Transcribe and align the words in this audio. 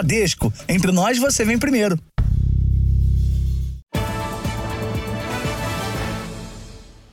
Bradesco. 0.00 0.50
Entre 0.66 0.90
nós, 0.90 1.18
você 1.18 1.44
vem 1.44 1.58
primeiro. 1.58 1.98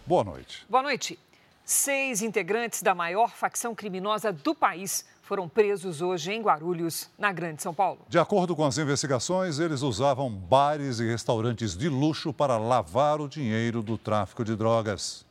Boa 0.05 0.23
noite. 0.23 0.65
Boa 0.69 0.83
noite. 0.83 1.19
Seis 1.65 2.21
integrantes 2.21 2.81
da 2.81 2.95
maior 2.95 3.31
facção 3.31 3.75
criminosa 3.75 4.31
do 4.31 4.55
país 4.55 5.03
foram 5.21 5.49
presos 5.49 6.01
hoje 6.01 6.31
em 6.31 6.41
Guarulhos, 6.41 7.09
na 7.19 7.33
Grande 7.33 7.61
São 7.61 7.73
Paulo. 7.73 7.99
De 8.07 8.17
acordo 8.17 8.55
com 8.55 8.63
as 8.63 8.77
investigações, 8.77 9.59
eles 9.59 9.81
usavam 9.81 10.29
bares 10.29 11.01
e 11.01 11.05
restaurantes 11.05 11.75
de 11.75 11.89
luxo 11.89 12.31
para 12.31 12.57
lavar 12.57 13.19
o 13.19 13.27
dinheiro 13.27 13.83
do 13.83 13.97
tráfico 13.97 14.45
de 14.45 14.55
drogas. 14.55 15.25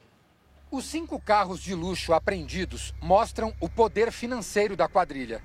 Os 0.70 0.84
cinco 0.84 1.18
carros 1.18 1.60
de 1.62 1.74
luxo 1.74 2.12
apreendidos 2.12 2.92
mostram 3.00 3.54
o 3.58 3.66
poder 3.66 4.12
financeiro 4.12 4.76
da 4.76 4.86
quadrilha. 4.86 5.40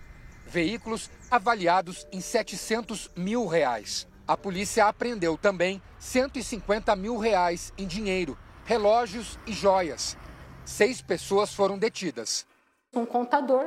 Veículos 0.51 1.09
avaliados 1.29 2.05
em 2.11 2.19
700 2.19 3.09
mil 3.15 3.47
reais. 3.47 4.05
A 4.27 4.35
polícia 4.35 4.85
apreendeu 4.85 5.37
também 5.37 5.81
150 5.97 6.93
mil 6.97 7.17
reais 7.17 7.71
em 7.77 7.87
dinheiro, 7.87 8.37
relógios 8.65 9.39
e 9.47 9.53
joias. 9.53 10.17
Seis 10.65 11.01
pessoas 11.01 11.53
foram 11.53 11.77
detidas. 11.77 12.45
Um 12.93 13.05
contador, 13.05 13.65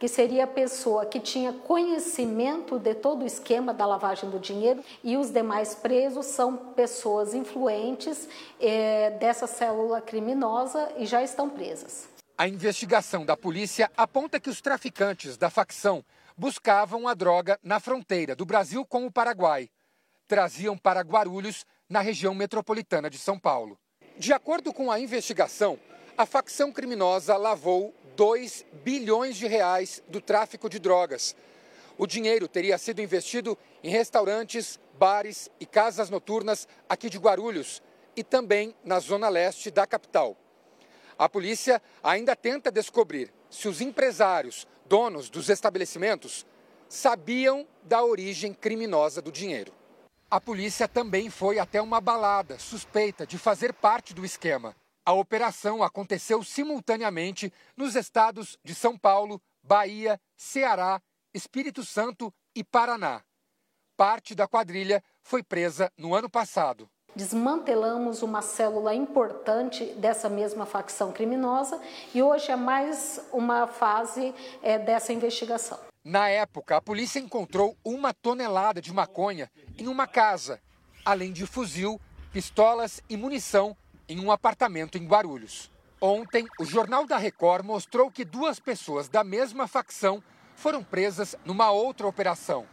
que 0.00 0.08
seria 0.08 0.42
a 0.42 0.48
pessoa 0.48 1.06
que 1.06 1.20
tinha 1.20 1.52
conhecimento 1.52 2.80
de 2.80 2.96
todo 2.96 3.22
o 3.22 3.26
esquema 3.26 3.72
da 3.72 3.86
lavagem 3.86 4.28
do 4.28 4.40
dinheiro, 4.40 4.82
e 5.04 5.16
os 5.16 5.30
demais 5.30 5.76
presos 5.76 6.26
são 6.26 6.56
pessoas 6.56 7.32
influentes 7.32 8.28
eh, 8.60 9.10
dessa 9.20 9.46
célula 9.46 10.00
criminosa 10.00 10.92
e 10.96 11.06
já 11.06 11.22
estão 11.22 11.48
presas. 11.48 12.08
A 12.36 12.48
investigação 12.48 13.24
da 13.24 13.36
polícia 13.36 13.88
aponta 13.96 14.40
que 14.40 14.50
os 14.50 14.60
traficantes 14.60 15.36
da 15.36 15.48
facção 15.48 16.04
buscavam 16.36 17.06
a 17.06 17.14
droga 17.14 17.58
na 17.62 17.78
fronteira 17.78 18.34
do 18.34 18.44
Brasil 18.44 18.84
com 18.84 19.06
o 19.06 19.12
Paraguai. 19.12 19.70
Traziam 20.26 20.76
para 20.76 21.00
Guarulhos, 21.00 21.64
na 21.88 22.00
região 22.00 22.34
metropolitana 22.34 23.10
de 23.10 23.18
São 23.18 23.38
Paulo. 23.38 23.78
De 24.16 24.32
acordo 24.32 24.72
com 24.72 24.90
a 24.90 24.98
investigação, 24.98 25.78
a 26.16 26.24
facção 26.24 26.72
criminosa 26.72 27.36
lavou 27.36 27.94
2 28.16 28.64
bilhões 28.84 29.36
de 29.36 29.46
reais 29.46 30.02
do 30.08 30.20
tráfico 30.20 30.68
de 30.68 30.78
drogas. 30.78 31.36
O 31.98 32.06
dinheiro 32.06 32.48
teria 32.48 32.78
sido 32.78 33.02
investido 33.02 33.56
em 33.82 33.90
restaurantes, 33.90 34.80
bares 34.98 35.50
e 35.60 35.66
casas 35.66 36.10
noturnas 36.10 36.66
aqui 36.88 37.10
de 37.10 37.18
Guarulhos 37.18 37.82
e 38.16 38.24
também 38.24 38.74
na 38.84 38.98
zona 38.98 39.28
leste 39.28 39.70
da 39.70 39.86
capital. 39.86 40.36
A 41.18 41.28
polícia 41.28 41.80
ainda 42.02 42.34
tenta 42.34 42.72
descobrir 42.72 43.32
se 43.48 43.68
os 43.68 43.80
empresários, 43.80 44.66
donos 44.86 45.30
dos 45.30 45.48
estabelecimentos, 45.48 46.46
sabiam 46.88 47.66
da 47.82 48.04
origem 48.04 48.52
criminosa 48.52 49.20
do 49.20 49.32
dinheiro. 49.32 49.72
A 50.30 50.40
polícia 50.40 50.88
também 50.88 51.30
foi 51.30 51.58
até 51.58 51.80
uma 51.80 52.00
balada 52.00 52.58
suspeita 52.58 53.26
de 53.26 53.38
fazer 53.38 53.72
parte 53.72 54.12
do 54.12 54.24
esquema. 54.24 54.74
A 55.06 55.12
operação 55.12 55.82
aconteceu 55.82 56.42
simultaneamente 56.42 57.52
nos 57.76 57.94
estados 57.94 58.58
de 58.64 58.74
São 58.74 58.98
Paulo, 58.98 59.40
Bahia, 59.62 60.20
Ceará, 60.36 61.00
Espírito 61.32 61.84
Santo 61.84 62.32
e 62.54 62.64
Paraná. 62.64 63.22
Parte 63.96 64.34
da 64.34 64.48
quadrilha 64.48 65.02
foi 65.22 65.42
presa 65.42 65.92
no 65.96 66.14
ano 66.14 66.28
passado. 66.28 66.90
Desmantelamos 67.16 68.22
uma 68.22 68.42
célula 68.42 68.92
importante 68.92 69.84
dessa 69.96 70.28
mesma 70.28 70.66
facção 70.66 71.12
criminosa 71.12 71.80
e 72.12 72.20
hoje 72.20 72.50
é 72.50 72.56
mais 72.56 73.20
uma 73.32 73.68
fase 73.68 74.34
é, 74.60 74.80
dessa 74.80 75.12
investigação. 75.12 75.78
Na 76.02 76.28
época, 76.28 76.76
a 76.76 76.82
polícia 76.82 77.20
encontrou 77.20 77.76
uma 77.84 78.12
tonelada 78.12 78.80
de 78.80 78.92
maconha 78.92 79.48
em 79.78 79.86
uma 79.86 80.08
casa, 80.08 80.60
além 81.04 81.32
de 81.32 81.46
fuzil, 81.46 82.00
pistolas 82.32 83.00
e 83.08 83.16
munição 83.16 83.76
em 84.08 84.18
um 84.18 84.32
apartamento 84.32 84.98
em 84.98 85.06
Guarulhos. 85.06 85.70
Ontem, 86.00 86.44
o 86.58 86.64
Jornal 86.64 87.06
da 87.06 87.16
Record 87.16 87.64
mostrou 87.64 88.10
que 88.10 88.24
duas 88.24 88.58
pessoas 88.58 89.08
da 89.08 89.22
mesma 89.22 89.68
facção 89.68 90.20
foram 90.56 90.82
presas 90.82 91.36
numa 91.44 91.70
outra 91.70 92.08
operação. 92.08 92.66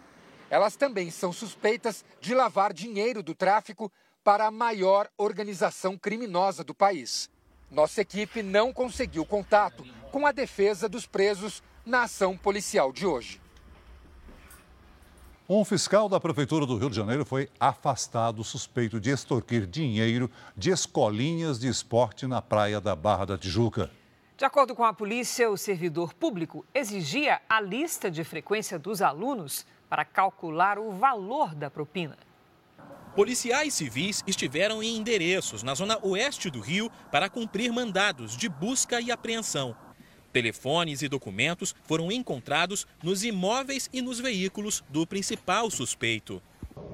Elas 0.49 0.75
também 0.75 1.11
são 1.11 1.31
suspeitas 1.31 2.03
de 2.19 2.33
lavar 2.33 2.73
dinheiro 2.73 3.23
do 3.23 3.33
tráfico 3.33 3.89
para 4.23 4.47
a 4.47 4.51
maior 4.51 5.09
organização 5.17 5.97
criminosa 5.97 6.63
do 6.63 6.73
país. 6.73 7.29
Nossa 7.69 8.01
equipe 8.01 8.43
não 8.43 8.73
conseguiu 8.73 9.25
contato 9.25 9.83
com 10.11 10.27
a 10.27 10.31
defesa 10.31 10.89
dos 10.89 11.05
presos 11.05 11.63
na 11.85 12.03
ação 12.03 12.37
policial 12.37 12.91
de 12.91 13.05
hoje. 13.05 13.41
Um 15.49 15.65
fiscal 15.65 16.07
da 16.07 16.19
Prefeitura 16.19 16.65
do 16.65 16.77
Rio 16.77 16.89
de 16.89 16.95
Janeiro 16.95 17.25
foi 17.25 17.49
afastado 17.59 18.43
suspeito 18.43 18.99
de 18.99 19.09
extorquir 19.09 19.65
dinheiro 19.65 20.31
de 20.55 20.69
escolinhas 20.69 21.59
de 21.59 21.67
esporte 21.67 22.25
na 22.25 22.41
praia 22.41 22.79
da 22.79 22.95
Barra 22.95 23.25
da 23.25 23.37
Tijuca. 23.37 23.91
De 24.37 24.45
acordo 24.45 24.73
com 24.73 24.83
a 24.83 24.93
polícia, 24.93 25.49
o 25.49 25.57
servidor 25.57 26.13
público 26.13 26.65
exigia 26.73 27.41
a 27.49 27.59
lista 27.59 28.09
de 28.09 28.23
frequência 28.23 28.79
dos 28.79 29.01
alunos 29.01 29.65
para 29.89 30.05
calcular 30.05 30.79
o 30.79 30.91
valor 30.91 31.53
da 31.53 31.69
propina. 31.69 32.17
Policiais 33.15 33.73
civis 33.73 34.23
estiveram 34.25 34.81
em 34.81 34.95
endereços 34.95 35.63
na 35.63 35.75
zona 35.75 35.99
oeste 36.01 36.49
do 36.49 36.61
Rio 36.61 36.89
para 37.11 37.29
cumprir 37.29 37.71
mandados 37.71 38.37
de 38.37 38.47
busca 38.47 39.01
e 39.01 39.11
apreensão. 39.11 39.75
Telefones 40.31 41.01
e 41.01 41.09
documentos 41.09 41.75
foram 41.83 42.09
encontrados 42.09 42.87
nos 43.03 43.25
imóveis 43.25 43.89
e 43.91 44.01
nos 44.01 44.17
veículos 44.17 44.81
do 44.87 45.05
principal 45.05 45.69
suspeito. 45.69 46.41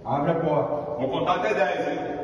Abre 0.03 0.31
a 0.31 0.35
porta. 0.39 0.99
Vou 0.99 1.09
contar 1.09 1.35
até 1.35 1.53
10, 1.53 1.87
hein? 1.87 2.17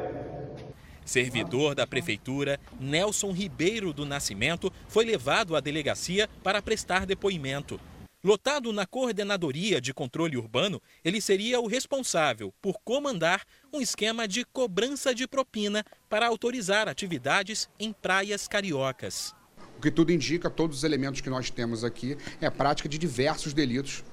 Servidor 1.06 1.76
da 1.76 1.86
prefeitura, 1.86 2.60
Nelson 2.80 3.32
Ribeiro 3.32 3.94
do 3.94 4.06
Nascimento, 4.06 4.74
foi 4.88 5.06
levado 5.06 5.56
à 5.56 5.60
delegacia 5.60 6.28
para 6.42 6.64
prestar 6.64 7.06
depoimento. 7.06 7.80
Lotado 8.26 8.72
na 8.72 8.86
Coordenadoria 8.86 9.82
de 9.82 9.94
Controle 9.94 10.38
Urbano, 10.38 10.82
ele 11.04 11.20
seria 11.20 11.60
o 11.60 11.68
responsável 11.68 12.54
por 12.62 12.80
comandar 12.82 13.46
um 13.74 13.82
esquema 13.82 14.26
de 14.26 14.46
cobrança 14.46 15.14
de 15.14 15.28
propina 15.28 15.84
para 16.08 16.26
autorizar 16.26 16.88
atividades 16.88 17.68
em 17.78 17.92
praias 17.92 18.48
cariocas. 18.48 19.36
O 19.78 19.82
que 19.82 19.92
tudo 19.92 20.10
indica, 20.10 20.50
todos 20.50 20.78
os 20.78 20.84
elementos 20.86 21.20
que 21.20 21.30
nós 21.30 21.50
temos 21.50 21.84
aqui, 21.84 22.16
é 22.40 22.46
a 22.46 22.52
prática 22.52 22.88
de 22.88 22.98
diversos 22.98 23.54
delitos, 23.54 24.06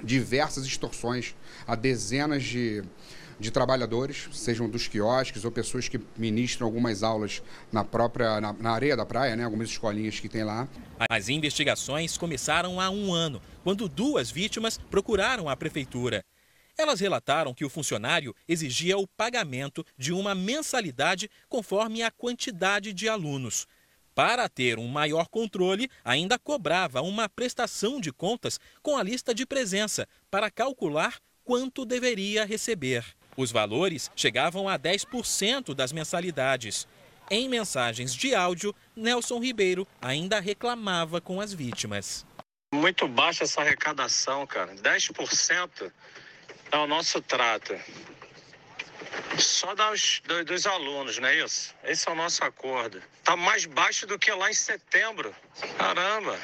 diversas 0.00 0.64
extorsões 0.64 1.34
a 1.66 1.74
dezenas 1.74 2.44
de, 2.44 2.84
de 3.40 3.50
trabalhadores, 3.50 4.28
sejam 4.32 4.68
dos 4.68 4.86
quiosques 4.86 5.44
ou 5.46 5.50
pessoas 5.50 5.88
que 5.88 5.98
ministram 6.16 6.66
algumas 6.66 7.02
aulas 7.02 7.42
na 7.72 7.82
própria 7.82 8.38
na, 8.38 8.52
na, 8.52 8.70
areia 8.72 8.94
da 8.94 9.06
praia, 9.06 9.34
né, 9.34 9.44
algumas 9.44 9.70
escolinhas 9.70 10.20
que 10.20 10.28
tem 10.28 10.44
lá. 10.44 10.68
As 11.08 11.30
investigações 11.30 12.18
começaram 12.18 12.78
há 12.78 12.90
um 12.90 13.12
ano, 13.14 13.40
quando 13.64 13.88
duas 13.88 14.30
vítimas 14.30 14.76
procuraram 14.90 15.48
a 15.48 15.56
prefeitura. 15.56 16.22
Elas 16.76 17.00
relataram 17.00 17.54
que 17.54 17.64
o 17.64 17.70
funcionário 17.70 18.34
exigia 18.46 18.98
o 18.98 19.06
pagamento 19.06 19.84
de 19.96 20.12
uma 20.12 20.34
mensalidade 20.34 21.30
conforme 21.48 22.02
a 22.02 22.10
quantidade 22.10 22.92
de 22.92 23.08
alunos. 23.08 23.66
Para 24.14 24.48
ter 24.50 24.78
um 24.78 24.86
maior 24.86 25.28
controle, 25.28 25.88
ainda 26.04 26.38
cobrava 26.38 27.00
uma 27.00 27.28
prestação 27.28 28.00
de 28.00 28.12
contas 28.12 28.60
com 28.82 28.98
a 28.98 29.02
lista 29.02 29.34
de 29.34 29.46
presença 29.46 30.06
para 30.30 30.50
calcular 30.50 31.18
quanto 31.42 31.86
deveria 31.86 32.44
receber. 32.44 33.04
Os 33.36 33.50
valores 33.50 34.10
chegavam 34.14 34.68
a 34.68 34.78
10% 34.78 35.74
das 35.74 35.92
mensalidades. 35.92 36.86
Em 37.30 37.48
mensagens 37.48 38.14
de 38.14 38.34
áudio, 38.34 38.74
Nelson 38.94 39.38
Ribeiro 39.38 39.86
ainda 40.02 40.40
reclamava 40.40 41.20
com 41.20 41.40
as 41.40 41.52
vítimas. 41.52 42.26
Muito 42.74 43.06
baixa 43.08 43.44
essa 43.44 43.60
arrecadação, 43.60 44.46
cara. 44.46 44.74
10% 44.74 45.92
é 46.72 46.76
o 46.76 46.86
nosso 46.86 47.20
trato. 47.20 47.74
Só 49.38 49.74
dos, 49.74 50.22
dos, 50.26 50.44
dos, 50.44 50.66
alunos, 50.66 51.18
não 51.18 51.28
é 51.28 51.44
isso? 51.44 51.74
Esse 51.84 52.08
é 52.08 52.12
o 52.12 52.14
nosso 52.14 52.44
acordo. 52.44 53.02
Está 53.18 53.36
mais 53.36 53.64
baixo 53.64 54.06
do 54.06 54.18
que 54.18 54.30
lá 54.32 54.50
em 54.50 54.54
setembro. 54.54 55.34
Caramba! 55.78 56.38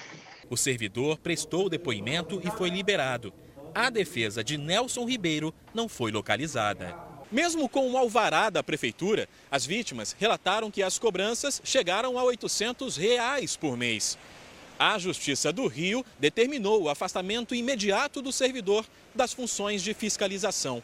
O 0.49 0.57
servidor 0.57 1.19
prestou 1.19 1.67
o 1.67 1.69
depoimento 1.69 2.41
e 2.45 2.51
foi 2.51 2.71
liberado. 2.71 3.33
A 3.79 3.91
defesa 3.91 4.43
de 4.43 4.57
Nelson 4.57 5.05
Ribeiro 5.05 5.53
não 5.75 5.87
foi 5.87 6.11
localizada. 6.11 6.97
Mesmo 7.31 7.69
com 7.69 7.91
o 7.91 7.99
alvará 7.99 8.49
da 8.49 8.63
prefeitura, 8.63 9.29
as 9.51 9.67
vítimas 9.67 10.17
relataram 10.19 10.71
que 10.71 10.83
as 10.83 10.99
cobranças 10.99 11.61
chegaram 11.63 12.19
a 12.19 12.25
800 12.25 12.97
reais 12.97 13.55
por 13.55 13.77
mês. 13.77 14.17
A 14.79 14.97
Justiça 14.97 15.53
do 15.53 15.67
Rio 15.67 16.03
determinou 16.19 16.85
o 16.85 16.89
afastamento 16.89 17.55
imediato 17.55 18.23
do 18.23 18.33
servidor 18.33 18.87
das 19.15 19.35
funções 19.35 19.83
de 19.83 19.93
fiscalização. 19.93 20.83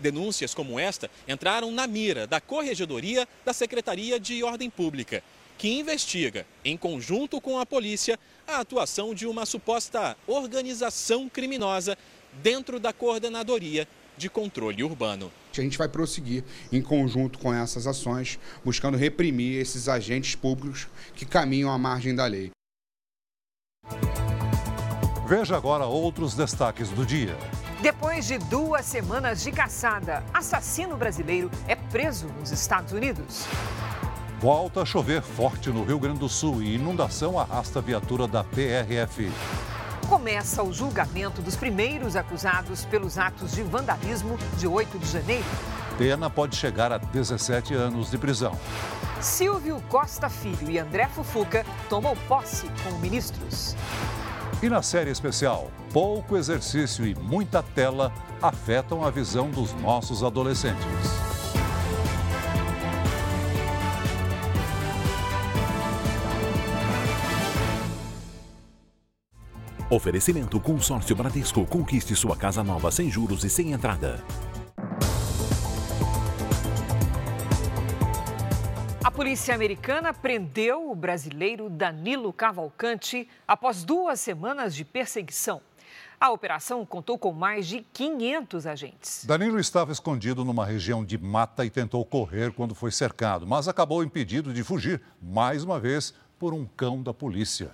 Denúncias 0.00 0.52
como 0.52 0.76
esta 0.76 1.08
entraram 1.28 1.70
na 1.70 1.86
mira 1.86 2.26
da 2.26 2.40
Corregedoria 2.40 3.28
da 3.44 3.52
Secretaria 3.52 4.18
de 4.18 4.42
Ordem 4.42 4.68
Pública. 4.68 5.22
Que 5.58 5.68
investiga, 5.68 6.46
em 6.64 6.76
conjunto 6.76 7.40
com 7.40 7.58
a 7.58 7.66
polícia, 7.66 8.16
a 8.46 8.60
atuação 8.60 9.12
de 9.12 9.26
uma 9.26 9.44
suposta 9.44 10.16
organização 10.26 11.28
criminosa 11.28 11.98
dentro 12.40 12.78
da 12.78 12.92
coordenadoria 12.92 13.86
de 14.16 14.30
controle 14.30 14.84
urbano. 14.84 15.32
A 15.52 15.60
gente 15.60 15.76
vai 15.76 15.88
prosseguir 15.88 16.44
em 16.70 16.80
conjunto 16.80 17.38
com 17.40 17.52
essas 17.52 17.86
ações, 17.88 18.38
buscando 18.64 18.96
reprimir 18.96 19.60
esses 19.60 19.88
agentes 19.88 20.36
públicos 20.36 20.86
que 21.14 21.26
caminham 21.26 21.70
à 21.70 21.76
margem 21.76 22.14
da 22.14 22.26
lei. 22.26 22.50
Veja 25.26 25.56
agora 25.56 25.84
outros 25.84 26.34
destaques 26.34 26.88
do 26.90 27.04
dia. 27.04 27.36
Depois 27.82 28.26
de 28.26 28.38
duas 28.38 28.84
semanas 28.86 29.42
de 29.42 29.52
caçada, 29.52 30.24
assassino 30.32 30.96
brasileiro 30.96 31.50
é 31.66 31.74
preso 31.74 32.28
nos 32.38 32.50
Estados 32.50 32.92
Unidos. 32.92 33.44
Volta 34.40 34.82
a 34.82 34.84
chover 34.84 35.20
forte 35.20 35.68
no 35.68 35.82
Rio 35.82 35.98
Grande 35.98 36.20
do 36.20 36.28
Sul 36.28 36.62
e 36.62 36.76
inundação 36.76 37.40
arrasta 37.40 37.80
a 37.80 37.82
viatura 37.82 38.28
da 38.28 38.44
PRF. 38.44 39.32
Começa 40.08 40.62
o 40.62 40.72
julgamento 40.72 41.42
dos 41.42 41.56
primeiros 41.56 42.14
acusados 42.14 42.84
pelos 42.84 43.18
atos 43.18 43.50
de 43.50 43.64
vandalismo 43.64 44.38
de 44.56 44.68
8 44.68 44.96
de 44.96 45.10
janeiro. 45.10 45.44
Pena 45.98 46.30
pode 46.30 46.54
chegar 46.54 46.92
a 46.92 46.98
17 46.98 47.74
anos 47.74 48.12
de 48.12 48.16
prisão. 48.16 48.56
Silvio 49.20 49.82
Costa 49.88 50.28
Filho 50.28 50.70
e 50.70 50.78
André 50.78 51.08
Fufuca 51.08 51.66
tomam 51.88 52.16
posse 52.28 52.68
como 52.84 52.96
ministros. 53.00 53.74
E 54.62 54.68
na 54.68 54.82
série 54.82 55.10
especial, 55.10 55.68
pouco 55.92 56.36
exercício 56.36 57.04
e 57.04 57.12
muita 57.12 57.60
tela 57.60 58.12
afetam 58.40 59.04
a 59.04 59.10
visão 59.10 59.50
dos 59.50 59.74
nossos 59.74 60.22
adolescentes. 60.22 61.27
Oferecimento 69.90 70.60
Consórcio 70.60 71.16
Bradesco. 71.16 71.64
Conquiste 71.64 72.14
sua 72.14 72.36
casa 72.36 72.62
nova 72.62 72.90
sem 72.90 73.10
juros 73.10 73.42
e 73.42 73.48
sem 73.48 73.72
entrada. 73.72 74.22
A 79.02 79.10
polícia 79.10 79.54
americana 79.54 80.12
prendeu 80.12 80.90
o 80.90 80.94
brasileiro 80.94 81.70
Danilo 81.70 82.34
Cavalcante 82.34 83.26
após 83.46 83.82
duas 83.82 84.20
semanas 84.20 84.74
de 84.74 84.84
perseguição. 84.84 85.62
A 86.20 86.30
operação 86.32 86.84
contou 86.84 87.16
com 87.16 87.32
mais 87.32 87.66
de 87.66 87.80
500 87.80 88.66
agentes. 88.66 89.24
Danilo 89.24 89.58
estava 89.58 89.90
escondido 89.90 90.44
numa 90.44 90.66
região 90.66 91.02
de 91.02 91.16
mata 91.16 91.64
e 91.64 91.70
tentou 91.70 92.04
correr 92.04 92.52
quando 92.52 92.74
foi 92.74 92.90
cercado, 92.90 93.46
mas 93.46 93.68
acabou 93.68 94.04
impedido 94.04 94.52
de 94.52 94.62
fugir, 94.62 95.00
mais 95.22 95.64
uma 95.64 95.80
vez, 95.80 96.12
por 96.38 96.52
um 96.52 96.66
cão 96.66 97.02
da 97.02 97.14
polícia. 97.14 97.70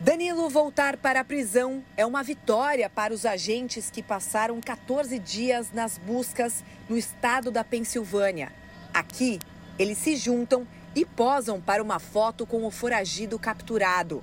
Danilo 0.00 0.48
voltar 0.48 0.96
para 0.96 1.18
a 1.18 1.24
prisão 1.24 1.84
é 1.96 2.06
uma 2.06 2.22
vitória 2.22 2.88
para 2.88 3.12
os 3.12 3.26
agentes 3.26 3.90
que 3.90 4.00
passaram 4.00 4.60
14 4.60 5.18
dias 5.18 5.72
nas 5.72 5.98
buscas 5.98 6.62
no 6.88 6.96
estado 6.96 7.50
da 7.50 7.64
Pensilvânia. 7.64 8.52
Aqui, 8.94 9.40
eles 9.76 9.98
se 9.98 10.14
juntam 10.14 10.68
e 10.94 11.04
posam 11.04 11.60
para 11.60 11.82
uma 11.82 11.98
foto 11.98 12.46
com 12.46 12.64
o 12.64 12.70
foragido 12.70 13.40
capturado. 13.40 14.22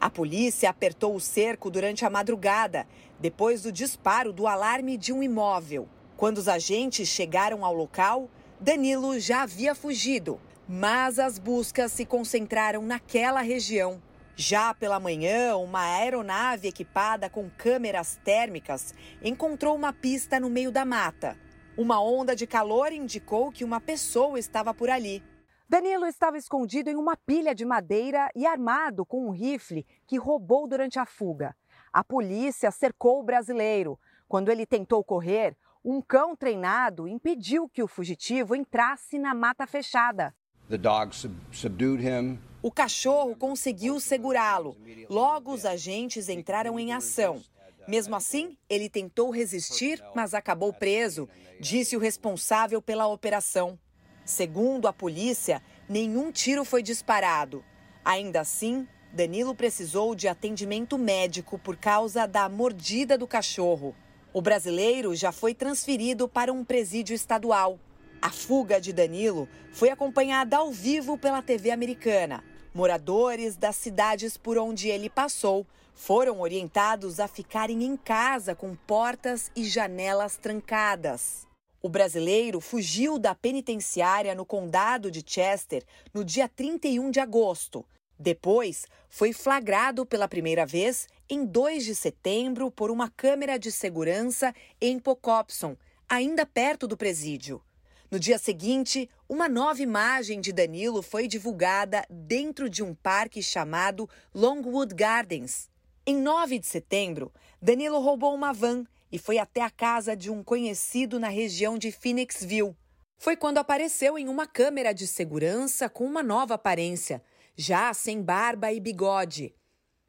A 0.00 0.08
polícia 0.08 0.70
apertou 0.70 1.16
o 1.16 1.20
cerco 1.20 1.68
durante 1.68 2.04
a 2.04 2.10
madrugada, 2.10 2.86
depois 3.18 3.62
do 3.62 3.72
disparo 3.72 4.32
do 4.32 4.46
alarme 4.46 4.96
de 4.96 5.12
um 5.12 5.20
imóvel. 5.20 5.88
Quando 6.16 6.38
os 6.38 6.46
agentes 6.46 7.08
chegaram 7.08 7.64
ao 7.64 7.74
local, 7.74 8.30
Danilo 8.60 9.18
já 9.18 9.42
havia 9.42 9.74
fugido, 9.74 10.40
mas 10.68 11.18
as 11.18 11.40
buscas 11.40 11.90
se 11.90 12.04
concentraram 12.04 12.82
naquela 12.82 13.40
região. 13.40 14.00
Já 14.40 14.72
pela 14.72 15.00
manhã, 15.00 15.56
uma 15.56 15.80
aeronave 15.80 16.68
equipada 16.68 17.28
com 17.28 17.50
câmeras 17.50 18.20
térmicas 18.22 18.94
encontrou 19.20 19.74
uma 19.74 19.92
pista 19.92 20.38
no 20.38 20.48
meio 20.48 20.70
da 20.70 20.84
mata. 20.84 21.36
Uma 21.76 22.00
onda 22.00 22.36
de 22.36 22.46
calor 22.46 22.92
indicou 22.92 23.50
que 23.50 23.64
uma 23.64 23.80
pessoa 23.80 24.38
estava 24.38 24.72
por 24.72 24.88
ali. 24.88 25.24
Danilo 25.68 26.06
estava 26.06 26.38
escondido 26.38 26.88
em 26.88 26.94
uma 26.94 27.16
pilha 27.16 27.52
de 27.52 27.64
madeira 27.64 28.30
e 28.32 28.46
armado 28.46 29.04
com 29.04 29.26
um 29.26 29.32
rifle 29.32 29.84
que 30.06 30.16
roubou 30.16 30.68
durante 30.68 31.00
a 31.00 31.04
fuga. 31.04 31.52
A 31.92 32.04
polícia 32.04 32.70
cercou 32.70 33.18
o 33.18 33.24
brasileiro. 33.24 33.98
Quando 34.28 34.52
ele 34.52 34.64
tentou 34.64 35.02
correr, 35.02 35.56
um 35.84 36.00
cão 36.00 36.36
treinado 36.36 37.08
impediu 37.08 37.68
que 37.68 37.82
o 37.82 37.88
fugitivo 37.88 38.54
entrasse 38.54 39.18
na 39.18 39.34
mata 39.34 39.66
fechada. 39.66 40.32
The 40.68 40.78
dog 40.78 41.12
subdued 41.50 42.00
him. 42.00 42.38
O 42.68 42.70
cachorro 42.70 43.34
conseguiu 43.34 43.98
segurá-lo. 43.98 44.76
Logo, 45.08 45.54
os 45.54 45.64
agentes 45.64 46.28
entraram 46.28 46.78
em 46.78 46.92
ação. 46.92 47.42
Mesmo 47.88 48.14
assim, 48.14 48.58
ele 48.68 48.90
tentou 48.90 49.30
resistir, 49.30 50.04
mas 50.14 50.34
acabou 50.34 50.70
preso, 50.70 51.26
disse 51.58 51.96
o 51.96 51.98
responsável 51.98 52.82
pela 52.82 53.06
operação. 53.06 53.78
Segundo 54.22 54.86
a 54.86 54.92
polícia, 54.92 55.62
nenhum 55.88 56.30
tiro 56.30 56.62
foi 56.62 56.82
disparado. 56.82 57.64
Ainda 58.04 58.42
assim, 58.42 58.86
Danilo 59.14 59.54
precisou 59.54 60.14
de 60.14 60.28
atendimento 60.28 60.98
médico 60.98 61.58
por 61.58 61.74
causa 61.74 62.26
da 62.26 62.50
mordida 62.50 63.16
do 63.16 63.26
cachorro. 63.26 63.96
O 64.30 64.42
brasileiro 64.42 65.14
já 65.14 65.32
foi 65.32 65.54
transferido 65.54 66.28
para 66.28 66.52
um 66.52 66.62
presídio 66.62 67.14
estadual. 67.14 67.80
A 68.20 68.28
fuga 68.28 68.78
de 68.78 68.92
Danilo 68.92 69.48
foi 69.72 69.88
acompanhada 69.88 70.58
ao 70.58 70.70
vivo 70.70 71.16
pela 71.16 71.40
TV 71.40 71.70
americana. 71.70 72.44
Moradores 72.74 73.56
das 73.56 73.76
cidades 73.76 74.36
por 74.36 74.58
onde 74.58 74.88
ele 74.88 75.08
passou 75.08 75.66
foram 75.94 76.40
orientados 76.40 77.18
a 77.18 77.26
ficarem 77.26 77.82
em 77.82 77.96
casa 77.96 78.54
com 78.54 78.76
portas 78.76 79.50
e 79.56 79.64
janelas 79.64 80.36
trancadas. 80.36 81.46
O 81.82 81.88
brasileiro 81.88 82.60
fugiu 82.60 83.18
da 83.18 83.34
penitenciária 83.34 84.34
no 84.34 84.44
condado 84.44 85.10
de 85.10 85.24
Chester 85.26 85.84
no 86.12 86.24
dia 86.24 86.48
31 86.48 87.10
de 87.10 87.20
agosto. 87.20 87.84
Depois, 88.18 88.86
foi 89.08 89.32
flagrado 89.32 90.04
pela 90.04 90.28
primeira 90.28 90.66
vez 90.66 91.08
em 91.30 91.44
2 91.44 91.84
de 91.84 91.94
setembro 91.94 92.70
por 92.70 92.90
uma 92.90 93.08
câmera 93.08 93.58
de 93.58 93.70
segurança 93.70 94.52
em 94.80 94.98
Pocopson, 94.98 95.76
ainda 96.08 96.44
perto 96.44 96.86
do 96.88 96.96
presídio. 96.96 97.62
No 98.10 98.18
dia 98.18 98.38
seguinte, 98.38 99.10
uma 99.28 99.50
nova 99.50 99.82
imagem 99.82 100.40
de 100.40 100.50
Danilo 100.50 101.02
foi 101.02 101.28
divulgada 101.28 102.06
dentro 102.08 102.70
de 102.70 102.82
um 102.82 102.94
parque 102.94 103.42
chamado 103.42 104.08
Longwood 104.34 104.94
Gardens. 104.94 105.68
Em 106.06 106.16
9 106.16 106.58
de 106.58 106.66
setembro, 106.66 107.30
Danilo 107.60 108.00
roubou 108.00 108.34
uma 108.34 108.50
van 108.50 108.86
e 109.12 109.18
foi 109.18 109.36
até 109.36 109.60
a 109.60 109.68
casa 109.68 110.16
de 110.16 110.30
um 110.30 110.42
conhecido 110.42 111.20
na 111.20 111.28
região 111.28 111.76
de 111.76 111.92
Phoenixville. 111.92 112.74
Foi 113.18 113.36
quando 113.36 113.58
apareceu 113.58 114.18
em 114.18 114.26
uma 114.26 114.46
câmera 114.46 114.94
de 114.94 115.06
segurança 115.06 115.86
com 115.86 116.06
uma 116.06 116.22
nova 116.22 116.54
aparência, 116.54 117.22
já 117.54 117.92
sem 117.92 118.22
barba 118.22 118.72
e 118.72 118.80
bigode. 118.80 119.54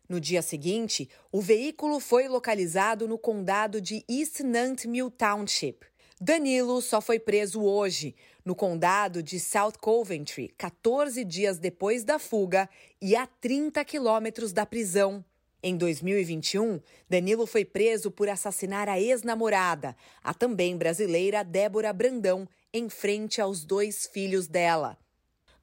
No 0.07 0.21
dia 0.21 0.41
seguinte, 0.41 1.09
o 1.33 1.41
veículo 1.41 1.99
foi 1.99 2.29
localizado 2.29 3.09
no 3.09 3.17
condado 3.17 3.81
de 3.81 4.05
East 4.07 4.39
Nantmew 4.39 5.11
Township. 5.11 5.88
Danilo 6.21 6.81
só 6.81 6.99
foi 6.99 7.17
preso 7.17 7.61
hoje, 7.61 8.13
no 8.43 8.53
condado 8.53 9.23
de 9.23 9.39
South 9.39 9.75
Coventry, 9.79 10.49
14 10.57 11.23
dias 11.23 11.57
depois 11.57 12.03
da 12.03 12.19
fuga 12.19 12.69
e 13.01 13.15
a 13.15 13.25
30 13.25 13.85
quilômetros 13.85 14.51
da 14.51 14.65
prisão. 14.65 15.23
Em 15.63 15.77
2021, 15.77 16.81
Danilo 17.09 17.45
foi 17.45 17.63
preso 17.63 18.11
por 18.11 18.27
assassinar 18.27 18.89
a 18.89 18.99
ex-namorada, 18.99 19.95
a 20.21 20.33
também 20.33 20.75
brasileira 20.75 21.41
Débora 21.41 21.93
Brandão, 21.93 22.45
em 22.73 22.89
frente 22.89 23.39
aos 23.39 23.63
dois 23.63 24.05
filhos 24.05 24.45
dela. 24.45 24.97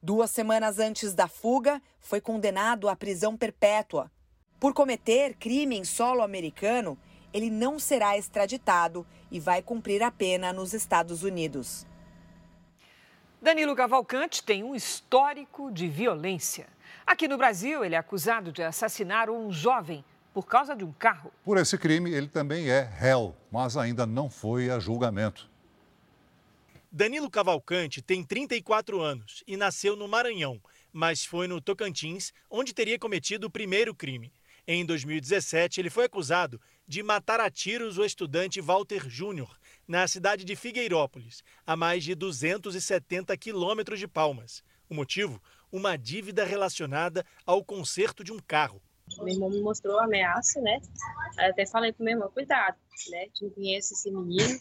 Duas 0.01 0.31
semanas 0.31 0.79
antes 0.79 1.13
da 1.13 1.27
fuga, 1.27 1.79
foi 1.99 2.19
condenado 2.19 2.89
à 2.89 2.95
prisão 2.95 3.37
perpétua. 3.37 4.11
Por 4.59 4.73
cometer 4.73 5.35
crime 5.35 5.77
em 5.77 5.85
solo 5.85 6.23
americano, 6.23 6.97
ele 7.37 7.51
não 7.51 7.77
será 7.77 8.17
extraditado 8.17 9.05
e 9.31 9.39
vai 9.39 9.61
cumprir 9.61 10.01
a 10.01 10.09
pena 10.09 10.51
nos 10.51 10.73
Estados 10.73 11.21
Unidos. 11.23 11.85
Danilo 13.39 13.75
Cavalcante 13.75 14.43
tem 14.43 14.63
um 14.63 14.73
histórico 14.73 15.71
de 15.71 15.87
violência. 15.87 16.67
Aqui 17.05 17.27
no 17.27 17.37
Brasil, 17.37 17.85
ele 17.85 17.93
é 17.93 17.97
acusado 17.97 18.51
de 18.51 18.63
assassinar 18.63 19.29
um 19.29 19.51
jovem 19.51 20.03
por 20.33 20.47
causa 20.47 20.75
de 20.75 20.83
um 20.83 20.91
carro. 20.91 21.31
Por 21.43 21.57
esse 21.57 21.77
crime, 21.77 22.11
ele 22.11 22.27
também 22.27 22.69
é 22.69 22.81
réu, 22.81 23.35
mas 23.51 23.77
ainda 23.77 24.05
não 24.05 24.29
foi 24.29 24.71
a 24.71 24.79
julgamento. 24.79 25.47
Danilo 26.91 27.29
Cavalcante 27.29 28.01
tem 28.01 28.23
34 28.23 28.99
anos 28.99 29.43
e 29.45 29.55
nasceu 29.55 29.95
no 29.95 30.07
Maranhão, 30.07 30.59
mas 30.91 31.23
foi 31.23 31.47
no 31.47 31.61
Tocantins 31.61 32.33
onde 32.49 32.73
teria 32.73 32.97
cometido 32.97 33.45
o 33.45 33.51
primeiro 33.51 33.93
crime. 33.93 34.31
Em 34.67 34.85
2017, 34.85 35.79
ele 35.79 35.89
foi 35.89 36.05
acusado 36.05 36.59
de 36.87 37.03
matar 37.03 37.39
a 37.41 37.51
tiros 37.51 37.97
o 37.97 38.05
estudante 38.05 38.61
Walter 38.61 39.09
Júnior, 39.09 39.59
na 39.85 40.07
cidade 40.07 40.45
de 40.45 40.55
Figueirópolis, 40.55 41.43
a 41.65 41.75
mais 41.75 42.03
de 42.03 42.15
270 42.15 43.35
quilômetros 43.37 43.99
de 43.99 44.07
Palmas. 44.07 44.63
O 44.89 44.95
motivo? 44.95 45.41
Uma 45.69 45.97
dívida 45.97 46.45
relacionada 46.45 47.25
ao 47.45 47.63
conserto 47.63 48.23
de 48.23 48.31
um 48.31 48.39
carro. 48.39 48.81
Meu 49.17 49.27
irmão 49.27 49.49
me 49.49 49.61
mostrou 49.61 49.99
a 49.99 50.05
ameaça, 50.05 50.61
né? 50.61 50.79
Aí 51.37 51.49
até 51.49 51.65
falei 51.65 51.91
pro 51.91 52.05
meu 52.05 52.13
irmão, 52.13 52.31
cuidado, 52.31 52.77
né? 53.09 53.27
Tu 53.33 53.45
não 53.45 53.51
conhece 53.51 53.93
esse 53.93 54.09
menino, 54.09 54.59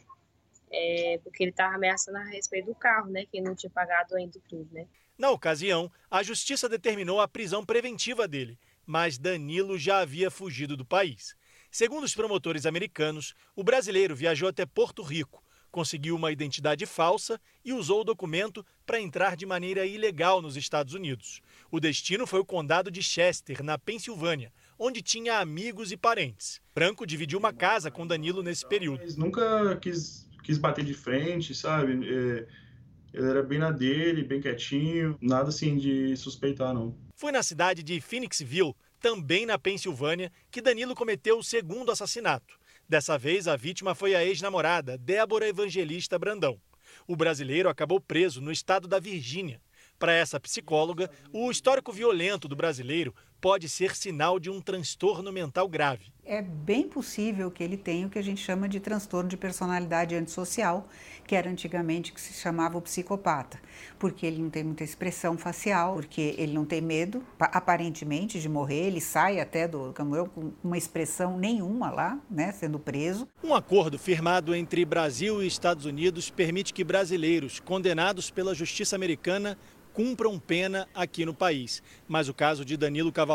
é, 0.70 1.20
porque 1.22 1.44
ele 1.44 1.50
estava 1.50 1.76
ameaçando 1.76 2.18
a 2.18 2.24
respeito 2.24 2.66
do 2.66 2.74
carro, 2.74 3.08
né? 3.08 3.24
Que 3.26 3.38
ele 3.38 3.46
não 3.46 3.54
tinha 3.54 3.70
pagado 3.70 4.16
ainda 4.16 4.40
tudo, 4.48 4.68
né? 4.72 4.86
Na 5.16 5.30
ocasião, 5.30 5.90
a 6.10 6.22
justiça 6.22 6.68
determinou 6.68 7.20
a 7.20 7.28
prisão 7.28 7.64
preventiva 7.64 8.28
dele, 8.28 8.58
mas 8.84 9.16
Danilo 9.16 9.78
já 9.78 10.00
havia 10.00 10.30
fugido 10.30 10.76
do 10.76 10.84
país. 10.84 11.36
Segundo 11.76 12.04
os 12.04 12.14
promotores 12.14 12.64
americanos, 12.64 13.34
o 13.54 13.62
brasileiro 13.62 14.16
viajou 14.16 14.48
até 14.48 14.64
Porto 14.64 15.02
Rico, 15.02 15.44
conseguiu 15.70 16.16
uma 16.16 16.32
identidade 16.32 16.86
falsa 16.86 17.38
e 17.62 17.70
usou 17.70 18.00
o 18.00 18.04
documento 18.04 18.64
para 18.86 18.98
entrar 18.98 19.36
de 19.36 19.44
maneira 19.44 19.84
ilegal 19.84 20.40
nos 20.40 20.56
Estados 20.56 20.94
Unidos. 20.94 21.42
O 21.70 21.78
destino 21.78 22.26
foi 22.26 22.40
o 22.40 22.46
condado 22.46 22.90
de 22.90 23.02
Chester, 23.02 23.62
na 23.62 23.76
Pensilvânia, 23.76 24.50
onde 24.78 25.02
tinha 25.02 25.38
amigos 25.38 25.92
e 25.92 25.98
parentes. 25.98 26.62
Branco 26.74 27.06
dividiu 27.06 27.38
uma 27.38 27.52
casa 27.52 27.90
com 27.90 28.06
Danilo 28.06 28.42
nesse 28.42 28.66
período. 28.66 29.02
Mas 29.04 29.18
nunca 29.18 29.76
quis, 29.76 30.26
quis 30.42 30.56
bater 30.56 30.82
de 30.82 30.94
frente, 30.94 31.54
sabe? 31.54 31.92
É, 32.08 32.46
ele 33.12 33.28
era 33.28 33.42
bem 33.42 33.58
na 33.58 33.70
dele, 33.70 34.24
bem 34.24 34.40
quietinho, 34.40 35.18
nada 35.20 35.50
assim 35.50 35.76
de 35.76 36.16
suspeitar, 36.16 36.72
não. 36.72 36.96
Foi 37.14 37.30
na 37.30 37.42
cidade 37.42 37.82
de 37.82 38.00
Phoenixville, 38.00 38.74
também 39.06 39.46
na 39.46 39.56
Pensilvânia, 39.56 40.32
que 40.50 40.60
Danilo 40.60 40.92
cometeu 40.92 41.38
o 41.38 41.44
segundo 41.44 41.92
assassinato. 41.92 42.58
Dessa 42.88 43.16
vez, 43.16 43.46
a 43.46 43.54
vítima 43.54 43.94
foi 43.94 44.16
a 44.16 44.24
ex-namorada, 44.24 44.98
Débora 44.98 45.46
Evangelista 45.46 46.18
Brandão. 46.18 46.60
O 47.06 47.14
brasileiro 47.14 47.68
acabou 47.68 48.00
preso 48.00 48.40
no 48.40 48.50
estado 48.50 48.88
da 48.88 48.98
Virgínia. 48.98 49.62
Para 49.96 50.12
essa 50.12 50.40
psicóloga, 50.40 51.08
o 51.32 51.52
histórico 51.52 51.92
violento 51.92 52.48
do 52.48 52.56
brasileiro 52.56 53.14
pode 53.40 53.68
ser 53.68 53.94
sinal 53.94 54.38
de 54.38 54.50
um 54.50 54.60
transtorno 54.60 55.32
mental 55.32 55.68
grave. 55.68 56.12
É 56.24 56.42
bem 56.42 56.88
possível 56.88 57.50
que 57.52 57.62
ele 57.62 57.76
tenha 57.76 58.08
o 58.08 58.10
que 58.10 58.18
a 58.18 58.22
gente 58.22 58.42
chama 58.42 58.68
de 58.68 58.80
transtorno 58.80 59.30
de 59.30 59.36
personalidade 59.36 60.16
antissocial, 60.16 60.88
que 61.24 61.36
era 61.36 61.48
antigamente 61.48 62.12
que 62.12 62.20
se 62.20 62.32
chamava 62.32 62.76
o 62.76 62.82
psicopata, 62.82 63.60
porque 63.96 64.26
ele 64.26 64.42
não 64.42 64.50
tem 64.50 64.64
muita 64.64 64.82
expressão 64.82 65.38
facial, 65.38 65.94
porque 65.94 66.34
ele 66.36 66.52
não 66.52 66.64
tem 66.64 66.80
medo, 66.80 67.22
aparentemente, 67.38 68.40
de 68.40 68.48
morrer, 68.48 68.86
ele 68.86 69.00
sai 69.00 69.38
até 69.38 69.68
do 69.68 69.92
camburão 69.92 70.26
com 70.26 70.52
uma 70.64 70.76
expressão 70.76 71.38
nenhuma 71.38 71.90
lá, 71.90 72.18
né, 72.28 72.50
sendo 72.50 72.78
preso. 72.78 73.28
Um 73.44 73.54
acordo 73.54 73.96
firmado 73.96 74.52
entre 74.52 74.84
Brasil 74.84 75.40
e 75.40 75.46
Estados 75.46 75.84
Unidos 75.84 76.28
permite 76.28 76.74
que 76.74 76.82
brasileiros 76.82 77.60
condenados 77.60 78.30
pela 78.30 78.52
justiça 78.52 78.96
americana 78.96 79.56
cumpram 79.96 80.38
pena 80.38 80.86
aqui 80.94 81.24
no 81.24 81.32
país. 81.32 81.82
Mas 82.06 82.28
o 82.28 82.34
caso 82.34 82.66
de 82.66 82.76
Danilo 82.76 83.10
Cavalcante 83.10 83.25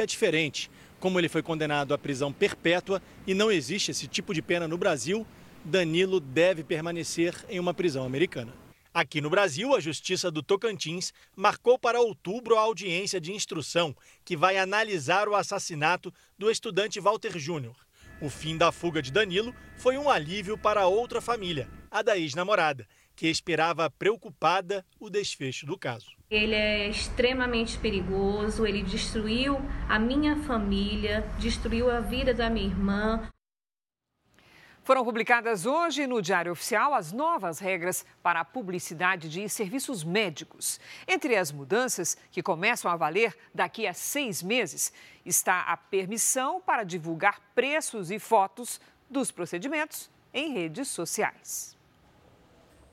é 0.00 0.06
diferente. 0.06 0.70
Como 1.00 1.18
ele 1.18 1.28
foi 1.28 1.42
condenado 1.42 1.92
à 1.92 1.98
prisão 1.98 2.32
perpétua 2.32 3.02
e 3.26 3.34
não 3.34 3.50
existe 3.50 3.90
esse 3.90 4.06
tipo 4.06 4.32
de 4.32 4.40
pena 4.40 4.68
no 4.68 4.78
Brasil, 4.78 5.26
Danilo 5.64 6.20
deve 6.20 6.62
permanecer 6.62 7.34
em 7.48 7.58
uma 7.58 7.74
prisão 7.74 8.04
americana. 8.04 8.52
Aqui 8.94 9.20
no 9.22 9.30
Brasil, 9.30 9.74
a 9.74 9.80
Justiça 9.80 10.30
do 10.30 10.42
Tocantins 10.42 11.14
marcou 11.34 11.78
para 11.78 12.00
outubro 12.00 12.56
a 12.56 12.60
audiência 12.60 13.20
de 13.20 13.32
instrução 13.32 13.96
que 14.22 14.36
vai 14.36 14.58
analisar 14.58 15.28
o 15.28 15.34
assassinato 15.34 16.12
do 16.38 16.50
estudante 16.50 17.00
Walter 17.00 17.38
Júnior. 17.38 17.74
O 18.20 18.28
fim 18.28 18.56
da 18.56 18.70
fuga 18.70 19.00
de 19.00 19.10
Danilo 19.10 19.54
foi 19.78 19.96
um 19.96 20.10
alívio 20.10 20.58
para 20.58 20.86
outra 20.86 21.20
família, 21.20 21.68
a 21.90 22.02
da 22.02 22.18
ex-namorada, 22.18 22.86
que 23.16 23.28
esperava 23.28 23.90
preocupada 23.90 24.84
o 25.00 25.08
desfecho 25.08 25.64
do 25.64 25.78
caso. 25.78 26.10
Ele 26.32 26.54
é 26.54 26.88
extremamente 26.88 27.76
perigoso, 27.76 28.64
ele 28.64 28.82
destruiu 28.82 29.60
a 29.86 29.98
minha 29.98 30.34
família, 30.44 31.20
destruiu 31.38 31.90
a 31.90 32.00
vida 32.00 32.32
da 32.32 32.48
minha 32.48 32.68
irmã. 32.68 33.28
Foram 34.82 35.04
publicadas 35.04 35.66
hoje 35.66 36.06
no 36.06 36.22
Diário 36.22 36.50
Oficial 36.50 36.94
as 36.94 37.12
novas 37.12 37.58
regras 37.58 38.06
para 38.22 38.40
a 38.40 38.46
publicidade 38.46 39.28
de 39.28 39.46
serviços 39.46 40.02
médicos. 40.02 40.80
Entre 41.06 41.36
as 41.36 41.52
mudanças, 41.52 42.16
que 42.30 42.42
começam 42.42 42.90
a 42.90 42.96
valer 42.96 43.36
daqui 43.54 43.86
a 43.86 43.92
seis 43.92 44.42
meses, 44.42 44.90
está 45.26 45.60
a 45.64 45.76
permissão 45.76 46.62
para 46.62 46.82
divulgar 46.82 47.42
preços 47.54 48.10
e 48.10 48.18
fotos 48.18 48.80
dos 49.10 49.30
procedimentos 49.30 50.10
em 50.32 50.54
redes 50.54 50.88
sociais. 50.88 51.76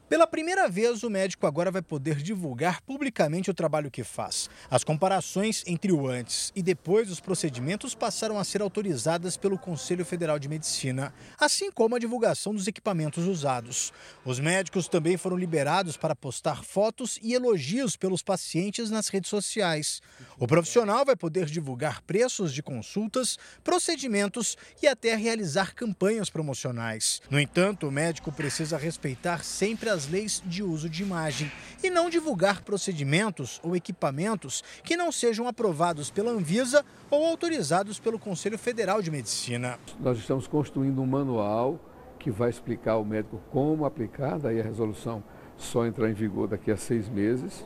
Pela 0.09 0.25
primeira 0.25 0.67
vez, 0.67 1.03
o 1.03 1.09
médico 1.09 1.45
agora 1.45 1.69
vai 1.69 1.83
poder 1.83 2.15
divulgar 2.15 2.81
publicamente 2.81 3.51
o 3.51 3.53
trabalho 3.53 3.91
que 3.91 4.03
faz. 4.03 4.49
As 4.67 4.83
comparações 4.83 5.63
entre 5.67 5.91
o 5.91 6.07
antes 6.07 6.51
e 6.55 6.63
depois 6.63 7.09
dos 7.09 7.19
procedimentos 7.19 7.93
passaram 7.93 8.39
a 8.39 8.43
ser 8.43 8.59
autorizadas 8.59 9.37
pelo 9.37 9.55
Conselho 9.55 10.03
Federal 10.03 10.39
de 10.39 10.49
Medicina, 10.49 11.13
assim 11.39 11.71
como 11.71 11.95
a 11.95 11.99
divulgação 11.99 12.55
dos 12.55 12.65
equipamentos 12.65 13.27
usados. 13.27 13.93
Os 14.25 14.39
médicos 14.39 14.87
também 14.87 15.15
foram 15.15 15.37
liberados 15.37 15.95
para 15.95 16.15
postar 16.15 16.63
fotos 16.63 17.19
e 17.21 17.35
elogios 17.35 17.95
pelos 17.95 18.23
pacientes 18.23 18.89
nas 18.89 19.09
redes 19.09 19.29
sociais. 19.29 20.01
O 20.39 20.47
profissional 20.47 21.05
vai 21.05 21.15
poder 21.15 21.45
divulgar 21.45 22.01
preços 22.01 22.51
de 22.51 22.63
consultas, 22.63 23.37
procedimentos 23.63 24.57
e 24.81 24.87
até 24.87 25.15
realizar 25.15 25.75
campanhas 25.75 26.31
promocionais. 26.31 27.21
No 27.29 27.39
entanto, 27.39 27.87
o 27.87 27.91
médico 27.91 28.31
precisa 28.31 28.75
respeitar 28.75 29.43
sempre 29.43 29.87
as 29.87 29.99
leis 30.08 30.41
de 30.46 30.63
uso 30.63 30.89
de 30.89 31.03
imagem 31.03 31.51
e 31.84 31.89
não 31.89 32.10
divulgar 32.10 32.62
procedimentos 32.62 33.60
ou 33.63 33.75
equipamentos 33.75 34.63
que 34.84 34.96
não 34.96 35.12
sejam 35.12 35.48
aprovados 35.48 36.10
pela 36.12 36.32
Anvisa 36.32 36.86
ou 37.10 37.25
autorizados 37.25 38.00
pelo 38.00 38.20
Conselho 38.20 38.58
Federal 38.58 39.01
de 39.01 39.10
Medicina. 39.10 39.79
Nós 40.00 40.18
estamos 40.18 40.48
construindo 40.48 41.01
um 41.01 41.06
manual 41.08 41.79
que 42.20 42.29
vai 42.29 42.50
explicar 42.50 42.94
ao 42.94 43.06
médico 43.06 43.41
como 43.50 43.86
aplicar, 43.86 44.38
daí 44.38 44.60
a 44.60 44.63
resolução 44.63 45.24
só 45.58 45.86
entrar 45.86 46.10
em 46.10 46.13
vigor 46.13 46.48
daqui 46.48 46.70
a 46.70 46.77
seis 46.77 47.10
meses, 47.10 47.65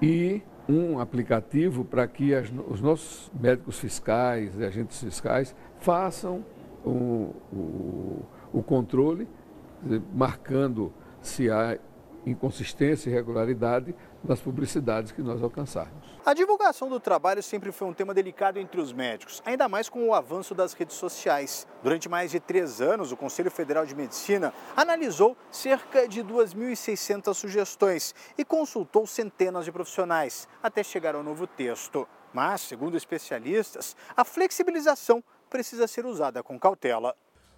e 0.00 0.42
um 0.68 0.98
aplicativo 0.98 1.84
para 1.84 2.06
que 2.06 2.34
as, 2.34 2.52
os 2.68 2.80
nossos 2.80 3.30
médicos 3.38 3.78
fiscais 3.78 4.58
agentes 4.60 5.00
fiscais 5.02 5.54
façam 5.80 6.44
o, 6.84 7.34
o, 7.52 8.22
o 8.52 8.62
controle, 8.62 9.28
marcando 10.14 10.92
se 11.22 11.50
há 11.50 11.78
inconsistência 12.26 13.08
e 13.08 13.12
irregularidade 13.12 13.94
nas 14.22 14.40
publicidades 14.40 15.10
que 15.10 15.22
nós 15.22 15.42
alcançarmos. 15.42 16.12
A 16.24 16.32
divulgação 16.34 16.88
do 16.88 17.00
trabalho 17.00 17.42
sempre 17.42 17.72
foi 17.72 17.88
um 17.88 17.92
tema 17.92 18.14
delicado 18.14 18.58
entre 18.58 18.80
os 18.80 18.92
médicos, 18.92 19.42
ainda 19.44 19.68
mais 19.68 19.88
com 19.88 20.06
o 20.06 20.14
avanço 20.14 20.54
das 20.54 20.72
redes 20.72 20.96
sociais. 20.96 21.66
Durante 21.82 22.08
mais 22.08 22.30
de 22.30 22.38
três 22.38 22.80
anos, 22.80 23.10
o 23.10 23.16
Conselho 23.16 23.50
Federal 23.50 23.84
de 23.84 23.94
Medicina 23.94 24.54
analisou 24.76 25.36
cerca 25.50 26.06
de 26.06 26.22
2.600 26.22 27.34
sugestões 27.34 28.14
e 28.38 28.44
consultou 28.44 29.06
centenas 29.06 29.64
de 29.64 29.72
profissionais, 29.72 30.46
até 30.62 30.82
chegar 30.84 31.14
ao 31.16 31.24
novo 31.24 31.46
texto. 31.46 32.06
Mas, 32.32 32.60
segundo 32.62 32.96
especialistas, 32.96 33.96
a 34.16 34.24
flexibilização 34.24 35.22
precisa 35.50 35.86
ser 35.86 36.06
usada 36.06 36.42
com 36.42 36.58
cautela. 36.58 37.14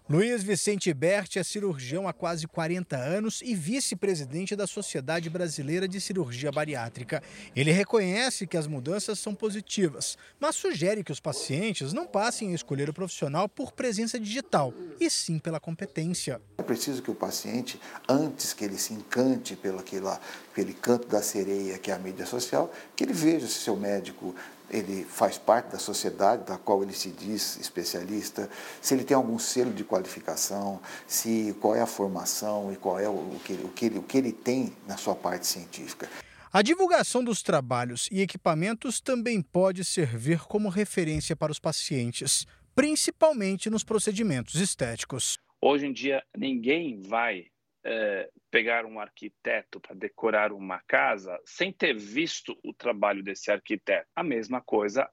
Luiz 0.07 0.43
Vicente 0.43 0.93
Berti 0.93 1.39
é 1.39 1.43
cirurgião 1.43 2.07
há 2.07 2.13
quase 2.13 2.47
40 2.47 2.95
anos 2.95 3.41
e 3.43 3.55
vice-presidente 3.55 4.55
da 4.55 4.67
Sociedade 4.67 5.31
Brasileira 5.31 5.89
de 5.89 5.99
Cirurgia 5.99 6.53
Bariátrica. 6.53 7.23
Ele 7.57 7.73
reconhece 7.73 8.47
que 8.47 8.59
as 8.59 8.67
mudanças 8.67 9.19
são 9.19 9.35
positivas, 9.35 10.19
mas 10.39 10.57
sugere 10.57 11.03
que 11.03 11.11
os 11.11 11.21
pacientes 11.21 11.95
não 11.95 12.07
passem 12.07 12.53
a 12.53 12.55
escolher 12.55 12.91
o 12.91 12.93
profissional 12.93 13.49
por 13.49 13.73
presença 13.73 14.21
digital, 14.21 14.75
e 15.01 15.09
sim 15.09 15.39
pela 15.39 15.59
competência. 15.59 16.39
É 16.59 16.63
preciso 16.63 17.01
que 17.03 17.11
o 17.11 17.15
paciente, 17.15 17.81
antes 18.07 18.53
que 18.53 18.63
ele 18.63 18.77
se 18.77 18.93
encante 18.93 19.57
pelo 19.57 19.79
aquele, 19.79 20.07
aquele 20.53 20.75
canto 20.75 21.09
da 21.09 21.23
sereia 21.23 21.79
que 21.79 21.91
é 21.91 21.95
a 21.95 21.99
mídia 21.99 22.27
social, 22.27 22.71
que 22.95 23.05
ele 23.05 23.15
veja 23.15 23.47
se 23.47 23.55
seu 23.55 23.75
médico 23.75 24.35
ele 24.71 25.05
faz 25.05 25.39
parte 25.39 25.73
da 25.73 25.79
sociedade 25.79 26.45
da 26.45 26.59
qual 26.59 26.83
ele 26.83 26.93
se 26.93 27.11
diz 27.11 27.57
especialista, 27.59 28.49
se 28.81 28.95
ele 28.95 29.05
tem 29.05 29.17
algum 29.17 29.39
selo 29.39 29.73
de 29.73 29.85
qualificação, 29.85 30.81
se 31.07 31.57
qual 31.61 31.75
é 31.75 31.81
a 31.81 31.87
formação 31.87 32.73
e 32.73 32.77
qual 32.77 32.99
é 32.99 33.09
o 33.09 33.39
que, 33.45 33.53
o 33.55 33.69
que, 33.69 33.87
ele, 33.87 33.99
o 33.99 34.03
que 34.03 34.19
ele 34.19 34.33
tem 34.33 34.73
na 34.87 34.97
sua 34.97 35.15
parte 35.15 35.47
científica. 35.47 36.09
A 36.53 36.63
divulgação 36.63 37.25
dos 37.25 37.43
trabalhos 37.43 38.09
e 38.13 38.21
equipamentos 38.21 39.01
também 39.01 39.43
pode 39.43 39.85
servir 39.85 40.41
como 40.41 40.69
referência 40.69 41.35
para 41.35 41.51
os 41.51 41.59
pacientes, 41.59 42.47
principalmente 42.75 43.69
nos 43.69 43.83
procedimentos 43.83 44.55
estéticos. 44.57 45.37
Hoje 45.61 45.87
em 45.87 45.93
dia, 45.93 46.23
ninguém 46.37 47.01
vai 47.01 47.47
é, 47.85 48.31
pegar 48.51 48.87
um 48.87 48.99
arquiteto 48.99 49.81
para 49.81 49.95
decorar 49.95 50.53
uma 50.53 50.81
casa 50.87 51.39
sem 51.45 51.73
ter 51.73 51.97
visto 51.97 52.59
o 52.65 52.73
trabalho 52.73 53.23
desse 53.23 53.51
arquiteto. 53.51 54.09
A 54.15 54.23
mesma 54.23 54.61
coisa 54.61 55.09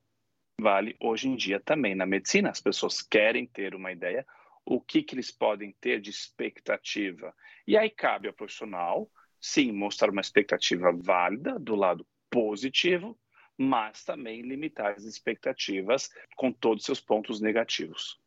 vale 0.60 0.96
hoje 1.00 1.28
em 1.28 1.36
dia 1.36 1.60
também 1.60 1.96
na 1.96 2.06
medicina. 2.06 2.50
As 2.50 2.62
pessoas 2.62 3.02
querem 3.02 3.46
ter 3.46 3.76
uma 3.76 3.92
ideia 3.92 4.26
o 4.66 4.80
que, 4.80 5.04
que 5.04 5.16
eles 5.16 5.32
podem 5.32 5.76
ter 5.82 6.00
de 6.00 6.10
expectativa. 6.10 7.34
E 7.68 7.78
aí 7.78 7.90
cabe 7.90 8.28
ao 8.28 8.34
profissional, 8.34 9.10
sim, 9.40 9.72
mostrar 9.72 10.10
uma 10.10 10.22
expectativa 10.22 10.92
válida 10.94 11.60
do 11.60 11.76
lado 11.76 12.08
positivo, 12.30 13.20
mas 13.58 14.04
também 14.04 14.42
limitar 14.42 14.94
as 14.94 15.04
expectativas 15.04 16.10
com 16.36 16.52
todos 16.52 16.84
os 16.84 16.86
seus 16.86 17.02
pontos 17.02 17.42
negativos. 17.42 18.20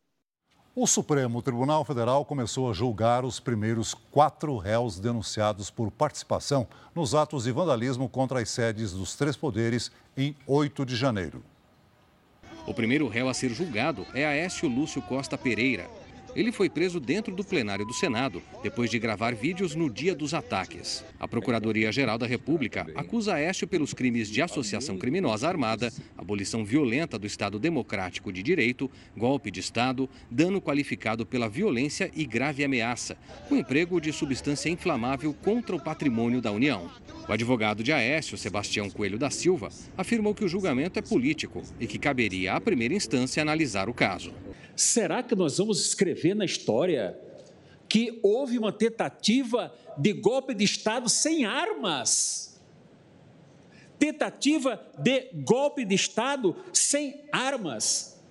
O 0.77 0.85
Supremo 0.85 1.41
Tribunal 1.41 1.85
Federal 1.85 2.25
começou 2.25 2.69
a 2.69 2.73
julgar 2.73 3.23
os 3.23 3.39
primeiros 3.39 3.93
quatro 3.93 4.57
réus 4.57 4.99
denunciados 4.99 5.69
por 5.69 5.89
participação 5.89 6.67
nos 6.93 7.15
atos 7.15 7.45
de 7.45 7.51
vandalismo 7.53 8.09
contra 8.09 8.41
as 8.41 8.49
sedes 8.49 8.91
dos 8.91 9.15
três 9.15 9.37
poderes 9.37 9.89
em 10.17 10.35
8 10.45 10.85
de 10.85 10.97
janeiro. 10.97 11.41
O 12.67 12.73
primeiro 12.73 13.07
réu 13.07 13.29
a 13.29 13.33
ser 13.33 13.51
julgado 13.51 14.05
é 14.13 14.25
Aécio 14.25 14.67
Lúcio 14.67 15.01
Costa 15.01 15.37
Pereira, 15.37 15.89
ele 16.35 16.51
foi 16.51 16.69
preso 16.69 16.99
dentro 16.99 17.33
do 17.33 17.43
plenário 17.43 17.85
do 17.85 17.93
Senado, 17.93 18.43
depois 18.61 18.89
de 18.89 18.99
gravar 18.99 19.33
vídeos 19.33 19.73
no 19.73 19.89
dia 19.89 20.13
dos 20.13 20.33
ataques. 20.33 21.03
A 21.19 21.27
Procuradoria-Geral 21.27 22.17
da 22.17 22.27
República 22.27 22.85
acusa 22.93 23.35
Aécio 23.35 23.67
pelos 23.67 23.93
crimes 23.93 24.29
de 24.29 24.41
associação 24.41 24.97
criminosa 24.97 25.47
armada, 25.47 25.91
abolição 26.17 26.65
violenta 26.65 27.17
do 27.17 27.25
Estado 27.25 27.57
Democrático 27.57 28.33
de 28.33 28.43
Direito, 28.43 28.91
golpe 29.15 29.49
de 29.49 29.61
Estado, 29.61 30.09
dano 30.29 30.61
qualificado 30.61 31.25
pela 31.25 31.47
violência 31.47 32.11
e 32.13 32.25
grave 32.25 32.63
ameaça, 32.63 33.17
com 33.47 33.55
emprego 33.55 34.01
de 34.01 34.11
substância 34.11 34.69
inflamável 34.69 35.33
contra 35.33 35.75
o 35.75 35.81
patrimônio 35.81 36.41
da 36.41 36.51
União. 36.51 36.89
O 37.27 37.31
advogado 37.31 37.83
de 37.83 37.91
Aécio, 37.91 38.37
Sebastião 38.37 38.89
Coelho 38.89 39.17
da 39.17 39.29
Silva, 39.29 39.69
afirmou 39.97 40.35
que 40.35 40.43
o 40.43 40.47
julgamento 40.47 40.99
é 40.99 41.01
político 41.01 41.63
e 41.79 41.87
que 41.87 41.97
caberia 41.97 42.53
à 42.53 42.61
primeira 42.61 42.93
instância 42.93 43.41
analisar 43.41 43.89
o 43.89 43.93
caso. 43.93 44.33
Será 44.75 45.23
que 45.23 45.35
nós 45.35 45.57
vamos 45.57 45.85
escrever 45.85 46.35
na 46.35 46.45
história 46.45 47.17
que 47.87 48.19
houve 48.21 48.57
uma 48.57 48.71
tentativa 48.71 49.73
de 49.97 50.11
golpe 50.13 50.53
de 50.53 50.63
Estado 50.63 51.07
sem 51.07 51.45
armas? 51.45 52.59
Tentativa 53.97 54.81
de 54.97 55.29
golpe 55.33 55.85
de 55.85 55.95
Estado 55.95 56.55
sem 56.73 57.21
armas. 57.31 58.21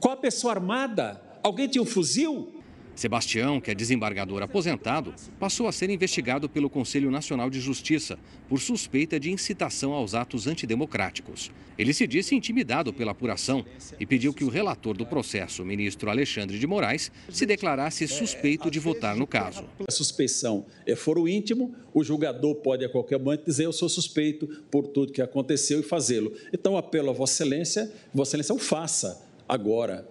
Com 0.00 0.10
a 0.10 0.16
pessoa 0.16 0.54
armada? 0.54 1.22
Alguém 1.42 1.68
tinha 1.68 1.82
um 1.82 1.86
fuzil? 1.86 2.53
Sebastião, 2.94 3.60
que 3.60 3.70
é 3.70 3.74
desembargador 3.74 4.42
aposentado, 4.42 5.14
passou 5.38 5.66
a 5.66 5.72
ser 5.72 5.90
investigado 5.90 6.48
pelo 6.48 6.70
Conselho 6.70 7.10
Nacional 7.10 7.50
de 7.50 7.60
Justiça 7.60 8.18
por 8.48 8.60
suspeita 8.60 9.18
de 9.18 9.30
incitação 9.30 9.92
aos 9.92 10.14
atos 10.14 10.46
antidemocráticos. 10.46 11.50
Ele 11.76 11.92
se 11.92 12.06
disse 12.06 12.34
intimidado 12.34 12.92
pela 12.92 13.10
apuração 13.10 13.64
e 13.98 14.06
pediu 14.06 14.32
que 14.32 14.44
o 14.44 14.48
relator 14.48 14.96
do 14.96 15.04
processo, 15.04 15.64
ministro 15.64 16.08
Alexandre 16.08 16.58
de 16.58 16.66
Moraes, 16.66 17.10
se 17.28 17.44
declarasse 17.44 18.06
suspeito 18.06 18.70
de 18.70 18.78
votar 18.78 19.16
no 19.16 19.26
caso. 19.26 19.64
A 19.86 19.90
suspeição 19.90 20.64
é 20.86 20.94
foro 20.94 21.28
íntimo, 21.28 21.74
o 21.92 22.04
julgador 22.04 22.54
pode 22.56 22.84
a 22.84 22.88
qualquer 22.88 23.18
momento 23.18 23.44
dizer 23.44 23.64
eu 23.64 23.72
sou 23.72 23.88
suspeito 23.88 24.46
por 24.70 24.86
tudo 24.86 25.12
que 25.12 25.20
aconteceu 25.20 25.80
e 25.80 25.82
fazê-lo. 25.82 26.32
Então 26.52 26.76
apelo 26.76 27.10
a 27.10 27.12
Vossa 27.12 27.42
Excelência, 27.42 27.92
Vossa 28.14 28.30
Excelência 28.30 28.54
o 28.54 28.58
faça 28.58 29.26
agora, 29.48 30.08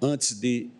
antes 0.00 0.38
de 0.40 0.70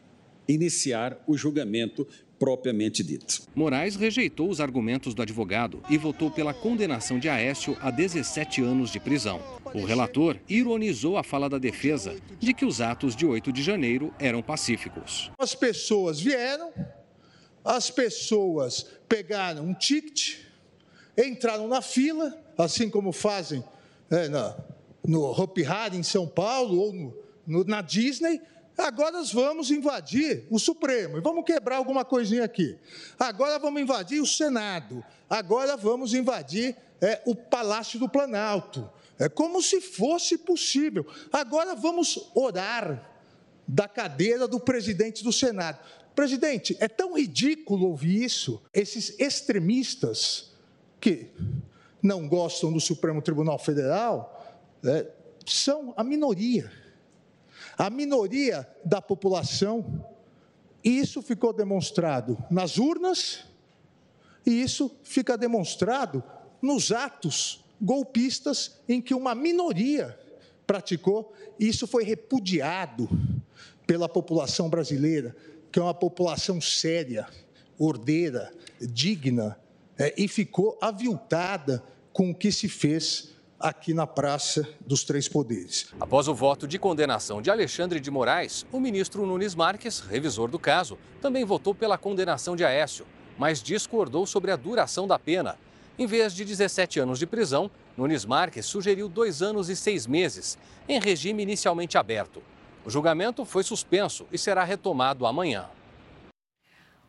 iniciar 0.48 1.22
o 1.26 1.36
julgamento 1.36 2.06
propriamente 2.38 3.02
dito. 3.02 3.42
Moraes 3.54 3.96
rejeitou 3.96 4.50
os 4.50 4.60
argumentos 4.60 5.14
do 5.14 5.22
advogado 5.22 5.82
e 5.88 5.96
votou 5.96 6.30
pela 6.30 6.52
condenação 6.52 7.18
de 7.18 7.28
Aécio 7.28 7.76
a 7.80 7.90
17 7.90 8.62
anos 8.62 8.90
de 8.90 9.00
prisão. 9.00 9.40
O 9.72 9.84
relator 9.84 10.36
ironizou 10.48 11.16
a 11.16 11.22
fala 11.22 11.48
da 11.48 11.58
defesa 11.58 12.16
de 12.38 12.52
que 12.52 12.64
os 12.64 12.80
atos 12.80 13.16
de 13.16 13.24
8 13.24 13.52
de 13.52 13.62
janeiro 13.62 14.12
eram 14.18 14.42
pacíficos. 14.42 15.30
As 15.38 15.54
pessoas 15.54 16.20
vieram, 16.20 16.72
as 17.64 17.90
pessoas 17.90 18.86
pegaram 19.08 19.64
um 19.64 19.74
ticket, 19.74 20.40
entraram 21.16 21.66
na 21.66 21.80
fila, 21.80 22.36
assim 22.58 22.90
como 22.90 23.12
fazem 23.12 23.64
é, 24.10 24.28
na, 24.28 24.56
no 25.06 25.24
Hopi 25.30 25.64
Hari 25.64 25.96
em 25.96 26.02
São 26.02 26.26
Paulo 26.26 26.78
ou 26.78 26.92
no, 26.92 27.16
no, 27.46 27.64
na 27.64 27.80
Disney, 27.80 28.40
Agora 28.76 29.12
nós 29.12 29.32
vamos 29.32 29.70
invadir 29.70 30.46
o 30.50 30.58
Supremo 30.58 31.16
e 31.16 31.20
vamos 31.20 31.44
quebrar 31.44 31.76
alguma 31.76 32.04
coisinha 32.04 32.44
aqui. 32.44 32.76
Agora 33.18 33.58
vamos 33.58 33.80
invadir 33.80 34.20
o 34.20 34.26
Senado. 34.26 35.04
Agora 35.30 35.76
vamos 35.76 36.12
invadir 36.12 36.76
é, 37.00 37.22
o 37.24 37.36
Palácio 37.36 37.98
do 38.00 38.08
Planalto. 38.08 38.90
É 39.16 39.28
como 39.28 39.62
se 39.62 39.80
fosse 39.80 40.36
possível. 40.36 41.06
Agora 41.32 41.76
vamos 41.76 42.30
orar 42.34 43.10
da 43.66 43.86
cadeira 43.86 44.48
do 44.48 44.58
presidente 44.58 45.22
do 45.22 45.32
Senado. 45.32 45.78
Presidente, 46.14 46.76
é 46.80 46.88
tão 46.88 47.16
ridículo 47.16 47.86
ouvir 47.86 48.24
isso. 48.24 48.60
Esses 48.72 49.18
extremistas 49.20 50.52
que 51.00 51.28
não 52.02 52.28
gostam 52.28 52.72
do 52.72 52.80
Supremo 52.80 53.22
Tribunal 53.22 53.58
Federal 53.58 54.58
é, 54.84 55.06
são 55.46 55.94
a 55.96 56.02
minoria 56.02 56.83
a 57.76 57.90
minoria 57.90 58.68
da 58.84 59.00
população. 59.00 60.06
E 60.82 60.98
isso 60.98 61.22
ficou 61.22 61.52
demonstrado 61.52 62.38
nas 62.50 62.78
urnas, 62.78 63.44
e 64.44 64.62
isso 64.62 64.94
fica 65.02 65.36
demonstrado 65.38 66.22
nos 66.60 66.92
atos 66.92 67.64
golpistas 67.80 68.80
em 68.88 69.00
que 69.00 69.14
uma 69.14 69.34
minoria 69.34 70.18
praticou, 70.66 71.32
e 71.58 71.68
isso 71.68 71.86
foi 71.86 72.04
repudiado 72.04 73.08
pela 73.86 74.08
população 74.08 74.68
brasileira, 74.68 75.34
que 75.70 75.78
é 75.78 75.82
uma 75.82 75.94
população 75.94 76.60
séria, 76.60 77.26
ordeira, 77.78 78.52
digna, 78.80 79.58
é, 79.98 80.14
e 80.16 80.26
ficou 80.28 80.78
aviltada 80.80 81.82
com 82.12 82.30
o 82.30 82.34
que 82.34 82.50
se 82.50 82.68
fez 82.68 83.33
aqui 83.64 83.94
na 83.94 84.06
Praça 84.06 84.68
dos 84.78 85.04
Três 85.04 85.26
Poderes. 85.26 85.86
Após 85.98 86.28
o 86.28 86.34
voto 86.34 86.68
de 86.68 86.78
condenação 86.78 87.40
de 87.40 87.50
Alexandre 87.50 87.98
de 87.98 88.10
Moraes, 88.10 88.66
o 88.70 88.78
ministro 88.78 89.24
Nunes 89.24 89.54
Marques, 89.54 90.00
revisor 90.00 90.50
do 90.50 90.58
caso, 90.58 90.98
também 91.22 91.46
votou 91.46 91.74
pela 91.74 91.96
condenação 91.96 92.54
de 92.54 92.62
Aécio, 92.62 93.06
mas 93.38 93.62
discordou 93.62 94.26
sobre 94.26 94.50
a 94.50 94.56
duração 94.56 95.06
da 95.06 95.18
pena. 95.18 95.56
Em 95.98 96.06
vez 96.06 96.34
de 96.34 96.44
17 96.44 97.00
anos 97.00 97.18
de 97.18 97.26
prisão, 97.26 97.70
Nunes 97.96 98.26
Marques 98.26 98.66
sugeriu 98.66 99.08
dois 99.08 99.40
anos 99.40 99.70
e 99.70 99.76
seis 99.76 100.06
meses, 100.06 100.58
em 100.86 101.00
regime 101.00 101.42
inicialmente 101.42 101.96
aberto. 101.96 102.42
O 102.84 102.90
julgamento 102.90 103.46
foi 103.46 103.62
suspenso 103.62 104.26
e 104.30 104.36
será 104.36 104.62
retomado 104.62 105.24
amanhã. 105.24 105.70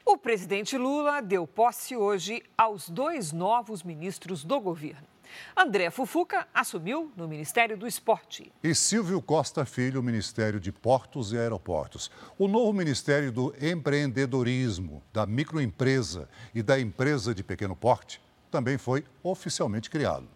O 0.05 0.17
presidente 0.17 0.77
Lula 0.77 1.21
deu 1.21 1.45
posse 1.45 1.97
hoje 1.97 2.41
aos 2.57 2.87
dois 2.87 3.33
novos 3.33 3.83
ministros 3.83 4.45
do 4.45 4.61
governo. 4.61 5.14
André 5.55 5.89
Fufuca 5.89 6.47
assumiu 6.53 7.11
no 7.15 7.27
Ministério 7.27 7.77
do 7.77 7.87
Esporte. 7.87 8.51
E 8.63 8.75
Silvio 8.75 9.21
Costa 9.21 9.65
Filho, 9.65 10.03
Ministério 10.03 10.59
de 10.59 10.71
Portos 10.71 11.31
e 11.31 11.37
Aeroportos. 11.37 12.11
O 12.37 12.47
novo 12.47 12.73
Ministério 12.73 13.31
do 13.31 13.53
Empreendedorismo, 13.61 15.03
da 15.13 15.25
Microempresa 15.25 16.29
e 16.53 16.61
da 16.61 16.79
Empresa 16.79 17.33
de 17.33 17.43
Pequeno 17.43 17.75
Porte 17.75 18.21
também 18.51 18.77
foi 18.77 19.03
oficialmente 19.21 19.89
criado. 19.89 20.34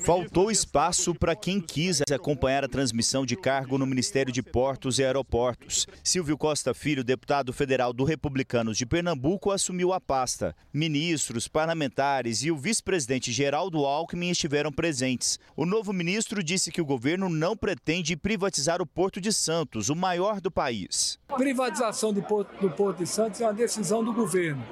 Faltou 0.00 0.50
espaço 0.50 1.14
para 1.14 1.34
quem 1.34 1.60
quis 1.60 2.02
acompanhar 2.12 2.62
a 2.62 2.68
transmissão 2.68 3.24
de 3.24 3.34
cargo 3.34 3.78
no 3.78 3.86
Ministério 3.86 4.30
de 4.30 4.42
Portos 4.42 4.98
e 4.98 5.04
Aeroportos. 5.04 5.86
Silvio 6.04 6.36
Costa 6.36 6.74
Filho, 6.74 7.02
deputado 7.02 7.54
federal 7.54 7.92
do 7.94 8.04
Republicanos 8.04 8.76
de 8.76 8.84
Pernambuco, 8.84 9.50
assumiu 9.50 9.94
a 9.94 10.00
pasta. 10.00 10.54
Ministros, 10.74 11.48
parlamentares 11.48 12.42
e 12.42 12.50
o 12.50 12.56
vice-presidente 12.56 13.32
Geraldo 13.32 13.86
Alckmin 13.86 14.28
estiveram 14.30 14.70
presentes. 14.70 15.38
O 15.56 15.64
novo 15.64 15.90
ministro 15.92 16.42
disse 16.42 16.70
que 16.70 16.82
o 16.82 16.86
governo 16.86 17.30
não 17.30 17.56
pretende 17.56 18.14
privatizar 18.14 18.82
o 18.82 18.86
Porto 18.86 19.22
de 19.22 19.32
Santos, 19.32 19.88
o 19.88 19.96
maior 19.96 20.38
do 20.38 20.50
país. 20.50 21.18
Privatização 21.34 22.12
do 22.12 22.20
Porto, 22.20 22.60
do 22.60 22.70
Porto 22.70 22.98
de 22.98 23.06
Santos 23.06 23.40
é 23.40 23.44
uma 23.44 23.54
decisão 23.54 24.04
do 24.04 24.12
governo. 24.12 24.62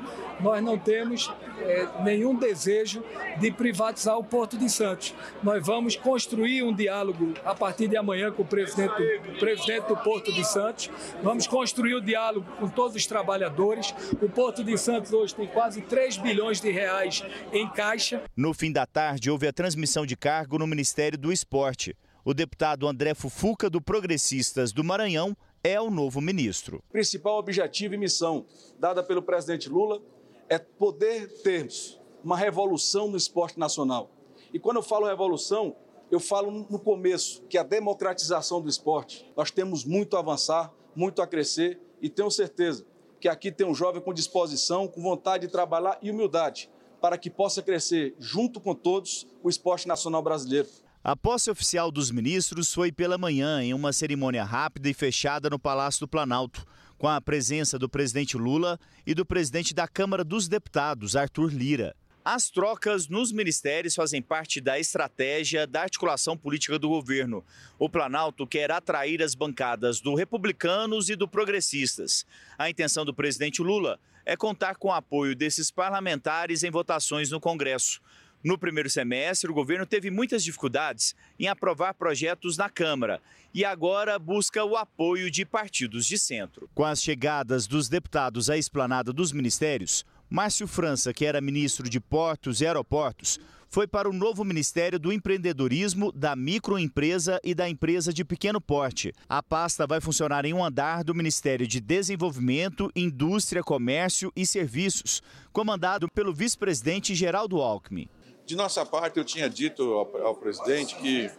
Nós 0.41 0.63
não 0.63 0.79
temos 0.79 1.33
é, 1.61 1.89
nenhum 2.03 2.35
desejo 2.35 3.03
de 3.39 3.51
privatizar 3.51 4.19
o 4.19 4.25
Porto 4.25 4.59
de 4.59 4.69
Santos. 4.69 5.06
Nós 5.43 5.65
vamos 5.67 5.97
construir 5.97 6.63
um 6.63 6.75
diálogo 6.75 7.35
a 7.45 7.55
partir 7.55 7.89
de 7.89 7.97
amanhã 7.97 8.31
com 8.31 8.43
o 8.43 8.47
presidente 8.47 8.95
do, 8.95 9.39
presidente 9.39 9.89
do 9.89 9.97
Porto 9.97 10.33
de 10.33 10.45
Santos. 10.45 10.91
Vamos 11.23 11.47
construir 11.47 11.95
o 11.95 11.99
um 11.99 12.05
diálogo 12.05 12.47
com 12.59 12.69
todos 12.69 12.97
os 12.97 13.07
trabalhadores. 13.07 13.95
O 14.21 14.29
Porto 14.29 14.63
de 14.65 14.77
Santos 14.77 15.13
hoje 15.13 15.35
tem 15.35 15.47
quase 15.47 15.83
3 15.83 16.17
bilhões 16.19 16.61
de 16.61 16.71
reais 16.71 17.23
em 17.53 17.69
caixa. 17.69 18.23
No 18.37 18.53
fim 18.55 18.73
da 18.73 18.87
tarde, 18.87 19.31
houve 19.31 19.47
a 19.47 19.53
transmissão 19.53 20.07
de 20.07 20.17
cargo 20.17 20.59
no 20.59 20.67
Ministério 20.67 21.19
do 21.19 21.33
Esporte. 21.33 21.97
O 22.25 22.35
deputado 22.35 22.89
André 22.89 23.15
Fufuca, 23.15 23.71
do 23.71 23.81
Progressistas 23.81 24.73
do 24.73 24.83
Maranhão, 24.83 25.37
é 25.63 25.81
o 25.81 25.91
novo 25.91 26.21
ministro. 26.21 26.83
O 26.89 26.93
principal 26.93 27.39
objetivo 27.39 27.95
e 27.95 27.99
missão 27.99 28.47
dada 28.79 29.03
pelo 29.03 29.23
presidente 29.23 29.69
Lula 29.69 30.01
é 30.49 30.59
poder 30.59 31.29
termos 31.43 32.01
uma 32.23 32.37
revolução 32.37 33.09
no 33.09 33.17
esporte 33.17 33.59
nacional. 33.59 34.11
E 34.57 34.59
quando 34.59 34.79
eu 34.79 34.83
falo 34.83 35.05
revolução, 35.05 35.77
eu 36.11 36.19
falo 36.19 36.51
no 36.51 36.79
começo, 36.79 37.43
que 37.43 37.59
é 37.59 37.61
a 37.61 37.63
democratização 37.63 38.59
do 38.59 38.71
esporte. 38.71 39.31
Nós 39.37 39.51
temos 39.51 39.85
muito 39.85 40.17
a 40.17 40.21
avançar, 40.21 40.73
muito 40.95 41.21
a 41.21 41.27
crescer 41.27 41.79
e 42.01 42.09
tenho 42.09 42.31
certeza 42.31 42.87
que 43.21 43.29
aqui 43.29 43.53
tem 43.53 43.67
um 43.67 43.75
jovem 43.75 44.01
com 44.01 44.15
disposição, 44.15 44.89
com 44.89 45.03
vontade 45.03 45.47
de 45.47 45.53
trabalhar 45.53 45.99
e 46.01 46.11
humildade 46.11 46.71
para 47.03 47.19
que 47.19 47.29
possa 47.29 47.61
crescer, 47.61 48.15
junto 48.19 48.59
com 48.59 48.75
todos, 48.75 49.27
o 49.43 49.51
esporte 49.51 49.87
nacional 49.87 50.23
brasileiro. 50.23 50.69
A 51.05 51.15
posse 51.15 51.51
oficial 51.51 51.91
dos 51.91 52.11
ministros 52.11 52.73
foi 52.73 52.91
pela 52.91 53.19
manhã, 53.19 53.63
em 53.63 53.75
uma 53.75 53.93
cerimônia 53.93 54.43
rápida 54.43 54.89
e 54.89 54.95
fechada 54.95 55.51
no 55.51 55.59
Palácio 55.59 56.01
do 56.01 56.09
Planalto, 56.09 56.65
com 56.97 57.09
a 57.09 57.21
presença 57.21 57.79
do 57.79 57.91
presidente 57.91 58.39
Lula 58.39 58.81
e 59.07 59.13
do 59.13 59.27
presidente 59.27 59.75
da 59.75 59.87
Câmara 59.87 60.25
dos 60.25 60.49
Deputados, 60.49 61.15
Arthur 61.15 61.53
Lira. 61.53 61.95
As 62.29 62.51
trocas 62.51 63.07
nos 63.07 63.31
ministérios 63.31 63.95
fazem 63.95 64.21
parte 64.21 64.61
da 64.61 64.81
estratégia 64.81 65.65
da 65.65 65.83
articulação 65.83 66.37
política 66.37 66.77
do 66.77 66.89
governo. 66.89 67.45
O 67.79 67.89
Planalto 67.89 68.45
quer 68.45 68.69
atrair 68.73 69.23
as 69.23 69.37
bancadas 69.37 70.01
do 70.01 70.13
Republicanos 70.13 71.09
e 71.09 71.15
do 71.15 71.29
Progressistas. 71.29 72.27
A 72.59 72.69
intenção 72.69 73.05
do 73.05 73.15
presidente 73.15 73.63
Lula 73.63 74.01
é 74.25 74.37
contar 74.37 74.75
com 74.75 74.89
o 74.89 74.93
apoio 74.93 75.37
desses 75.37 75.71
parlamentares 75.71 76.65
em 76.65 76.71
votações 76.73 77.31
no 77.31 77.39
Congresso. 77.39 78.01
No 78.43 78.59
primeiro 78.59 78.91
semestre, 78.91 79.49
o 79.49 79.55
governo 79.55 79.87
teve 79.87 80.11
muitas 80.11 80.43
dificuldades 80.43 81.15
em 81.39 81.47
aprovar 81.47 81.95
projetos 81.95 82.57
na 82.57 82.69
Câmara 82.69 83.23
e 83.55 83.65
agora 83.65 84.19
busca 84.19 84.65
o 84.65 84.77
apoio 84.77 85.31
de 85.31 85.45
partidos 85.45 86.05
de 86.07 86.19
centro. 86.19 86.69
Com 86.75 86.85
as 86.85 87.01
chegadas 87.01 87.69
dos 87.69 87.89
deputados 87.89 88.51
à 88.51 88.59
esplanada 88.59 89.13
dos 89.13 89.33
ministérios, 89.33 90.05
Márcio 90.29 90.67
França, 90.67 91.13
que 91.13 91.25
era 91.25 91.41
ministro 91.41 91.89
de 91.89 92.01
Portos 92.01 92.61
e 92.61 92.67
Aeroportos, 92.67 93.39
foi 93.69 93.87
para 93.87 94.09
o 94.09 94.13
novo 94.13 94.45
Ministério 94.45 94.99
do 94.99 95.13
Empreendedorismo, 95.13 96.11
da 96.11 96.35
Microempresa 96.35 97.41
e 97.45 97.55
da 97.55 97.69
Empresa 97.69 98.13
de 98.13 98.25
Pequeno 98.25 98.61
Porte. 98.61 99.13
A 99.29 99.43
pasta 99.43 99.87
vai 99.87 100.01
funcionar 100.01 100.45
em 100.45 100.53
um 100.53 100.65
andar 100.65 101.05
do 101.05 101.15
Ministério 101.15 101.67
de 101.67 101.81
Desenvolvimento, 101.81 102.91
Indústria, 102.97 103.63
Comércio 103.63 104.33
e 104.35 104.45
Serviços, 104.47 105.23
comandado 105.53 106.09
pelo 106.09 106.33
vice-presidente 106.33 107.15
Geraldo 107.15 107.61
Alckmin. 107.61 108.09
De 108.45 108.57
nossa 108.57 108.85
parte, 108.85 109.19
eu 109.19 109.25
tinha 109.25 109.49
dito 109.49 109.83
ao, 109.93 110.35
presidente 110.35 110.97
que 110.97 111.31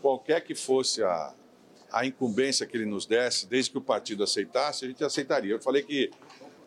qualquer 0.00 0.42
que 0.42 0.54
fosse 0.54 1.02
a, 1.02 1.34
a 1.90 2.06
incumbência 2.06 2.66
que 2.66 2.76
ele 2.76 2.86
nos 2.86 3.06
desse, 3.06 3.46
desde 3.46 3.70
que 3.70 3.78
o 3.78 3.82
partido 3.82 4.22
aceitasse, 4.22 4.84
a 4.84 4.88
gente 4.88 5.02
aceitaria. 5.02 5.52
Eu 5.52 5.60
falei 5.60 5.82
que 5.82 6.10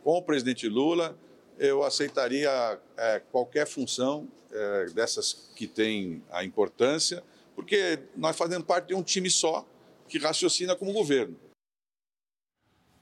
com 0.03 0.17
o 0.17 0.21
presidente 0.21 0.67
Lula 0.67 1.17
eu 1.57 1.83
aceitaria 1.83 2.79
é, 2.97 3.19
qualquer 3.31 3.67
função 3.67 4.27
é, 4.51 4.85
dessas 4.87 5.51
que 5.55 5.67
tem 5.67 6.23
a 6.31 6.43
importância, 6.43 7.23
porque 7.55 7.99
nós 8.15 8.37
fazemos 8.37 8.65
parte 8.65 8.87
de 8.87 8.95
um 8.95 9.03
time 9.03 9.29
só 9.29 9.65
que 10.07 10.17
raciocina 10.17 10.75
como 10.75 10.93
governo. 10.93 11.37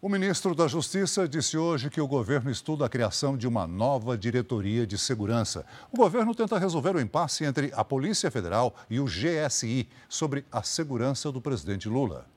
O 0.01 0.09
ministro 0.09 0.53
da 0.53 0.67
Justiça 0.67 1.29
disse 1.29 1.57
hoje 1.57 1.89
que 1.89 2.01
o 2.01 2.07
governo 2.07 2.51
estuda 2.51 2.85
a 2.85 2.89
criação 2.89 3.37
de 3.37 3.47
uma 3.47 3.65
nova 3.65 4.17
diretoria 4.17 4.85
de 4.85 4.97
segurança. 4.97 5.65
O 5.93 5.97
governo 5.97 6.35
tenta 6.35 6.59
resolver 6.59 6.93
o 6.93 6.99
impasse 6.99 7.45
entre 7.45 7.71
a 7.73 7.85
Polícia 7.85 8.29
Federal 8.29 8.75
e 8.89 8.99
o 8.99 9.05
GSI 9.05 9.87
sobre 10.09 10.43
a 10.51 10.61
segurança 10.61 11.31
do 11.31 11.39
presidente 11.39 11.87
Lula. 11.87 12.27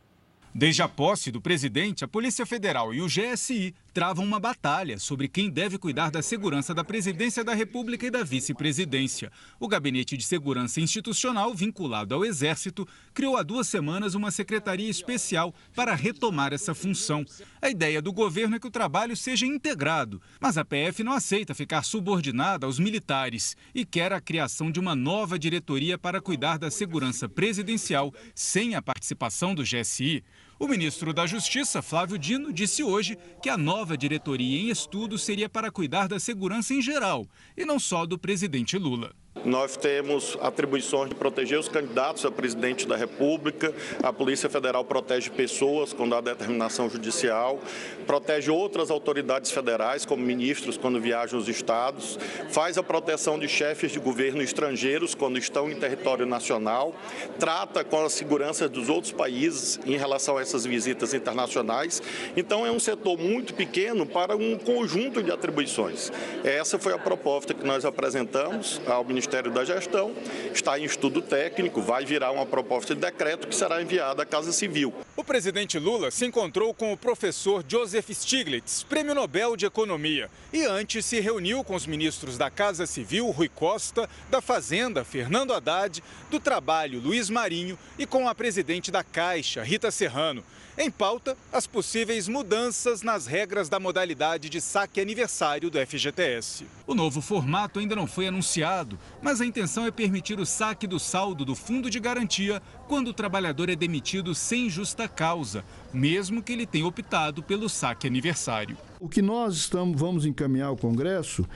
Desde 0.59 0.81
a 0.81 0.89
posse 0.89 1.31
do 1.31 1.39
presidente, 1.39 2.03
a 2.03 2.09
Polícia 2.09 2.47
Federal 2.47 2.95
e 2.95 3.03
o 3.03 3.07
GSI 3.07 3.75
travam 3.93 4.25
uma 4.25 4.41
batalha 4.41 4.99
sobre 4.99 5.29
quem 5.29 5.51
deve 5.51 5.77
cuidar 5.77 6.11
da 6.11 6.23
segurança 6.23 6.73
da 6.73 6.83
presidência 6.83 7.45
da 7.45 7.53
República 7.53 8.07
e 8.07 8.11
da 8.11 8.25
vice-presidência. 8.25 9.31
O 9.61 9.69
Gabinete 9.69 10.17
de 10.17 10.25
Segurança 10.25 10.81
Institucional, 10.81 11.55
vinculado 11.55 12.15
ao 12.15 12.25
Exército, 12.25 12.89
criou 13.13 13.37
há 13.37 13.43
duas 13.43 13.69
semanas 13.69 14.15
uma 14.15 14.31
secretaria 14.31 14.89
especial 14.89 15.55
para 15.75 15.95
retomar 15.95 16.55
essa 16.55 16.75
função. 16.75 17.23
A 17.61 17.69
ideia 17.69 18.01
do 18.01 18.11
governo 18.11 18.57
é 18.57 18.59
que 18.59 18.67
o 18.67 18.71
trabalho 18.71 19.15
seja 19.15 19.45
integrado, 19.45 20.23
mas 20.41 20.57
a 20.57 20.65
PF 20.65 21.05
não 21.05 21.13
aceita 21.13 21.55
ficar 21.55 21.83
subordinada 21.83 22.65
aos 22.65 22.79
militares 22.79 23.59
e 23.75 23.85
quer 23.85 24.11
a 24.11 24.23
criação 24.23 24.71
de 24.71 24.81
uma 24.81 24.95
nova 24.95 25.39
diretoria 25.39 25.99
para 25.99 26.19
cuidar 26.19 26.59
da 26.59 26.71
segurança 26.71 27.29
presidencial 27.29 28.11
sem 28.35 28.75
a 28.75 28.81
participação 28.81 29.55
do 29.55 29.63
GSI. 29.63 30.25
O 30.59 30.67
ministro 30.67 31.13
da 31.13 31.27
Justiça, 31.27 31.83
Flávio 31.83 32.19
Dino, 32.19 32.51
disse 32.51 32.83
hoje 32.83 33.19
que 33.43 33.51
a 33.51 33.59
nova 33.59 33.95
diretoria 33.95 34.59
em 34.59 34.71
estudo 34.71 35.19
seria 35.19 35.51
para 35.51 35.71
cuidar 35.71 36.09
da 36.09 36.19
segurança 36.19 36.73
em 36.73 36.81
geral 36.81 37.27
e 37.55 37.67
não 37.67 37.79
só 37.79 38.07
do 38.07 38.19
presidente 38.19 38.79
Lula. 38.79 39.15
Nós 39.45 39.77
temos 39.77 40.37
atribuições 40.41 41.09
de 41.11 41.15
proteger 41.15 41.59
os 41.59 41.69
candidatos 41.69 42.25
a 42.25 42.31
presidente 42.31 42.87
da 42.87 42.97
República, 42.97 43.73
a 44.03 44.13
Polícia 44.13 44.49
Federal 44.49 44.85
protege 44.85 45.31
pessoas 45.31 45.93
quando 45.93 46.15
há 46.15 46.21
determinação 46.21 46.89
judicial, 46.89 47.61
protege 48.07 48.51
outras 48.51 48.91
autoridades 48.91 49.51
federais, 49.51 50.05
como 50.05 50.25
ministros, 50.25 50.77
quando 50.77 51.01
viajam 51.01 51.39
aos 51.39 51.49
estados, 51.49 52.19
faz 52.51 52.79
a 52.79 52.83
proteção 52.83 53.39
de 53.39 53.49
chefes 53.49 53.93
de 53.93 54.01
governo 54.01 54.43
estrangeiros 54.43 55.15
quando 55.15 55.39
estão 55.39 55.71
em 55.71 55.77
território 55.77 56.27
nacional, 56.27 56.95
trata 57.39 57.85
com 57.85 58.05
a 58.05 58.11
segurança 58.11 58.69
dos 58.69 58.89
outros 58.89 59.13
países 59.13 59.79
em 59.85 59.97
relação 59.97 60.39
a 60.39 60.43
essas 60.43 60.65
visitas 60.65 61.15
internacionais. 61.15 62.03
Então, 62.37 62.67
é 62.67 62.71
um 62.71 62.81
setor 62.81 63.19
muito 63.19 63.55
pequeno 63.55 64.07
para 64.07 64.37
um 64.37 64.59
conjunto 64.59 65.23
de 65.23 65.31
atribuições. 65.31 66.11
Essa 66.43 66.79
foi 66.79 66.93
a 66.93 66.99
proposta 66.99 67.55
que 67.55 67.65
nós 67.65 67.85
apresentamos 67.85 68.81
ao 68.87 69.05
Ministério 69.05 69.26
Ministério 69.27 69.51
da 69.51 69.65
Gestão, 69.65 70.15
está 70.55 70.79
em 70.79 70.85
estudo 70.85 71.21
técnico, 71.21 71.83
vai 71.83 72.05
virar 72.05 72.31
uma 72.31 72.47
proposta 72.47 72.95
de 72.95 73.01
decreto 73.01 73.49
que 73.49 73.57
será 73.57 73.83
enviada 73.83 74.23
à 74.23 74.27
Casa 74.27 74.53
Civil. 74.53 74.95
O 75.17 75.25
presidente 75.25 75.81
Lula 75.81 76.13
se 76.13 76.25
encontrou 76.25 76.73
com 76.73 76.93
o 76.93 76.97
professor 76.97 77.65
Joseph 77.67 78.09
Stiglitz, 78.11 78.85
prêmio 78.85 79.17
Nobel 79.17 79.57
de 79.57 79.67
Economia, 79.67 80.31
e 80.53 80.65
antes 80.65 81.05
se 81.05 81.19
reuniu 81.19 81.65
com 81.65 81.75
os 81.75 81.89
ministros 81.89 82.39
da 82.39 82.49
Casa 82.51 82.87
Civil, 82.87 83.29
Rui 83.31 83.49
Costa, 83.49 84.09
da 84.31 84.41
Fazenda, 84.41 85.05
Fernando 85.05 85.53
Haddad, 85.53 86.05
do 86.31 86.39
Trabalho, 86.39 87.01
Luiz 87.01 87.29
Marinho, 87.29 87.77
e 87.99 88.07
com 88.07 88.29
a 88.29 88.35
presidente 88.35 88.93
da 88.93 89.03
Caixa, 89.03 89.65
Rita 89.65 89.91
Serrano. 89.91 90.45
Em 90.79 90.91
pauta, 90.91 91.35
as 91.51 91.67
possíveis 91.67 92.29
mudanças 92.29 93.01
nas 93.01 93.27
regras 93.27 93.67
da 93.67 93.81
modalidade 93.81 94.51
de 94.51 94.61
saque 94.61 95.01
aniversário 95.01 95.71
do 95.71 95.79
FGTS. 95.79 96.67
O 96.87 96.95
novo 96.95 97.23
formato 97.23 97.79
ainda 97.79 97.97
não 97.97 98.07
foi 98.07 98.27
anunciado, 98.27 98.99
mas 99.23 99.41
a 99.41 99.47
intenção 99.47 99.87
é 99.87 99.91
permitir 99.91 100.39
o 100.39 100.45
saque 100.45 100.87
do 100.87 100.99
saldo 101.01 101.47
do 101.47 101.55
fundo 101.55 101.89
de 101.89 101.99
garantia 101.99 102.61
quando 102.87 103.09
o 103.09 103.15
trabalhador 103.15 103.71
é 103.71 103.75
demitido 103.75 104.35
sem 104.35 104.69
justa 104.69 105.09
causa, 105.09 105.65
mesmo 105.95 106.43
que 106.43 106.53
ele 106.53 106.67
tenha 106.67 106.87
optado 106.87 107.43
pelo 107.43 107.71
saque 107.71 108.07
aniversário. 108.07 108.77
O 109.01 109.09
que 109.09 109.23
nós 109.23 109.55
estamos, 109.55 109.99
vamos 109.99 110.27
encaminhar 110.27 110.69
ao 110.69 110.77
Congresso 110.77 111.49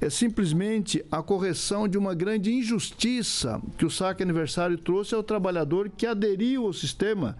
é 0.00 0.10
simplesmente 0.10 1.04
a 1.12 1.22
correção 1.22 1.86
de 1.86 1.96
uma 1.96 2.12
grande 2.12 2.52
injustiça 2.52 3.62
que 3.78 3.86
o 3.86 3.90
saque 3.90 4.24
aniversário 4.24 4.76
trouxe 4.76 5.14
ao 5.14 5.22
trabalhador 5.22 5.88
que 5.88 6.06
aderiu 6.06 6.66
ao 6.66 6.72
sistema 6.72 7.36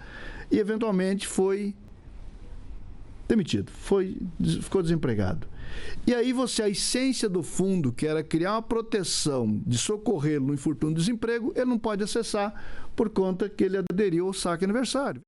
e 0.55 0.59
eventualmente 0.61 1.27
foi 1.27 1.75
demitido, 3.27 3.73
foi, 3.73 4.17
ficou 4.63 4.81
desempregado. 4.83 5.49
E 6.07 6.15
aí 6.15 6.33
você, 6.33 6.63
a 6.63 6.69
essência 6.69 7.29
do 7.29 7.43
fundo, 7.43 7.93
que 7.93 8.07
era 8.07 8.23
criar 8.23 8.53
uma 8.53 8.63
proteção 8.63 9.61
de 9.67 9.77
socorrê-lo 9.77 10.47
no 10.47 10.55
infortúnio 10.55 10.95
do 10.95 11.01
desemprego, 11.01 11.53
ele 11.57 11.65
não 11.65 11.79
pode 11.79 12.05
acessar 12.05 12.55
por 12.95 13.11
conta 13.11 13.49
que 13.49 13.65
ele 13.65 13.79
aderiu 13.79 14.29
ao 14.29 14.33
saque 14.33 14.63
aniversário. 14.65 15.21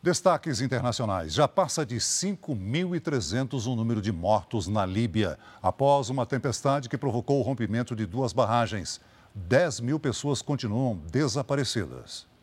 Destaques 0.00 0.60
internacionais. 0.60 1.34
Já 1.34 1.48
passa 1.48 1.84
de 1.84 1.96
5.300 1.96 3.66
o 3.66 3.74
número 3.74 4.00
de 4.00 4.12
mortos 4.12 4.68
na 4.68 4.86
Líbia, 4.86 5.36
após 5.60 6.10
uma 6.10 6.24
tempestade 6.24 6.88
que 6.88 6.96
provocou 6.96 7.40
o 7.40 7.42
rompimento 7.42 7.96
de 7.96 8.06
duas 8.06 8.32
barragens. 8.32 9.00
10 9.34 9.80
mil 9.80 9.98
pessoas 9.98 10.40
continuam 10.40 10.96
desaparecidas. 11.10 12.35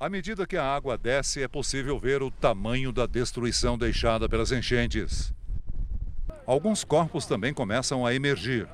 À 0.00 0.08
medida 0.08 0.46
que 0.46 0.56
a 0.56 0.64
água 0.64 0.96
desce, 0.96 1.42
é 1.42 1.48
possível 1.48 1.98
ver 1.98 2.22
o 2.22 2.30
tamanho 2.30 2.92
da 2.92 3.04
destruição 3.04 3.76
deixada 3.76 4.28
pelas 4.28 4.52
enchentes. 4.52 5.34
Alguns 6.46 6.84
corpos 6.84 7.26
também 7.26 7.52
começam 7.52 8.06
a 8.06 8.14
emergir. 8.14 8.68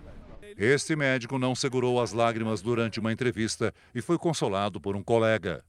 Este 0.58 0.94
médico 0.94 1.38
não 1.38 1.54
segurou 1.54 1.98
as 1.98 2.12
lágrimas 2.12 2.60
durante 2.60 3.00
uma 3.00 3.10
entrevista 3.10 3.72
e 3.94 4.02
foi 4.02 4.18
consolado 4.18 4.78
por 4.78 4.94
um 4.96 5.02
colega. 5.02 5.64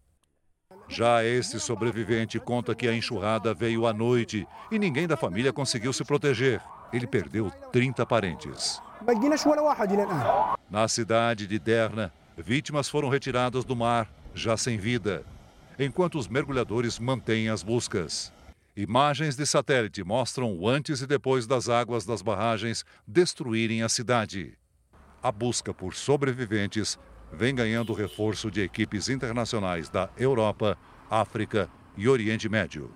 Já 0.89 1.23
este 1.23 1.57
sobrevivente 1.57 2.37
conta 2.37 2.75
que 2.75 2.85
a 2.85 2.93
enxurrada 2.93 3.53
veio 3.53 3.87
à 3.87 3.93
noite 3.93 4.45
e 4.69 4.77
ninguém 4.77 5.07
da 5.07 5.15
família 5.15 5.53
conseguiu 5.53 5.93
se 5.93 6.03
proteger. 6.03 6.61
Ele 6.91 7.07
perdeu 7.07 7.49
30 7.71 8.05
parentes. 8.05 8.81
Na 10.69 10.87
cidade 10.89 11.47
de 11.47 11.57
Derna, 11.57 12.11
vítimas 12.37 12.89
foram 12.89 13.07
retiradas 13.07 13.63
do 13.63 13.75
mar, 13.75 14.11
já 14.33 14.57
sem 14.57 14.77
vida 14.77 15.23
enquanto 15.77 16.17
os 16.17 16.27
mergulhadores 16.27 16.99
mantêm 16.99 17.49
as 17.49 17.63
buscas. 17.63 18.33
Imagens 18.75 19.35
de 19.35 19.45
satélite 19.45 20.03
mostram 20.03 20.53
o 20.53 20.67
antes 20.67 21.01
e 21.01 21.07
depois 21.07 21.47
das 21.47 21.69
águas 21.69 22.05
das 22.05 22.21
barragens 22.21 22.83
destruírem 23.07 23.81
a 23.81 23.89
cidade. 23.89 24.57
A 25.23 25.31
busca 25.31 25.73
por 25.73 25.95
sobreviventes 25.95 26.99
vem 27.31 27.55
ganhando 27.55 27.93
reforço 27.93 28.51
de 28.51 28.61
equipes 28.61 29.09
internacionais 29.09 29.89
da 29.89 30.09
Europa, 30.17 30.77
África 31.09 31.69
e 31.97 32.07
Oriente 32.07 32.49
Médio. 32.49 32.91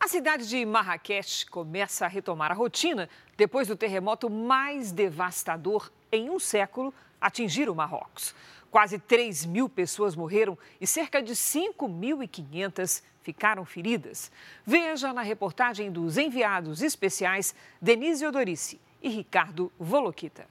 A 0.00 0.08
cidade 0.08 0.48
de 0.48 0.64
Marrakech 0.66 1.46
começa 1.46 2.06
a 2.06 2.08
retomar 2.08 2.50
a 2.50 2.54
rotina 2.54 3.08
depois 3.36 3.68
do 3.68 3.76
terremoto 3.76 4.28
mais 4.28 4.90
devastador 4.90 5.92
em 6.10 6.28
um 6.28 6.40
século 6.40 6.92
atingir 7.20 7.68
o 7.68 7.74
Marrocos. 7.74 8.34
Quase 8.72 8.98
3 8.98 9.44
mil 9.44 9.68
pessoas 9.68 10.16
morreram 10.16 10.56
e 10.80 10.86
cerca 10.86 11.22
de 11.22 11.34
5.500 11.34 13.02
ficaram 13.20 13.66
feridas. 13.66 14.32
Veja 14.64 15.12
na 15.12 15.20
reportagem 15.20 15.92
dos 15.92 16.16
enviados 16.16 16.80
especiais 16.80 17.54
Denise 17.82 18.24
Odorici 18.24 18.80
e 19.02 19.10
Ricardo 19.10 19.70
Voloquita. 19.78 20.46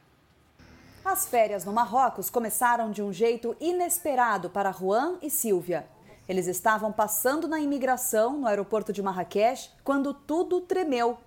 As 1.04 1.28
férias 1.28 1.66
no 1.66 1.74
Marrocos 1.74 2.30
começaram 2.30 2.92
de 2.92 3.02
um 3.02 3.12
jeito 3.12 3.58
inesperado 3.60 4.52
para 4.52 4.72
Juan 4.72 5.18
e 5.20 5.32
Silvia. 5.32 5.88
Eles 6.30 6.46
estavam 6.46 6.94
passando 6.94 7.48
na 7.48 7.60
imigração 7.60 8.38
no 8.38 8.46
aeroporto 8.46 8.94
de 8.94 9.02
Marrakech 9.02 9.72
quando 9.84 10.14
tudo 10.14 10.62
tremeu. 10.62 11.18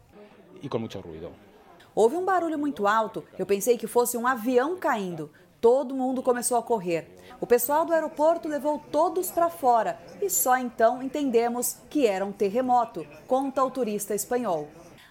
E 0.63 0.69
com 0.69 0.79
muito 0.79 0.97
ruído. 1.01 1.33
Houve 1.93 2.15
um 2.15 2.25
barulho 2.25 2.59
muito 2.59 2.87
alto. 2.87 3.25
Eu 3.37 3.47
pensei 3.47 3.77
que 3.77 3.89
fosse 3.89 4.17
um 4.17 4.29
avião 4.29 4.77
caindo. 4.77 5.29
Todo 5.65 5.95
mundo 5.95 6.23
começou 6.23 6.59
a 6.59 6.63
correr. 6.63 7.09
O 7.41 7.47
pessoal 7.47 7.87
do 7.87 7.95
aeroporto 7.95 8.47
levou 8.47 8.79
todos 8.79 9.31
para 9.31 9.49
fora 9.49 9.99
e 10.21 10.29
só 10.29 10.59
então 10.59 11.03
entendemos 11.03 11.79
que 11.89 12.07
era 12.07 12.23
um 12.23 12.33
terremoto, 12.33 13.07
conta 13.27 13.65
o 13.65 13.71
turista 13.71 14.15
espanhol. 14.15 14.69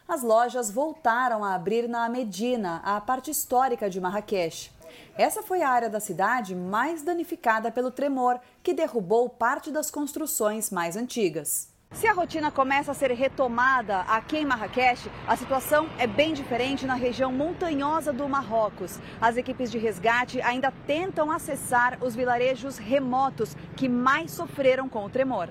As 0.07 0.21
lojas 0.21 0.69
voltaram 0.69 1.43
a 1.43 1.55
abrir 1.55 1.89
na 1.89 2.07
Medina, 2.07 2.83
a 2.85 3.01
parte 3.01 3.31
histórica 3.31 3.89
de 3.89 3.99
Marrakech. 3.99 4.71
Essa 5.17 5.41
foi 5.41 5.63
a 5.63 5.69
área 5.69 5.89
da 5.89 5.99
cidade 5.99 6.53
mais 6.53 7.01
danificada 7.01 7.71
pelo 7.71 7.89
tremor, 7.89 8.39
que 8.61 8.75
derrubou 8.75 9.27
parte 9.29 9.71
das 9.71 9.89
construções 9.89 10.69
mais 10.69 10.95
antigas. 10.95 11.72
Se 11.93 12.07
a 12.07 12.11
rotina 12.11 12.49
começa 12.49 12.91
a 12.91 12.95
ser 12.95 13.11
retomada 13.11 13.99
aqui 14.01 14.37
em 14.37 14.45
Marrakech, 14.45 15.09
a 15.27 15.37
situação 15.37 15.87
é 15.99 16.07
bem 16.07 16.33
diferente 16.33 16.87
na 16.87 16.95
região 16.95 17.31
montanhosa 17.31 18.11
do 18.11 18.27
Marrocos. 18.27 18.99
As 19.21 19.37
equipes 19.37 19.69
de 19.69 19.77
resgate 19.77 20.41
ainda 20.41 20.73
tentam 20.87 21.31
acessar 21.31 21.99
os 22.01 22.15
vilarejos 22.15 22.79
remotos 22.79 23.55
que 23.77 23.87
mais 23.87 24.31
sofreram 24.31 24.89
com 24.89 25.05
o 25.05 25.09
tremor. 25.09 25.49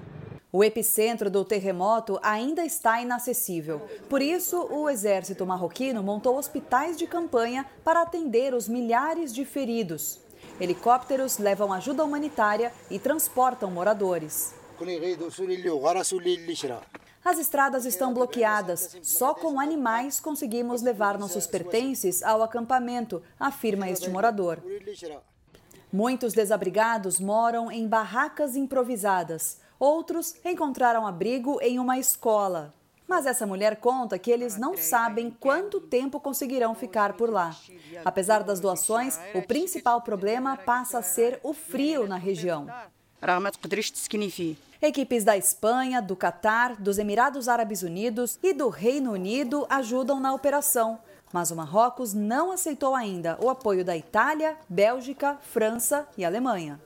O 0.50 0.64
epicentro 0.64 1.30
do 1.30 1.44
terremoto 1.44 2.18
ainda 2.22 2.64
está 2.64 3.00
inacessível. 3.00 3.80
Por 4.10 4.20
isso, 4.20 4.66
o 4.68 4.90
exército 4.90 5.46
marroquino 5.46 6.02
montou 6.02 6.36
hospitais 6.36 6.98
de 6.98 7.06
campanha 7.06 7.64
para 7.84 8.02
atender 8.02 8.52
os 8.52 8.68
milhares 8.68 9.32
de 9.32 9.44
feridos. 9.44 10.20
Helicópteros 10.60 11.38
levam 11.38 11.72
ajuda 11.72 12.04
humanitária 12.04 12.72
e 12.90 12.98
transportam 12.98 13.70
moradores. 13.70 14.60
As 17.24 17.38
estradas 17.38 17.84
estão 17.84 18.12
bloqueadas. 18.12 18.96
Só 19.02 19.32
com 19.32 19.60
animais 19.60 20.18
conseguimos 20.18 20.82
levar 20.82 21.18
nossos 21.18 21.46
pertences 21.46 22.22
ao 22.22 22.42
acampamento, 22.42 23.22
afirma 23.38 23.88
este 23.88 24.10
morador. 24.10 24.60
Muitos 25.92 26.32
desabrigados 26.32 27.20
moram 27.20 27.70
em 27.70 27.86
barracas 27.86 28.56
improvisadas. 28.56 29.60
Outros 29.78 30.34
encontraram 30.44 31.06
abrigo 31.06 31.60
em 31.60 31.78
uma 31.78 31.98
escola. 31.98 32.74
Mas 33.06 33.26
essa 33.26 33.46
mulher 33.46 33.76
conta 33.76 34.18
que 34.18 34.30
eles 34.30 34.56
não 34.56 34.76
sabem 34.76 35.30
quanto 35.30 35.80
tempo 35.80 36.18
conseguirão 36.18 36.74
ficar 36.74 37.12
por 37.12 37.28
lá. 37.28 37.54
Apesar 38.04 38.42
das 38.42 38.58
doações, 38.58 39.18
o 39.34 39.42
principal 39.42 40.00
problema 40.00 40.56
passa 40.56 40.98
a 40.98 41.02
ser 41.02 41.38
o 41.42 41.52
frio 41.52 42.08
na 42.08 42.16
região. 42.16 42.66
Equipes 44.82 45.22
da 45.22 45.36
Espanha, 45.36 46.02
do 46.02 46.16
Catar, 46.16 46.74
dos 46.74 46.98
Emirados 46.98 47.48
Árabes 47.48 47.84
Unidos 47.84 48.36
e 48.42 48.52
do 48.52 48.68
Reino 48.68 49.12
Unido 49.12 49.64
ajudam 49.70 50.18
na 50.18 50.34
operação. 50.34 50.98
Mas 51.32 51.52
o 51.52 51.56
Marrocos 51.56 52.12
não 52.12 52.50
aceitou 52.50 52.96
ainda 52.96 53.38
o 53.40 53.48
apoio 53.48 53.84
da 53.84 53.96
Itália, 53.96 54.56
Bélgica, 54.68 55.38
França 55.40 56.08
e 56.18 56.24
Alemanha. 56.24 56.80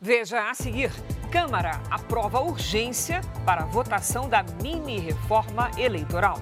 Veja 0.00 0.48
a 0.48 0.54
seguir: 0.54 0.92
Câmara 1.32 1.82
aprova 1.90 2.40
urgência 2.40 3.20
para 3.44 3.62
a 3.62 3.66
votação 3.66 4.28
da 4.28 4.44
mini-reforma 4.62 5.68
eleitoral. 5.76 6.40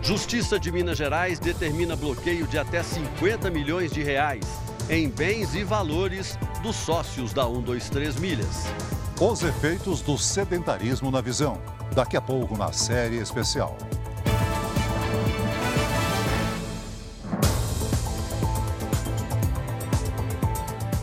Justiça 0.00 0.58
de 0.58 0.72
Minas 0.72 0.96
Gerais 0.96 1.38
determina 1.38 1.94
bloqueio 1.94 2.46
de 2.46 2.56
até 2.56 2.82
50 2.82 3.50
milhões 3.50 3.92
de 3.92 4.02
reais 4.02 4.71
em 4.88 5.08
bens 5.08 5.54
e 5.54 5.64
valores 5.64 6.38
dos 6.62 6.76
sócios 6.76 7.32
da 7.32 7.44
123 7.44 8.16
Milhas. 8.16 8.64
Os 9.20 9.42
efeitos 9.42 10.00
do 10.02 10.18
sedentarismo 10.18 11.10
na 11.10 11.20
visão. 11.20 11.60
Daqui 11.94 12.16
a 12.16 12.20
pouco 12.20 12.56
na 12.56 12.72
série 12.72 13.18
especial. 13.18 13.76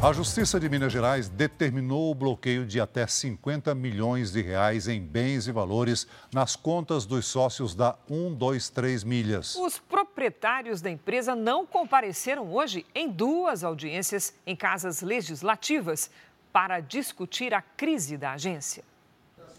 A 0.02 0.14
Justiça 0.14 0.58
de 0.62 0.70
Minas 0.70 0.94
Gerais 0.94 1.28
determinou 1.28 2.10
o 2.10 2.16
bloqueio 2.16 2.66
de 2.66 2.80
até 2.80 3.06
50 3.06 3.76
milhões 3.76 4.32
de 4.32 4.42
reais 4.42 4.88
em 4.88 5.02
bens 5.02 5.46
e 5.46 5.52
valores 5.52 6.08
nas 6.34 6.56
contas 6.56 7.06
dos 7.06 7.26
sócios 7.26 7.76
da 7.76 7.98
123 8.08 9.04
Milhas. 9.04 9.58
Os 9.58 9.78
proprietários 9.78 10.80
da 10.80 10.90
empresa 10.90 11.36
não 11.36 11.66
compareceram 11.66 12.50
hoje 12.54 12.86
em 12.96 13.10
duas 13.10 13.62
audiências 13.62 14.34
em 14.48 14.56
casas 14.56 15.02
legislativas 15.02 16.10
para 16.54 16.80
discutir 16.80 17.54
a 17.54 17.62
crise 17.62 18.16
da 18.16 18.32
agência. 18.32 18.86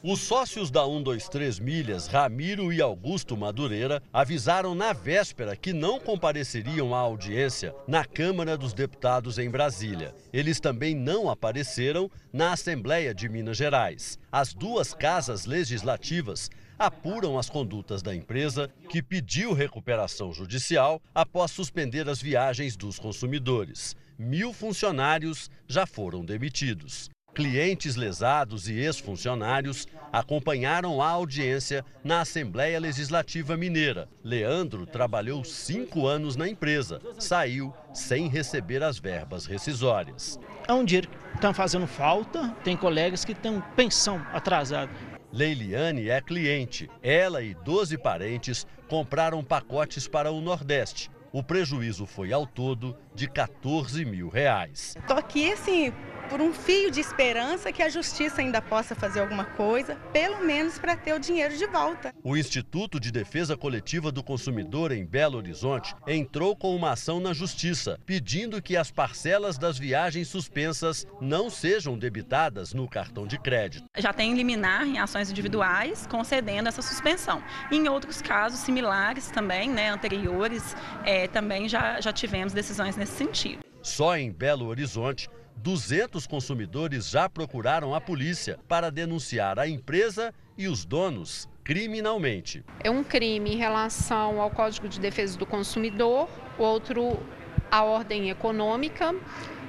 Os 0.03 0.21
sócios 0.21 0.71
da 0.71 0.83
123 0.83 1.59
Milhas, 1.59 2.07
Ramiro 2.07 2.73
e 2.73 2.81
Augusto 2.81 3.37
Madureira, 3.37 4.03
avisaram 4.11 4.75
na 4.75 4.95
véspera 4.95 5.55
que 5.55 5.75
não 5.75 6.01
compareceriam 6.01 6.95
à 6.95 7.01
audiência 7.01 7.75
na 7.87 8.03
Câmara 8.03 8.57
dos 8.57 8.73
Deputados 8.73 9.39
em 9.39 9.51
Brasília. 9.51 10.15
Eles 10.33 10.59
também 10.59 10.95
não 10.95 11.29
apareceram 11.29 12.11
na 12.33 12.55
Assembleia 12.55 13.15
de 13.15 13.29
Minas 13.29 13.59
Gerais. 13.59 14.19
As 14.33 14.55
duas 14.55 14.95
casas 14.95 15.45
legislativas 15.45 16.49
apuram 16.79 17.39
as 17.39 17.51
condutas 17.51 18.03
da 18.03 18.15
empresa, 18.15 18.71
que 18.89 19.03
pediu 19.03 19.53
recuperação 19.53 20.33
judicial 20.33 21.03
após 21.15 21.51
suspender 21.51 22.09
as 22.09 22.23
viagens 22.23 22.75
dos 22.75 22.99
consumidores. 22.99 23.95
Mil 24.19 24.55
funcionários 24.55 25.51
já 25.69 25.85
foram 25.85 26.25
demitidos. 26.25 27.11
Clientes 27.35 27.95
lesados 27.95 28.69
e 28.69 28.75
ex-funcionários 28.75 29.87
acompanharam 30.13 31.01
a 31.01 31.11
audiência 31.11 31.85
na 32.03 32.23
Assembleia 32.23 32.81
Legislativa 32.81 33.57
Mineira. 33.57 34.09
Leandro 34.25 34.85
trabalhou 34.85 35.45
cinco 35.45 36.09
anos 36.09 36.35
na 36.35 36.49
empresa, 36.49 37.01
saiu 37.19 37.73
sem 37.95 38.29
receber 38.29 38.83
as 38.83 38.99
verbas 38.99 39.47
rescisórias. 39.47 40.41
É 40.67 40.73
um 40.73 40.85
dinheiro 40.85 41.09
que 41.09 41.37
está 41.37 41.55
fazendo 41.55 41.87
falta, 41.87 42.49
tem 42.65 42.77
colegas 42.77 43.25
que 43.25 43.35
têm 43.35 43.63
pensão 43.77 44.21
atrasada. 44.33 44.91
Leiliane 45.33 46.09
é 46.09 46.21
cliente. 46.21 46.91
Ela 47.01 47.43
e 47.43 47.55
12 47.55 47.97
parentes 47.99 48.67
compraram 48.89 49.45
pacotes 49.45 50.09
para 50.09 50.33
o 50.33 50.41
Nordeste. 50.41 51.09
O 51.33 51.45
prejuízo 51.45 52.07
foi 52.07 52.33
ao 52.33 52.45
todo 52.45 52.97
de 53.21 53.29
14 53.29 54.03
mil 54.07 54.31
reais. 54.31 54.95
Estou 54.97 55.19
aqui, 55.19 55.53
assim, 55.53 55.93
por 56.31 56.41
um 56.41 56.55
fio 56.55 56.93
de 56.93 57.01
esperança 57.01 57.73
que 57.73 57.83
a 57.83 57.89
justiça 57.89 58.41
ainda 58.41 58.63
possa 58.63 58.95
fazer 58.95 59.19
alguma 59.19 59.45
coisa, 59.45 59.97
pelo 60.13 60.45
menos 60.47 60.79
para 60.79 60.97
ter 60.97 61.13
o 61.13 61.19
dinheiro 61.19 61.57
de 61.57 61.67
volta. 61.67 62.15
O 62.23 62.37
Instituto 62.37 63.01
de 63.01 63.11
Defesa 63.11 63.57
Coletiva 63.57 64.13
do 64.13 64.23
Consumidor 64.23 64.93
em 64.93 65.05
Belo 65.05 65.39
Horizonte 65.39 65.93
entrou 66.07 66.55
com 66.55 66.75
uma 66.75 66.93
ação 66.93 67.19
na 67.19 67.33
justiça, 67.33 67.99
pedindo 68.07 68.63
que 68.63 68.77
as 68.77 68.93
parcelas 68.93 69.59
das 69.59 69.77
viagens 69.77 70.29
suspensas 70.29 71.05
não 71.21 71.51
sejam 71.51 71.99
debitadas 71.99 72.73
no 72.73 72.89
cartão 72.89 73.27
de 73.27 73.37
crédito. 73.37 73.85
Já 73.99 74.13
tem 74.13 74.33
liminar 74.35 74.87
em 74.87 75.01
ações 75.01 75.33
individuais 75.33 76.07
concedendo 76.07 76.69
essa 76.69 76.81
suspensão. 76.81 77.43
Em 77.73 77.89
outros 77.89 78.23
casos 78.23 78.61
similares 78.61 79.33
também, 79.33 79.69
né, 79.69 79.91
anteriores, 79.91 80.77
é, 81.05 81.27
também 81.27 81.69
já, 81.69 82.01
já 82.01 82.13
tivemos 82.13 82.53
decisões 82.53 82.97
nesse 82.97 83.10
sentido. 83.11 83.61
Só 83.83 84.17
em 84.17 84.31
Belo 84.31 84.67
Horizonte, 84.67 85.29
200 85.57 86.27
consumidores 86.27 87.09
já 87.11 87.29
procuraram 87.29 87.95
a 87.95 88.01
polícia 88.01 88.59
para 88.67 88.91
denunciar 88.91 89.59
a 89.59 89.69
empresa 89.69 90.33
e 90.57 90.69
os 90.69 90.85
donos 90.85 91.49
criminalmente. 91.63 92.65
É 92.83 92.91
um 92.91 93.05
crime 93.05 93.55
em 93.55 93.57
relação 93.57 94.41
ao 94.41 94.51
Código 94.51 94.89
de 94.89 94.99
Defesa 94.99 95.39
do 95.39 95.47
Consumidor, 95.47 96.29
outro 96.59 97.19
à 97.71 97.85
ordem 97.85 98.31
econômica 98.31 99.15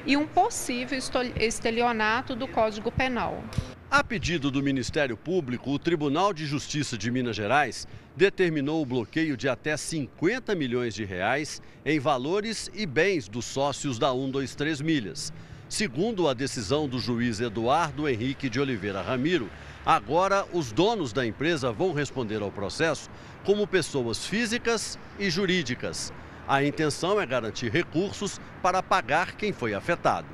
e 0.06 0.18
um 0.18 0.26
possível 0.26 0.98
estelionato 1.38 2.36
do 2.36 2.48
Código 2.48 2.92
Penal. 2.92 3.44
A 3.92 4.02
pedido 4.06 4.50
do 4.50 4.64
Ministério 4.64 5.18
Público, 5.18 5.70
o 5.70 5.78
Tribunal 5.78 6.32
de 6.32 6.46
Justiça 6.46 6.98
de 6.98 7.12
Minas 7.12 7.36
Gerais 7.36 7.86
determinou 8.16 8.82
o 8.82 8.86
bloqueio 8.86 9.36
de 9.36 9.50
até 9.50 9.76
50 9.76 10.56
milhões 10.56 10.96
de 10.96 11.04
reais 11.04 11.62
em 11.86 12.00
valores 12.00 12.72
e 12.74 12.86
bens 12.86 13.28
dos 13.28 13.44
sócios 13.44 14.00
da 14.00 14.10
123 14.10 14.80
Milhas. 14.80 15.34
Segundo 15.68 16.30
a 16.30 16.34
decisão 16.34 16.88
do 16.88 17.00
juiz 17.00 17.42
Eduardo 17.42 18.08
Henrique 18.08 18.50
de 18.50 18.62
Oliveira 18.62 19.02
Ramiro, 19.02 19.50
agora 19.86 20.46
os 20.54 20.72
donos 20.72 21.12
da 21.12 21.26
empresa 21.26 21.70
vão 21.70 21.92
responder 21.92 22.42
ao 22.42 22.50
processo 22.50 23.10
como 23.44 23.68
pessoas 23.68 24.26
físicas 24.26 24.98
e 25.20 25.30
jurídicas. 25.30 26.14
A 26.48 26.64
intenção 26.64 27.20
é 27.20 27.26
garantir 27.26 27.70
recursos 27.70 28.40
para 28.62 28.82
pagar 28.82 29.36
quem 29.36 29.52
foi 29.52 29.74
afetado. 29.74 30.28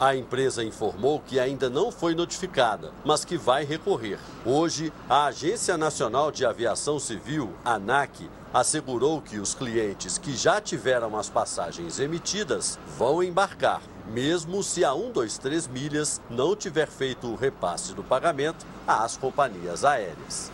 A 0.00 0.16
empresa 0.16 0.64
informou 0.64 1.20
que 1.20 1.38
ainda 1.38 1.68
não 1.68 1.92
foi 1.92 2.14
notificada, 2.14 2.90
mas 3.04 3.22
que 3.22 3.36
vai 3.36 3.66
recorrer. 3.66 4.18
Hoje, 4.46 4.90
a 5.06 5.26
Agência 5.26 5.76
Nacional 5.76 6.32
de 6.32 6.46
Aviação 6.46 6.98
Civil, 6.98 7.52
ANAC, 7.62 8.26
assegurou 8.50 9.20
que 9.20 9.38
os 9.38 9.54
clientes 9.54 10.16
que 10.16 10.34
já 10.34 10.58
tiveram 10.58 11.18
as 11.18 11.28
passagens 11.28 12.00
emitidas 12.00 12.78
vão 12.96 13.22
embarcar 13.22 13.82
mesmo 14.10 14.62
se 14.62 14.84
a 14.84 14.92
123 14.92 15.68
Milhas 15.68 16.20
não 16.28 16.56
tiver 16.56 16.88
feito 16.88 17.28
o 17.28 17.36
repasse 17.36 17.94
do 17.94 18.02
pagamento 18.02 18.66
às 18.86 19.16
companhias 19.16 19.84
aéreas. 19.84 20.50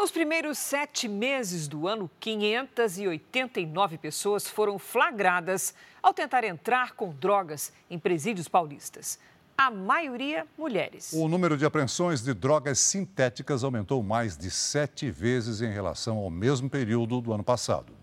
Nos 0.00 0.10
primeiros 0.10 0.56
sete 0.56 1.06
meses 1.06 1.68
do 1.68 1.86
ano, 1.86 2.10
589 2.18 3.98
pessoas 3.98 4.48
foram 4.48 4.78
flagradas 4.78 5.74
ao 6.02 6.14
tentar 6.14 6.42
entrar 6.42 6.92
com 6.92 7.12
drogas 7.12 7.70
em 7.90 7.98
presídios 7.98 8.48
paulistas. 8.48 9.18
A 9.58 9.70
maioria 9.70 10.46
mulheres. 10.56 11.12
O 11.12 11.28
número 11.28 11.54
de 11.54 11.66
apreensões 11.66 12.22
de 12.22 12.32
drogas 12.32 12.78
sintéticas 12.78 13.62
aumentou 13.62 14.02
mais 14.02 14.38
de 14.38 14.50
sete 14.50 15.10
vezes 15.10 15.60
em 15.60 15.70
relação 15.70 16.16
ao 16.16 16.30
mesmo 16.30 16.70
período 16.70 17.20
do 17.20 17.34
ano 17.34 17.44
passado. 17.44 17.99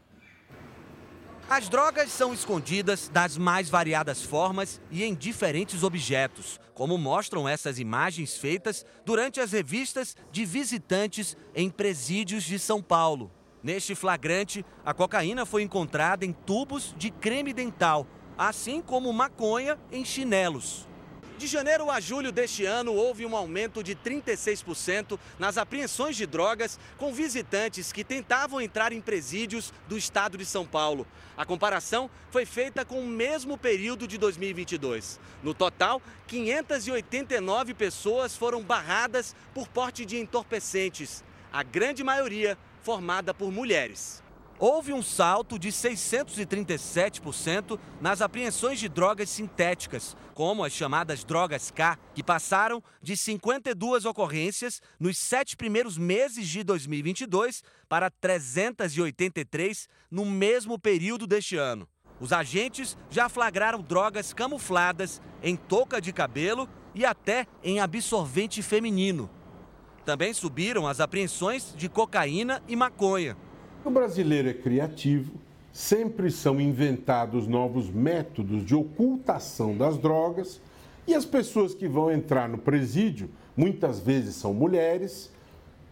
As 1.49 1.69
drogas 1.69 2.11
são 2.11 2.33
escondidas 2.33 3.07
das 3.07 3.37
mais 3.37 3.69
variadas 3.69 4.21
formas 4.21 4.81
e 4.91 5.05
em 5.05 5.15
diferentes 5.15 5.81
objetos, 5.81 6.59
como 6.73 6.97
mostram 6.97 7.47
essas 7.47 7.79
imagens 7.79 8.35
feitas 8.35 8.85
durante 9.05 9.39
as 9.39 9.53
revistas 9.53 10.13
de 10.29 10.43
visitantes 10.43 11.37
em 11.55 11.69
presídios 11.69 12.43
de 12.43 12.59
São 12.59 12.81
Paulo. 12.81 13.31
Neste 13.63 13.95
flagrante, 13.95 14.65
a 14.85 14.93
cocaína 14.93 15.45
foi 15.45 15.63
encontrada 15.63 16.25
em 16.25 16.33
tubos 16.33 16.93
de 16.97 17.09
creme 17.09 17.53
dental, 17.53 18.05
assim 18.37 18.81
como 18.81 19.11
maconha 19.13 19.79
em 19.89 20.03
chinelos. 20.03 20.86
De 21.37 21.45
janeiro 21.45 21.91
a 21.91 21.99
julho 21.99 22.31
deste 22.31 22.65
ano, 22.65 22.95
houve 22.95 23.23
um 23.23 23.37
aumento 23.37 23.83
de 23.83 23.95
36% 23.95 25.19
nas 25.37 25.55
apreensões 25.55 26.17
de 26.17 26.25
drogas 26.25 26.79
com 26.97 27.13
visitantes 27.13 27.91
que 27.91 28.03
tentavam 28.03 28.59
entrar 28.59 28.91
em 28.91 28.99
presídios 28.99 29.71
do 29.87 29.95
estado 29.95 30.35
de 30.35 30.43
São 30.43 30.65
Paulo. 30.65 31.05
A 31.37 31.45
comparação 31.45 32.09
foi 32.31 32.43
feita 32.43 32.83
com 32.83 32.99
o 32.99 33.07
mesmo 33.07 33.55
período 33.55 34.07
de 34.07 34.17
2022. 34.17 35.19
No 35.43 35.53
total, 35.53 36.01
589 36.25 37.75
pessoas 37.75 38.35
foram 38.35 38.63
barradas 38.63 39.35
por 39.53 39.67
porte 39.67 40.05
de 40.05 40.17
entorpecentes, 40.17 41.23
a 41.53 41.61
grande 41.61 42.03
maioria 42.03 42.57
formada 42.81 43.31
por 43.31 43.51
mulheres 43.51 44.23
houve 44.59 44.93
um 44.93 45.01
salto 45.01 45.59
de 45.59 45.69
637% 45.69 47.79
nas 48.01 48.21
apreensões 48.21 48.79
de 48.79 48.89
drogas 48.89 49.29
sintéticas, 49.29 50.17
como 50.33 50.63
as 50.63 50.73
chamadas 50.73 51.23
drogas 51.23 51.71
K, 51.71 51.97
que 52.13 52.23
passaram 52.23 52.83
de 53.01 53.15
52 53.15 54.05
ocorrências 54.05 54.81
nos 54.99 55.17
sete 55.17 55.55
primeiros 55.55 55.97
meses 55.97 56.47
de 56.47 56.63
2022 56.63 57.63
para 57.87 58.09
383 58.09 59.87
no 60.09 60.25
mesmo 60.25 60.79
período 60.79 61.27
deste 61.27 61.55
ano. 61.55 61.87
Os 62.19 62.33
agentes 62.33 62.97
já 63.11 63.29
flagraram 63.29 63.81
drogas 63.81 64.33
camufladas 64.33 65.21
em 65.43 65.55
touca 65.55 66.01
de 66.01 66.11
cabelo 66.11 66.67
e 66.95 67.05
até 67.05 67.45
em 67.63 67.79
absorvente 67.79 68.63
feminino. 68.63 69.29
Também 70.03 70.33
subiram 70.33 70.87
as 70.87 70.99
apreensões 70.99 71.75
de 71.75 71.87
cocaína 71.87 72.63
e 72.67 72.75
maconha. 72.75 73.37
O 73.87 73.89
brasileiro 73.89 74.49
é 74.49 74.53
criativo, 74.53 75.31
sempre 75.71 76.29
são 76.29 76.59
inventados 76.59 77.47
novos 77.47 77.89
métodos 77.89 78.65
de 78.65 78.75
ocultação 78.75 79.77
das 79.77 79.97
drogas 79.97 80.59
e 81.07 81.15
as 81.15 81.23
pessoas 81.23 81.73
que 81.73 81.87
vão 81.87 82.11
entrar 82.11 82.49
no 82.49 82.57
presídio 82.57 83.29
muitas 83.55 83.97
vezes 83.97 84.35
são 84.35 84.53
mulheres, 84.53 85.31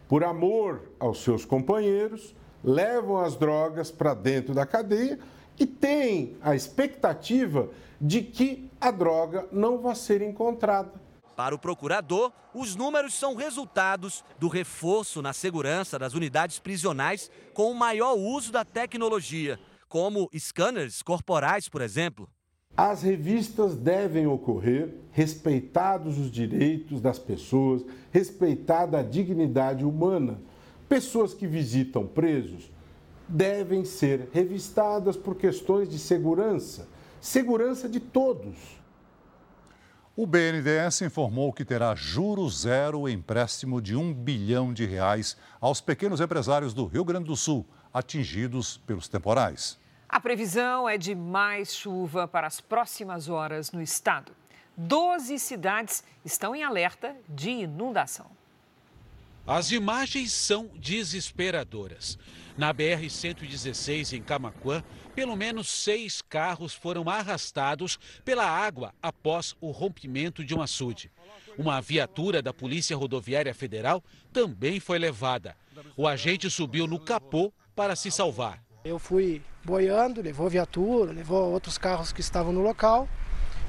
por 0.10 0.26
amor 0.26 0.82
aos 1.00 1.24
seus 1.24 1.46
companheiros, 1.46 2.36
levam 2.62 3.16
as 3.16 3.38
drogas 3.38 3.90
para 3.90 4.14
dentro 4.14 4.54
da 4.54 4.66
cadeia 4.66 5.18
e 5.58 5.66
têm 5.66 6.36
a 6.42 6.54
expectativa 6.54 7.70
de 8.02 8.22
que 8.24 8.70
a 8.82 8.92
droga 8.92 9.48
não 9.54 9.78
vá 9.78 9.96
ser 9.96 10.22
encontrada. 10.22 11.05
Para 11.36 11.54
o 11.54 11.60
procurador, 11.60 12.32
os 12.54 12.76
números 12.76 13.14
são 13.14 13.36
resultados 13.36 14.24
do 14.40 14.48
reforço 14.48 15.22
na 15.22 15.34
segurança 15.34 16.00
das 16.00 16.14
unidades 16.14 16.60
prisionais 16.60 17.30
com 17.54 17.70
o 17.72 17.76
maior 17.76 18.16
uso 18.16 18.54
da 18.54 18.64
tecnologia, 18.64 19.60
como 19.90 20.30
scanners 20.34 21.02
corporais, 21.02 21.68
por 21.68 21.82
exemplo. 21.82 22.30
As 22.78 23.02
revistas 23.02 23.76
devem 23.76 24.28
ocorrer 24.28 24.96
respeitados 25.12 26.18
os 26.18 26.32
direitos 26.32 27.02
das 27.02 27.20
pessoas, 27.20 27.84
respeitada 28.12 29.00
a 29.00 29.04
dignidade 29.04 29.84
humana. 29.84 30.40
Pessoas 30.88 31.34
que 31.34 31.48
visitam 31.48 32.06
presos 32.08 32.70
devem 33.28 33.84
ser 33.84 34.30
revistadas 34.32 35.18
por 35.18 35.36
questões 35.36 35.90
de 35.90 35.98
segurança, 35.98 36.88
segurança 37.20 37.90
de 37.90 38.00
todos. 38.00 38.56
O 40.18 40.26
BNDES 40.26 41.02
informou 41.02 41.52
que 41.52 41.66
terá 41.66 41.94
juro 41.94 42.50
zero 42.50 43.02
o 43.02 43.10
empréstimo 43.10 43.82
de 43.82 43.98
um 43.98 44.14
bilhão 44.14 44.74
de 44.74 44.86
reais 44.86 45.36
aos 45.60 45.82
pequenos 45.82 46.22
empresários 46.22 46.74
do 46.74 46.86
Rio 46.86 47.04
Grande 47.04 47.26
do 47.26 47.36
Sul, 47.36 47.66
atingidos 47.94 48.78
pelos 48.78 49.10
temporais. 49.10 49.78
A 50.08 50.18
previsão 50.22 50.88
é 50.88 50.98
de 50.98 51.14
mais 51.14 51.76
chuva 51.76 52.30
para 52.30 52.48
as 52.48 52.62
próximas 52.62 53.28
horas 53.28 53.74
no 53.74 53.82
estado. 53.82 54.32
Doze 54.78 55.38
cidades 55.38 56.02
estão 56.24 56.56
em 56.56 56.64
alerta 56.64 57.14
de 57.28 57.50
inundação. 57.50 58.28
As 59.48 59.72
imagens 59.72 60.32
são 60.32 60.72
desesperadoras. 60.74 62.18
Na 62.58 62.74
BR-116, 62.74 64.14
em 64.14 64.22
Camaquã, 64.22 64.84
pelo 65.14 65.36
menos 65.36 65.70
seis 65.70 66.20
carros 66.20 66.74
foram 66.74 67.08
arrastados 67.08 68.00
pela 68.24 68.44
água 68.44 68.92
após 69.04 69.56
o 69.62 69.70
rompimento 69.70 70.44
de 70.44 70.56
um 70.56 70.64
açude. 70.64 71.12
Uma 71.58 71.80
viatura 71.80 72.42
da 72.42 72.52
Polícia 72.52 72.98
Rodoviária 72.98 73.54
Federal 73.54 74.04
também 74.34 74.80
foi 74.80 74.98
levada. 74.98 75.56
O 75.96 76.08
agente 76.08 76.50
subiu 76.50 76.88
no 76.88 77.00
capô 77.00 77.54
para 77.76 77.96
se 77.96 78.10
salvar. 78.10 78.64
Eu 78.84 78.98
fui 78.98 79.44
boiando, 79.64 80.24
levou 80.24 80.50
viatura, 80.50 81.12
levou 81.12 81.52
outros 81.52 81.78
carros 81.78 82.12
que 82.12 82.22
estavam 82.22 82.52
no 82.52 82.62
local. 82.62 83.08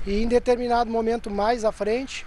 E 0.07 0.23
em 0.23 0.29
determinado 0.29 0.91
momento 0.91 1.31
mais 1.31 1.65
à 1.67 1.73
frente, 1.73 2.25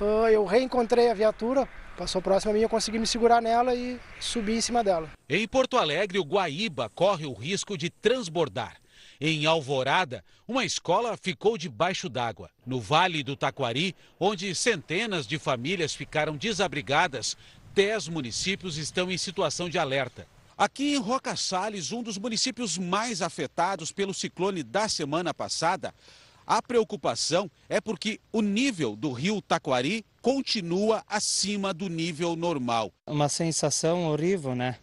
ah, 0.00 0.30
eu 0.30 0.44
reencontrei 0.44 1.10
a 1.10 1.14
viatura, 1.14 1.68
passou 1.96 2.22
próximo 2.22 2.52
a 2.52 2.54
mim, 2.54 2.60
eu 2.60 2.68
consegui 2.68 2.98
me 2.98 3.06
segurar 3.06 3.40
nela 3.40 3.74
e 3.74 3.98
subir 4.20 4.56
em 4.56 4.60
cima 4.60 4.84
dela. 4.84 5.10
Em 5.28 5.48
Porto 5.48 5.76
Alegre, 5.76 6.18
o 6.18 6.24
Guaíba 6.24 6.88
corre 6.90 7.26
o 7.26 7.32
risco 7.32 7.76
de 7.76 7.90
transbordar. 7.90 8.76
Em 9.20 9.46
Alvorada, 9.46 10.22
uma 10.46 10.64
escola 10.64 11.16
ficou 11.16 11.56
debaixo 11.56 12.08
d'água. 12.08 12.50
No 12.66 12.78
Vale 12.78 13.22
do 13.22 13.34
Taquari, 13.34 13.96
onde 14.20 14.54
centenas 14.54 15.26
de 15.26 15.38
famílias 15.38 15.94
ficaram 15.94 16.36
desabrigadas, 16.36 17.36
dez 17.74 18.08
municípios 18.08 18.76
estão 18.76 19.10
em 19.10 19.16
situação 19.16 19.68
de 19.70 19.78
alerta. 19.78 20.26
Aqui 20.56 20.94
em 20.94 20.98
Roca 20.98 21.36
Salles, 21.36 21.92
um 21.92 22.02
dos 22.02 22.16
municípios 22.16 22.78
mais 22.78 23.20
afetados 23.20 23.92
pelo 23.92 24.14
ciclone 24.14 24.62
da 24.62 24.88
semana 24.88 25.34
passada, 25.34 25.94
a 26.46 26.62
preocupação 26.62 27.50
é 27.68 27.80
porque 27.80 28.20
o 28.32 28.40
nível 28.40 28.94
do 28.94 29.10
rio 29.10 29.42
Taquari 29.42 30.04
continua 30.22 31.02
acima 31.08 31.74
do 31.74 31.88
nível 31.88 32.36
normal. 32.36 32.92
Uma 33.06 33.28
sensação 33.28 34.04
horrível, 34.04 34.54
né? 34.54 34.76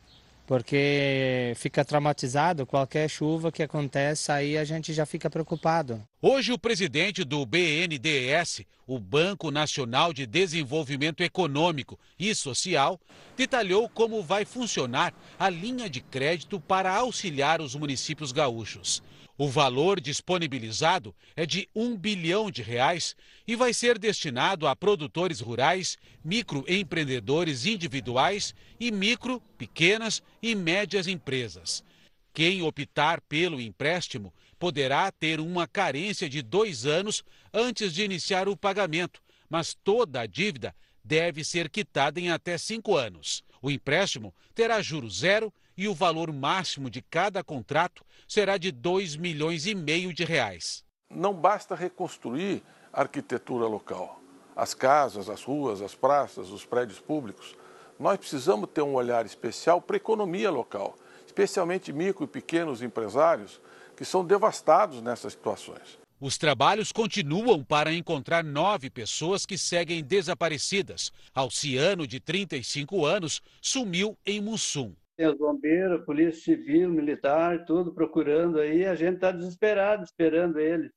Porque 0.46 1.54
fica 1.56 1.86
traumatizado 1.86 2.66
qualquer 2.66 3.10
chuva 3.10 3.50
que 3.50 3.64
acontece, 3.64 4.30
aí 4.30 4.58
a 4.58 4.66
gente 4.66 4.94
já 4.94 5.06
fica 5.06 5.30
preocupado. 5.30 6.04
Hoje, 6.22 6.52
o 6.52 6.60
presidente 6.60 7.24
do 7.24 7.46
BNDES, 7.46 8.66
o 8.86 9.00
Banco 9.00 9.50
Nacional 9.50 10.12
de 10.12 10.26
Desenvolvimento 10.26 11.24
Econômico 11.24 11.98
e 12.20 12.36
Social, 12.36 13.00
detalhou 13.38 13.88
como 13.88 14.22
vai 14.22 14.44
funcionar 14.44 15.14
a 15.40 15.50
linha 15.50 15.90
de 15.90 16.02
crédito 16.02 16.60
para 16.60 16.94
auxiliar 16.94 17.62
os 17.62 17.74
municípios 17.74 18.34
gaúchos. 18.34 19.02
O 19.36 19.50
valor 19.50 20.00
disponibilizado 20.00 21.16
é 21.36 21.46
de 21.46 21.68
um 21.74 21.98
bilhão 21.98 22.52
de 22.52 22.62
reais 22.62 23.16
e 23.48 23.56
vai 23.56 23.74
ser 23.74 23.98
destinado 23.98 24.68
a 24.68 24.76
produtores 24.76 25.40
rurais, 25.40 25.98
microempreendedores 26.24 27.66
individuais 27.66 28.54
e 28.80 28.92
micro, 28.92 29.42
pequenas 29.58 30.22
e 30.42 30.54
médias 30.54 31.08
empresas. 31.08 31.84
Quem 32.32 32.62
optar 32.62 33.22
pelo 33.22 33.60
empréstimo 33.60 34.32
poderá 34.60 35.12
ter 35.12 35.40
uma 35.40 35.68
carência 35.68 36.30
de 36.30 36.42
dois 36.42 36.86
anos 36.86 37.24
antes 37.52 37.92
de 37.94 38.04
iniciar 38.04 38.48
o 38.48 38.56
pagamento, 38.56 39.22
mas 39.50 39.74
toda 39.84 40.22
a 40.22 40.28
dívida 40.28 40.76
deve 41.04 41.44
ser 41.44 41.70
quitada 41.70 42.20
em 42.20 42.30
até 42.30 42.58
cinco 42.58 42.96
anos. 42.96 43.44
O 43.62 43.72
empréstimo 43.72 44.34
terá 44.54 44.82
juros 44.82 45.20
zero 45.20 45.52
e 45.78 45.88
o 45.88 45.94
valor 45.94 46.32
máximo 46.32 46.90
de 46.90 47.02
cada 47.02 47.44
contrato 47.44 48.04
será 48.28 48.58
de 48.58 48.72
2 48.72 49.16
milhões 49.16 49.66
e 49.66 49.76
meio 49.76 50.14
de 50.14 50.24
reais. 50.24 50.84
Não 51.10 51.34
basta 51.34 51.76
reconstruir 51.76 52.64
a 52.92 53.02
arquitetura 53.02 53.66
local, 53.66 54.22
as 54.56 54.74
casas, 54.74 55.30
as 55.30 55.44
ruas, 55.44 55.82
as 55.82 55.96
praças, 55.96 56.50
os 56.50 56.66
prédios 56.66 57.00
públicos. 57.00 57.56
Nós 58.00 58.18
precisamos 58.18 58.70
ter 58.74 58.82
um 58.82 58.94
olhar 58.94 59.26
especial 59.26 59.82
para 59.82 59.96
a 59.96 59.98
economia 59.98 60.50
local, 60.50 60.96
especialmente 61.26 61.94
micro 61.94 62.24
e 62.24 62.28
pequenos 62.28 62.82
empresários 62.82 63.62
que 63.96 64.06
são 64.06 64.26
devastados 64.26 65.02
nessas 65.02 65.34
situações. 65.34 66.00
Os 66.20 66.38
trabalhos 66.38 66.92
continuam 66.92 67.64
para 67.64 67.94
encontrar 67.94 68.44
nove 68.44 68.90
pessoas 68.90 69.46
que 69.46 69.58
seguem 69.58 70.02
desaparecidas. 70.02 71.12
Alciano, 71.34 72.08
de 72.08 72.20
35 72.20 73.06
anos, 73.06 73.42
sumiu 73.62 74.18
em 74.26 74.40
Mussum. 74.40 74.94
Tem 75.16 75.28
os 75.28 75.38
bombeiros, 75.38 76.04
polícia 76.06 76.56
civil, 76.56 76.90
militar, 76.90 77.66
tudo 77.66 77.94
procurando 77.94 78.60
aí. 78.60 78.86
A 78.86 78.96
gente 78.96 79.16
está 79.16 79.32
desesperado 79.32 80.04
esperando 80.04 80.60
eles. 80.60 80.92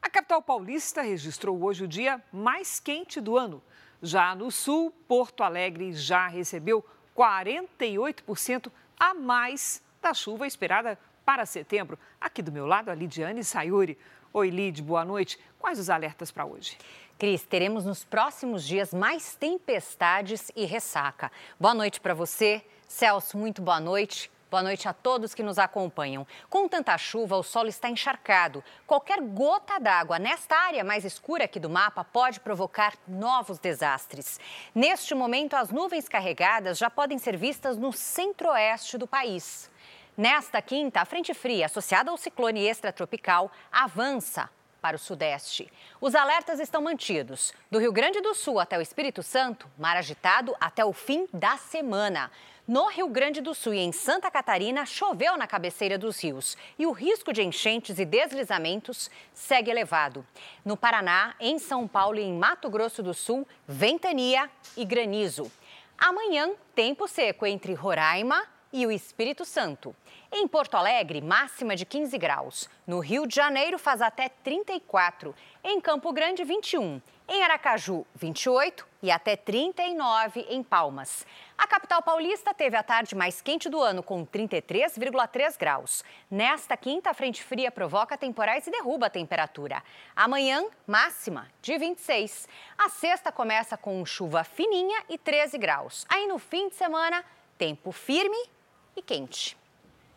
A 0.00 0.08
capital 0.08 0.42
paulista 0.42 1.02
registrou 1.02 1.62
hoje 1.62 1.84
o 1.84 1.88
dia 1.88 2.22
mais 2.32 2.80
quente 2.80 3.20
do 3.20 3.36
ano. 3.36 3.62
Já 4.02 4.34
no 4.34 4.50
sul, 4.50 4.90
Porto 5.08 5.42
Alegre 5.42 5.92
já 5.92 6.26
recebeu 6.26 6.84
48% 7.16 8.70
a 8.98 9.14
mais 9.14 9.82
da 10.02 10.12
chuva 10.12 10.46
esperada 10.46 10.98
para 11.24 11.46
setembro. 11.46 11.98
Aqui 12.20 12.42
do 12.42 12.52
meu 12.52 12.66
lado, 12.66 12.90
a 12.90 12.94
Lidiane 12.94 13.42
Sayuri. 13.42 13.98
Oi, 14.32 14.50
Lid, 14.50 14.82
boa 14.82 15.04
noite. 15.04 15.38
Quais 15.58 15.78
os 15.78 15.88
alertas 15.88 16.30
para 16.30 16.44
hoje? 16.44 16.76
Cris, 17.24 17.42
teremos 17.42 17.86
nos 17.86 18.04
próximos 18.04 18.62
dias 18.62 18.92
mais 18.92 19.34
tempestades 19.34 20.52
e 20.54 20.66
ressaca. 20.66 21.32
Boa 21.58 21.72
noite 21.72 21.98
para 21.98 22.12
você. 22.12 22.62
Celso, 22.86 23.38
muito 23.38 23.62
boa 23.62 23.80
noite. 23.80 24.30
Boa 24.50 24.62
noite 24.62 24.86
a 24.86 24.92
todos 24.92 25.32
que 25.32 25.42
nos 25.42 25.58
acompanham. 25.58 26.26
Com 26.50 26.68
tanta 26.68 26.98
chuva, 26.98 27.38
o 27.38 27.42
solo 27.42 27.70
está 27.70 27.88
encharcado. 27.88 28.62
Qualquer 28.86 29.22
gota 29.22 29.80
d'água 29.80 30.18
nesta 30.18 30.54
área 30.54 30.84
mais 30.84 31.02
escura 31.02 31.44
aqui 31.44 31.58
do 31.58 31.70
mapa 31.70 32.04
pode 32.04 32.40
provocar 32.40 32.92
novos 33.08 33.58
desastres. 33.58 34.38
Neste 34.74 35.14
momento, 35.14 35.56
as 35.56 35.70
nuvens 35.70 36.06
carregadas 36.06 36.76
já 36.76 36.90
podem 36.90 37.16
ser 37.16 37.38
vistas 37.38 37.78
no 37.78 37.90
centro-oeste 37.90 38.98
do 38.98 39.06
país. 39.06 39.70
Nesta 40.14 40.60
quinta, 40.60 41.00
a 41.00 41.06
frente 41.06 41.32
fria 41.32 41.64
associada 41.64 42.10
ao 42.10 42.18
ciclone 42.18 42.68
extratropical 42.68 43.50
avança 43.72 44.50
para 44.84 44.96
o 44.96 44.98
sudeste. 44.98 45.72
Os 45.98 46.14
alertas 46.14 46.60
estão 46.60 46.82
mantidos. 46.82 47.54
Do 47.70 47.78
Rio 47.78 47.90
Grande 47.90 48.20
do 48.20 48.34
Sul 48.34 48.60
até 48.60 48.76
o 48.76 48.82
Espírito 48.82 49.22
Santo, 49.22 49.66
mar 49.78 49.96
agitado 49.96 50.54
até 50.60 50.84
o 50.84 50.92
fim 50.92 51.26
da 51.32 51.56
semana. 51.56 52.30
No 52.68 52.88
Rio 52.88 53.08
Grande 53.08 53.40
do 53.40 53.54
Sul 53.54 53.72
e 53.72 53.78
em 53.78 53.92
Santa 53.92 54.30
Catarina, 54.30 54.84
choveu 54.84 55.38
na 55.38 55.46
cabeceira 55.46 55.96
dos 55.96 56.22
rios 56.22 56.54
e 56.78 56.84
o 56.84 56.92
risco 56.92 57.32
de 57.32 57.42
enchentes 57.42 57.98
e 57.98 58.04
deslizamentos 58.04 59.10
segue 59.32 59.70
elevado. 59.70 60.22
No 60.62 60.76
Paraná, 60.76 61.34
em 61.40 61.58
São 61.58 61.88
Paulo 61.88 62.18
e 62.18 62.22
em 62.22 62.34
Mato 62.34 62.68
Grosso 62.68 63.02
do 63.02 63.14
Sul, 63.14 63.48
ventania 63.66 64.50
e 64.76 64.84
granizo. 64.84 65.50
Amanhã, 65.96 66.50
tempo 66.74 67.08
seco 67.08 67.46
entre 67.46 67.72
Roraima 67.72 68.46
e 68.70 68.86
o 68.86 68.90
Espírito 68.90 69.46
Santo. 69.46 69.96
Em 70.36 70.48
Porto 70.48 70.76
Alegre, 70.76 71.20
máxima 71.20 71.76
de 71.76 71.86
15 71.86 72.18
graus. 72.18 72.68
No 72.84 72.98
Rio 72.98 73.24
de 73.24 73.36
Janeiro, 73.36 73.78
faz 73.78 74.02
até 74.02 74.28
34. 74.28 75.32
Em 75.62 75.80
Campo 75.80 76.12
Grande, 76.12 76.42
21. 76.42 77.00
Em 77.28 77.44
Aracaju, 77.44 78.04
28 78.16 78.84
e 79.00 79.12
até 79.12 79.36
39 79.36 80.44
em 80.50 80.60
Palmas. 80.60 81.24
A 81.56 81.68
capital 81.68 82.02
paulista 82.02 82.52
teve 82.52 82.76
a 82.76 82.82
tarde 82.82 83.14
mais 83.14 83.40
quente 83.40 83.68
do 83.68 83.80
ano, 83.80 84.02
com 84.02 84.26
33,3 84.26 85.56
graus. 85.56 86.02
Nesta 86.28 86.76
quinta, 86.76 87.10
a 87.10 87.14
frente 87.14 87.40
fria 87.40 87.70
provoca 87.70 88.18
temporais 88.18 88.66
e 88.66 88.72
derruba 88.72 89.06
a 89.06 89.10
temperatura. 89.10 89.84
Amanhã, 90.16 90.66
máxima 90.84 91.46
de 91.62 91.78
26. 91.78 92.48
A 92.76 92.88
sexta 92.88 93.30
começa 93.30 93.76
com 93.76 94.04
chuva 94.04 94.42
fininha 94.42 95.00
e 95.08 95.16
13 95.16 95.56
graus. 95.58 96.04
Aí 96.08 96.26
no 96.26 96.40
fim 96.40 96.68
de 96.68 96.74
semana, 96.74 97.24
tempo 97.56 97.92
firme 97.92 98.48
e 98.96 99.00
quente. 99.00 99.56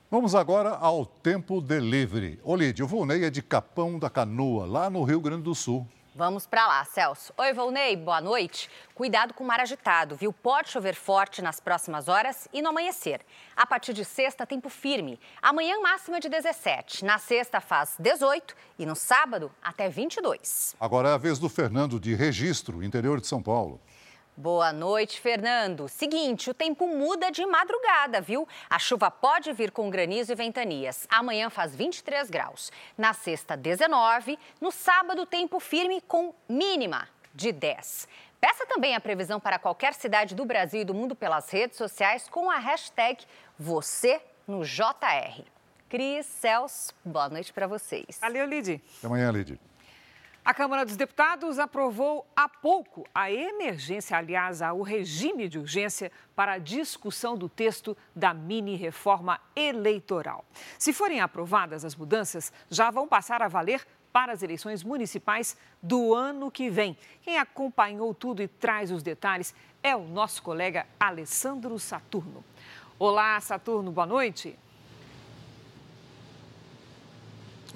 Vamos 0.10 0.34
agora 0.34 0.70
ao 0.70 1.06
Tempo 1.06 1.60
Delivery. 1.60 2.40
Olídio, 2.42 2.86
o 2.86 2.88
Volney 2.88 3.26
é 3.26 3.30
de 3.30 3.42
Capão 3.42 4.00
da 4.00 4.10
Canoa, 4.10 4.66
lá 4.66 4.90
no 4.90 5.04
Rio 5.04 5.20
Grande 5.20 5.44
do 5.44 5.54
Sul. 5.54 5.86
Vamos 6.16 6.48
para 6.48 6.66
lá, 6.66 6.86
Celso. 6.86 7.34
Oi, 7.38 7.52
Volney, 7.52 7.98
boa 7.98 8.22
noite. 8.22 8.70
Cuidado 8.96 9.34
com 9.34 9.44
o 9.44 9.48
mar 9.48 9.60
agitado, 9.60 10.16
viu? 10.16 10.32
Pode 10.32 10.70
chover 10.70 10.96
forte 10.96 11.42
nas 11.42 11.60
próximas 11.60 12.08
horas 12.08 12.48
e 12.54 12.62
no 12.62 12.70
amanhecer. 12.70 13.20
A 13.54 13.68
partir 13.68 13.92
de 13.92 14.06
sexta, 14.06 14.48
tempo 14.48 14.70
firme. 14.70 15.20
Amanhã, 15.42 15.78
máxima 15.82 16.22
de 16.22 16.30
17. 16.30 17.04
Na 17.04 17.18
sexta, 17.18 17.60
faz 17.60 17.98
18 18.00 18.56
e 18.80 18.86
no 18.86 18.96
sábado, 18.96 19.52
até 19.62 19.90
22. 19.90 20.74
Agora 20.80 21.10
é 21.10 21.14
a 21.16 21.18
vez 21.18 21.38
do 21.38 21.50
Fernando 21.50 22.00
de 22.00 22.16
Registro, 22.16 22.82
interior 22.82 23.20
de 23.20 23.28
São 23.28 23.44
Paulo. 23.44 23.78
Boa 24.40 24.72
noite, 24.72 25.20
Fernando. 25.20 25.90
Seguinte, 25.90 26.52
o 26.52 26.54
tempo 26.54 26.88
muda 26.88 27.32
de 27.32 27.44
madrugada, 27.44 28.22
viu? 28.22 28.48
A 28.70 28.78
chuva 28.78 29.10
pode 29.10 29.52
vir 29.52 29.72
com 29.72 29.90
granizo 29.90 30.32
e 30.32 30.36
ventanias. 30.36 31.08
Amanhã 31.10 31.50
faz 31.50 31.76
23 31.76 32.30
graus. 32.30 32.72
Na 32.96 33.14
sexta, 33.14 33.58
19. 33.58 34.38
No 34.62 34.72
sábado, 34.72 35.26
tempo 35.26 35.60
firme 35.60 36.02
com 36.02 36.36
mínima 36.48 37.10
de 37.34 37.52
10. 37.52 38.08
Peça 38.40 38.64
também 38.68 38.94
a 38.94 39.00
previsão 39.00 39.40
para 39.40 39.58
qualquer 39.58 39.96
cidade 39.96 40.36
do 40.36 40.46
Brasil 40.46 40.82
e 40.82 40.86
do 40.86 40.94
mundo 40.94 41.16
pelas 41.16 41.50
redes 41.50 41.76
sociais 41.76 42.30
com 42.30 42.52
a 42.52 42.60
hashtag 42.60 43.26
você 43.58 44.22
no 44.48 44.64
JR. 44.64 45.42
Cris, 45.90 46.28
Celso, 46.28 46.94
boa 47.04 47.28
noite 47.28 47.52
para 47.52 47.66
vocês. 47.66 48.20
Valeu, 48.22 48.46
Lid. 48.46 48.80
Até 49.00 49.08
amanhã, 49.08 49.32
Lid. 49.32 49.60
A 50.48 50.54
Câmara 50.54 50.86
dos 50.86 50.96
Deputados 50.96 51.60
aprovou 51.60 52.26
há 52.34 52.48
pouco 52.48 53.06
a 53.14 53.30
emergência, 53.30 54.16
aliás, 54.16 54.62
o 54.62 54.82
regime 54.82 55.50
de 55.50 55.60
urgência 55.60 56.10
para 56.34 56.54
a 56.54 56.58
discussão 56.58 57.38
do 57.38 57.50
texto 57.50 57.98
da 58.16 58.34
mini-reforma 58.34 59.42
eleitoral. 59.54 60.46
Se 60.80 60.94
forem 60.94 61.20
aprovadas 61.20 61.84
as 61.84 61.98
mudanças, 61.98 62.54
já 62.70 62.90
vão 62.90 63.10
passar 63.10 63.42
a 63.42 63.50
valer 63.50 63.86
para 64.14 64.32
as 64.32 64.42
eleições 64.42 64.86
municipais 64.86 65.58
do 65.84 66.16
ano 66.16 66.50
que 66.50 66.70
vem. 66.70 66.98
Quem 67.24 67.38
acompanhou 67.38 68.14
tudo 68.14 68.42
e 68.42 68.48
traz 68.48 68.90
os 68.90 69.04
detalhes 69.04 69.54
é 69.84 69.98
o 69.98 70.08
nosso 70.08 70.42
colega 70.42 70.88
Alessandro 70.98 71.78
Saturno. 71.78 72.42
Olá, 72.98 73.38
Saturno, 73.42 73.92
boa 73.92 74.08
noite. 74.08 74.58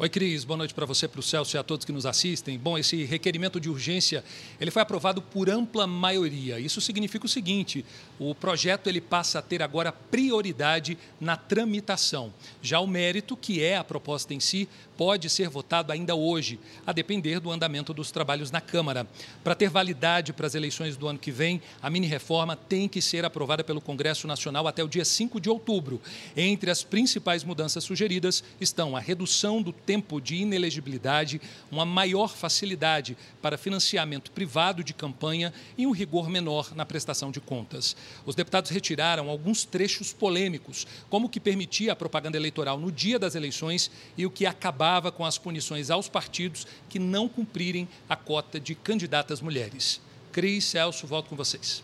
Oi, 0.02 0.10
Cris. 0.10 0.44
Boa 0.44 0.58
noite 0.58 0.74
para 0.74 0.84
você, 0.84 1.08
para 1.08 1.20
o 1.20 1.22
Celso 1.22 1.56
e 1.56 1.60
a 1.60 1.64
todos 1.64 1.86
que 1.86 1.92
nos 1.92 2.08
assistem. 2.08 2.58
Bom, 2.58 2.76
esse 2.76 3.04
requerimento 3.04 3.60
de 3.60 3.70
urgência, 3.70 4.24
ele 4.60 4.72
foi 4.72 4.82
aprovado 4.82 5.22
por 5.22 5.48
ampla 5.48 5.86
maioria. 5.86 6.60
Isso 6.60 6.82
significa 6.82 7.28
o 7.28 7.30
seguinte, 7.30 7.86
o 8.18 8.34
projeto 8.34 8.88
ele 8.88 9.00
passa 9.00 9.38
a 9.38 9.44
ter 9.44 9.62
agora 9.62 9.92
prioridade 9.92 10.98
na 11.20 11.38
tramitação. 11.38 12.34
Já 12.64 12.80
o 12.80 12.88
mérito, 12.88 13.38
que 13.38 13.62
é 13.62 13.78
a 13.78 13.84
proposta 13.84 14.34
em 14.34 14.40
si, 14.40 14.68
pode 15.02 15.32
ser 15.32 15.50
votado 15.50 15.92
ainda 15.92 16.14
hoje, 16.14 16.60
a 16.86 16.94
depender 16.94 17.40
do 17.40 17.50
andamento 17.50 17.92
dos 17.92 18.12
trabalhos 18.12 18.52
na 18.52 18.62
Câmara. 18.62 19.08
Para 19.44 19.56
ter 19.56 19.68
validade 19.68 20.32
para 20.32 20.46
as 20.46 20.54
eleições 20.54 20.96
do 20.96 21.08
ano 21.08 21.18
que 21.18 21.32
vem, 21.32 21.60
a 21.82 21.90
mini-reforma 21.90 22.56
tem 22.56 22.88
que 22.88 23.02
ser 23.02 23.26
aprovada 23.26 23.64
pelo 23.64 23.82
Congresso 23.82 24.28
Nacional 24.28 24.68
até 24.68 24.84
o 24.84 24.88
dia 24.88 25.04
5 25.04 25.42
de 25.42 25.50
outubro. 25.50 26.00
Entre 26.38 26.70
as 26.70 26.84
principais 26.84 27.44
mudanças 27.44 27.84
sugeridas 27.84 28.44
estão 28.60 28.96
a 28.96 29.00
redução 29.00 29.60
do 29.60 29.74
tempo 29.74 30.22
de 30.22 30.36
inelegibilidade, 30.36 31.42
uma 31.72 31.84
maior 31.84 32.36
facilidade 32.36 33.18
para 33.42 33.58
financiamento 33.58 34.30
privado 34.30 34.84
de 34.84 34.94
campanha 34.94 35.52
e 35.80 35.88
um 35.88 35.92
rigor 35.92 36.30
menor 36.30 36.76
na 36.76 36.86
prestação 36.86 37.32
de 37.32 37.42
contas. 37.42 37.96
Os 38.24 38.36
deputados 38.36 38.70
retiraram 38.70 39.32
alguns 39.32 39.66
trechos 39.66 40.14
polêmicos, 40.14 40.86
como 41.10 41.26
o 41.26 41.30
que 41.30 41.40
permitia 41.40 41.94
a 41.94 41.96
propaganda 41.96 42.38
eleitoral 42.38 42.78
no 42.78 42.92
dia 42.92 43.18
das 43.18 43.34
eleições 43.34 43.90
e 44.16 44.28
o 44.28 44.30
que 44.30 44.46
acabava 44.46 44.91
acabava 44.92 45.12
com 45.12 45.24
as 45.26 45.38
punições 45.38 45.90
aos 45.90 46.10
partidos 46.10 46.68
que 46.90 47.00
não 47.00 47.30
cumprirem 47.30 47.88
a 48.10 48.16
cota 48.16 48.60
de 48.60 48.76
candidatas 48.76 49.40
mulheres. 49.40 50.02
Cris, 50.34 50.66
Celso, 50.66 51.08
volto 51.08 51.30
com 51.30 51.36
vocês. 51.36 51.82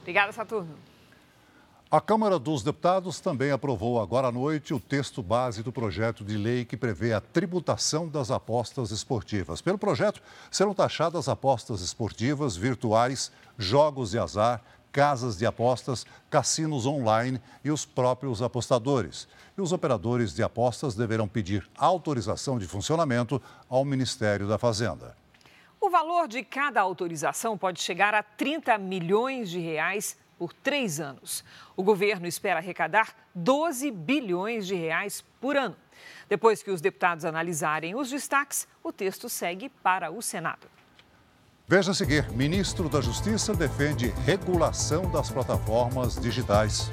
Obrigada, 0.00 0.32
Saturno. 0.32 0.74
A 1.90 2.00
Câmara 2.00 2.38
dos 2.38 2.62
Deputados 2.62 3.18
também 3.18 3.50
aprovou 3.50 4.00
agora 4.00 4.28
à 4.28 4.32
noite 4.32 4.74
o 4.74 4.80
texto 4.80 5.22
base 5.22 5.62
do 5.62 5.72
projeto 5.72 6.22
de 6.22 6.36
lei 6.36 6.64
que 6.64 6.76
prevê 6.76 7.14
a 7.14 7.20
tributação 7.20 8.06
das 8.08 8.30
apostas 8.30 8.90
esportivas. 8.90 9.62
Pelo 9.62 9.78
projeto, 9.78 10.20
serão 10.50 10.74
taxadas 10.74 11.28
apostas 11.28 11.80
esportivas, 11.80 12.56
virtuais, 12.56 13.32
jogos 13.56 14.10
de 14.10 14.18
azar, 14.18 14.62
casas 14.98 15.38
de 15.38 15.46
apostas, 15.46 16.04
cassinos 16.28 16.84
online 16.84 17.40
e 17.62 17.70
os 17.70 17.86
próprios 17.86 18.42
apostadores. 18.42 19.28
E 19.56 19.60
os 19.60 19.70
operadores 19.70 20.34
de 20.34 20.42
apostas 20.42 20.96
deverão 20.96 21.28
pedir 21.28 21.70
autorização 21.78 22.58
de 22.58 22.66
funcionamento 22.66 23.40
ao 23.68 23.84
Ministério 23.84 24.48
da 24.48 24.58
Fazenda. 24.58 25.16
O 25.80 25.88
valor 25.88 26.26
de 26.26 26.42
cada 26.42 26.80
autorização 26.80 27.56
pode 27.56 27.80
chegar 27.80 28.12
a 28.12 28.24
30 28.24 28.76
milhões 28.76 29.48
de 29.48 29.60
reais 29.60 30.18
por 30.36 30.52
três 30.52 30.98
anos. 30.98 31.44
O 31.76 31.84
governo 31.84 32.26
espera 32.26 32.58
arrecadar 32.58 33.14
12 33.36 33.92
bilhões 33.92 34.66
de 34.66 34.74
reais 34.74 35.24
por 35.40 35.56
ano. 35.56 35.76
Depois 36.28 36.60
que 36.60 36.72
os 36.72 36.80
deputados 36.80 37.24
analisarem 37.24 37.94
os 37.94 38.10
destaques, 38.10 38.66
o 38.82 38.92
texto 38.92 39.28
segue 39.28 39.68
para 39.68 40.10
o 40.10 40.20
Senado. 40.20 40.77
Veja 41.70 41.90
a 41.90 41.94
seguir: 41.94 42.26
ministro 42.32 42.88
da 42.88 42.98
Justiça 42.98 43.52
defende 43.52 44.08
regulação 44.24 45.02
das 45.10 45.30
plataformas 45.30 46.14
digitais. 46.14 46.90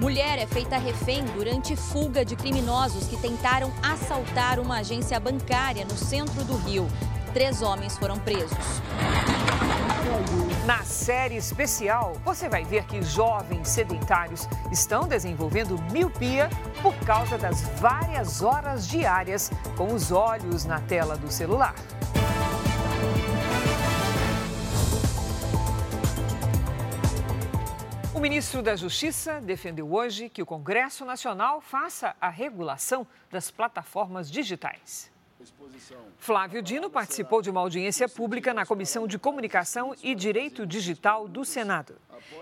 Mulher 0.00 0.38
é 0.38 0.46
feita 0.46 0.78
refém 0.78 1.22
durante 1.36 1.76
fuga 1.76 2.24
de 2.24 2.34
criminosos 2.34 3.06
que 3.08 3.16
tentaram 3.18 3.70
assaltar 3.82 4.58
uma 4.58 4.78
agência 4.78 5.20
bancária 5.20 5.84
no 5.84 5.96
centro 5.98 6.42
do 6.44 6.56
Rio. 6.56 6.88
Três 7.34 7.60
homens 7.60 7.98
foram 7.98 8.18
presos. 8.18 8.56
Na 10.64 10.82
série 10.82 11.36
especial, 11.36 12.14
você 12.24 12.48
vai 12.48 12.64
ver 12.64 12.84
que 12.84 13.02
jovens 13.02 13.68
sedentários 13.68 14.48
estão 14.72 15.06
desenvolvendo 15.06 15.78
miopia 15.92 16.48
por 16.82 16.94
causa 17.00 17.36
das 17.36 17.60
várias 17.78 18.42
horas 18.42 18.88
diárias 18.88 19.50
com 19.76 19.92
os 19.92 20.10
olhos 20.10 20.64
na 20.64 20.80
tela 20.80 21.18
do 21.18 21.30
celular. 21.30 21.74
Ministro 28.28 28.60
da 28.60 28.74
Justiça 28.74 29.40
defendeu 29.40 29.92
hoje 29.92 30.28
que 30.28 30.42
o 30.42 30.46
Congresso 30.46 31.04
Nacional 31.04 31.60
faça 31.60 32.16
a 32.20 32.28
regulação 32.28 33.06
das 33.30 33.52
plataformas 33.52 34.28
digitais. 34.28 35.12
Flávio 36.18 36.62
Dino 36.62 36.90
participou 36.90 37.40
de 37.40 37.50
uma 37.50 37.60
audiência 37.60 38.08
pública 38.08 38.52
na 38.52 38.66
Comissão 38.66 39.06
de 39.06 39.18
Comunicação 39.18 39.94
e 40.02 40.14
Direito 40.14 40.66
Digital 40.66 41.28
do 41.28 41.44
Senado. 41.44 41.96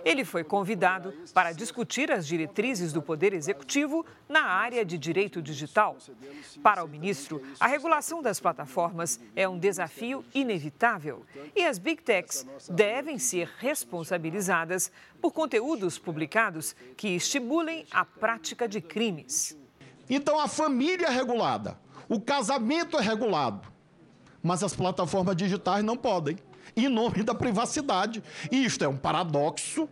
Ele 0.05 0.25
foi 0.25 0.45
convidado 0.45 1.13
para 1.33 1.53
discutir 1.53 2.11
as 2.11 2.27
diretrizes 2.27 2.93
do 2.93 3.03
Poder 3.03 3.33
Executivo 3.33 4.05
na 4.29 4.45
área 4.45 4.85
de 4.85 4.97
direito 4.97 5.43
digital. 5.43 5.97
Para 6.63 6.85
o 6.85 6.89
ministro, 6.89 7.43
a 7.61 7.67
regulação 7.67 8.23
das 8.23 8.41
plataformas 8.41 9.21
é 9.37 9.49
um 9.49 9.59
desafio 9.59 10.25
inevitável 10.35 11.25
e 11.55 11.65
as 11.65 11.79
big 11.79 12.03
techs 12.03 12.47
devem 12.71 13.19
ser 13.19 13.51
responsabilizadas 13.59 14.91
por 15.21 15.33
conteúdos 15.33 15.99
publicados 15.99 16.75
que 16.97 17.09
estimulem 17.09 17.87
a 17.91 18.05
prática 18.05 18.69
de 18.69 18.81
crimes. 18.81 19.57
Então, 20.09 20.39
a 20.39 20.47
família 20.47 21.09
regulada 21.09 21.84
o 22.09 22.21
casamento 22.21 22.99
é 22.99 23.01
regulado, 23.01 23.69
mas 24.43 24.63
as 24.63 24.75
plataformas 24.75 25.37
digitais 25.37 25.85
não 25.85 25.97
podem, 25.97 26.37
em 26.77 26.89
nome 26.89 27.23
da 27.23 27.35
privacidade. 27.35 28.23
E 28.51 28.65
isto 28.65 28.85
é 28.85 28.89
um 28.89 28.97
paradoxo, 28.97 29.89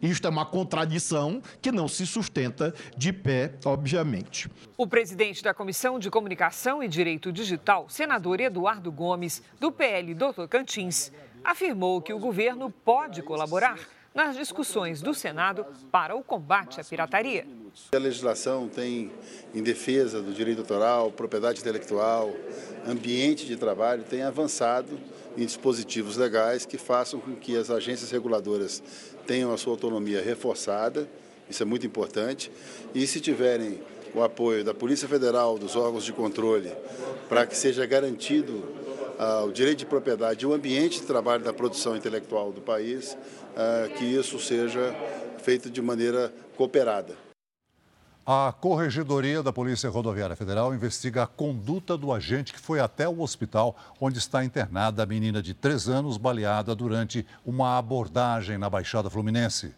isto 0.00 0.26
é 0.26 0.30
uma 0.30 0.46
contradição 0.46 1.42
que 1.60 1.70
não 1.70 1.86
se 1.86 2.06
sustenta 2.06 2.74
de 2.96 3.12
pé, 3.12 3.54
obviamente. 3.64 4.50
O 4.76 4.86
presidente 4.86 5.42
da 5.42 5.52
Comissão 5.52 5.98
de 5.98 6.10
Comunicação 6.10 6.82
e 6.82 6.88
Direito 6.88 7.30
Digital, 7.30 7.86
senador 7.88 8.40
Eduardo 8.40 8.90
Gomes, 8.90 9.42
do 9.58 9.70
PL 9.70 10.14
do 10.14 10.32
Tocantins, 10.32 11.12
afirmou 11.44 12.00
que 12.00 12.12
o 12.12 12.18
governo 12.18 12.70
pode 12.70 13.22
colaborar 13.22 13.78
nas 14.14 14.36
discussões 14.36 15.00
do 15.00 15.14
Senado 15.14 15.64
para 15.90 16.16
o 16.16 16.22
combate 16.22 16.80
à 16.80 16.84
pirataria. 16.84 17.46
A 17.92 17.98
legislação 17.98 18.68
tem, 18.68 19.10
em 19.54 19.62
defesa 19.62 20.20
do 20.20 20.32
direito 20.32 20.60
autoral, 20.60 21.12
propriedade 21.12 21.60
intelectual, 21.60 22.32
ambiente 22.86 23.46
de 23.46 23.56
trabalho, 23.56 24.02
tem 24.02 24.22
avançado 24.22 24.98
em 25.36 25.46
dispositivos 25.46 26.16
legais 26.16 26.66
que 26.66 26.76
façam 26.76 27.20
com 27.20 27.36
que 27.36 27.56
as 27.56 27.70
agências 27.70 28.10
reguladoras 28.10 28.82
tenham 29.26 29.52
a 29.52 29.56
sua 29.56 29.72
autonomia 29.72 30.20
reforçada, 30.20 31.08
isso 31.48 31.62
é 31.62 31.66
muito 31.66 31.86
importante, 31.86 32.50
e 32.92 33.06
se 33.06 33.20
tiverem 33.20 33.80
o 34.12 34.22
apoio 34.22 34.64
da 34.64 34.74
Polícia 34.74 35.06
Federal, 35.06 35.56
dos 35.56 35.76
órgãos 35.76 36.04
de 36.04 36.12
controle, 36.12 36.72
para 37.28 37.46
que 37.46 37.56
seja 37.56 37.86
garantido 37.86 38.64
ah, 39.18 39.44
o 39.44 39.52
direito 39.52 39.80
de 39.80 39.86
propriedade 39.86 40.44
e 40.44 40.48
o 40.48 40.52
ambiente 40.52 41.00
de 41.00 41.06
trabalho 41.06 41.44
da 41.44 41.52
produção 41.52 41.96
intelectual 41.96 42.50
do 42.50 42.60
país, 42.60 43.16
que 43.96 44.04
isso 44.04 44.38
seja 44.38 44.94
feito 45.38 45.70
de 45.70 45.80
maneira 45.82 46.32
cooperada. 46.56 47.16
A 48.24 48.52
Corregedoria 48.52 49.42
da 49.42 49.52
Polícia 49.52 49.88
Rodoviária 49.90 50.36
Federal 50.36 50.74
investiga 50.74 51.24
a 51.24 51.26
conduta 51.26 51.96
do 51.96 52.12
agente 52.12 52.52
que 52.52 52.60
foi 52.60 52.78
até 52.78 53.08
o 53.08 53.22
hospital 53.22 53.74
onde 54.00 54.18
está 54.18 54.44
internada 54.44 55.02
a 55.02 55.06
menina 55.06 55.42
de 55.42 55.54
três 55.54 55.88
anos 55.88 56.16
baleada 56.16 56.74
durante 56.74 57.26
uma 57.44 57.76
abordagem 57.78 58.58
na 58.58 58.70
Baixada 58.70 59.10
Fluminense. 59.10 59.74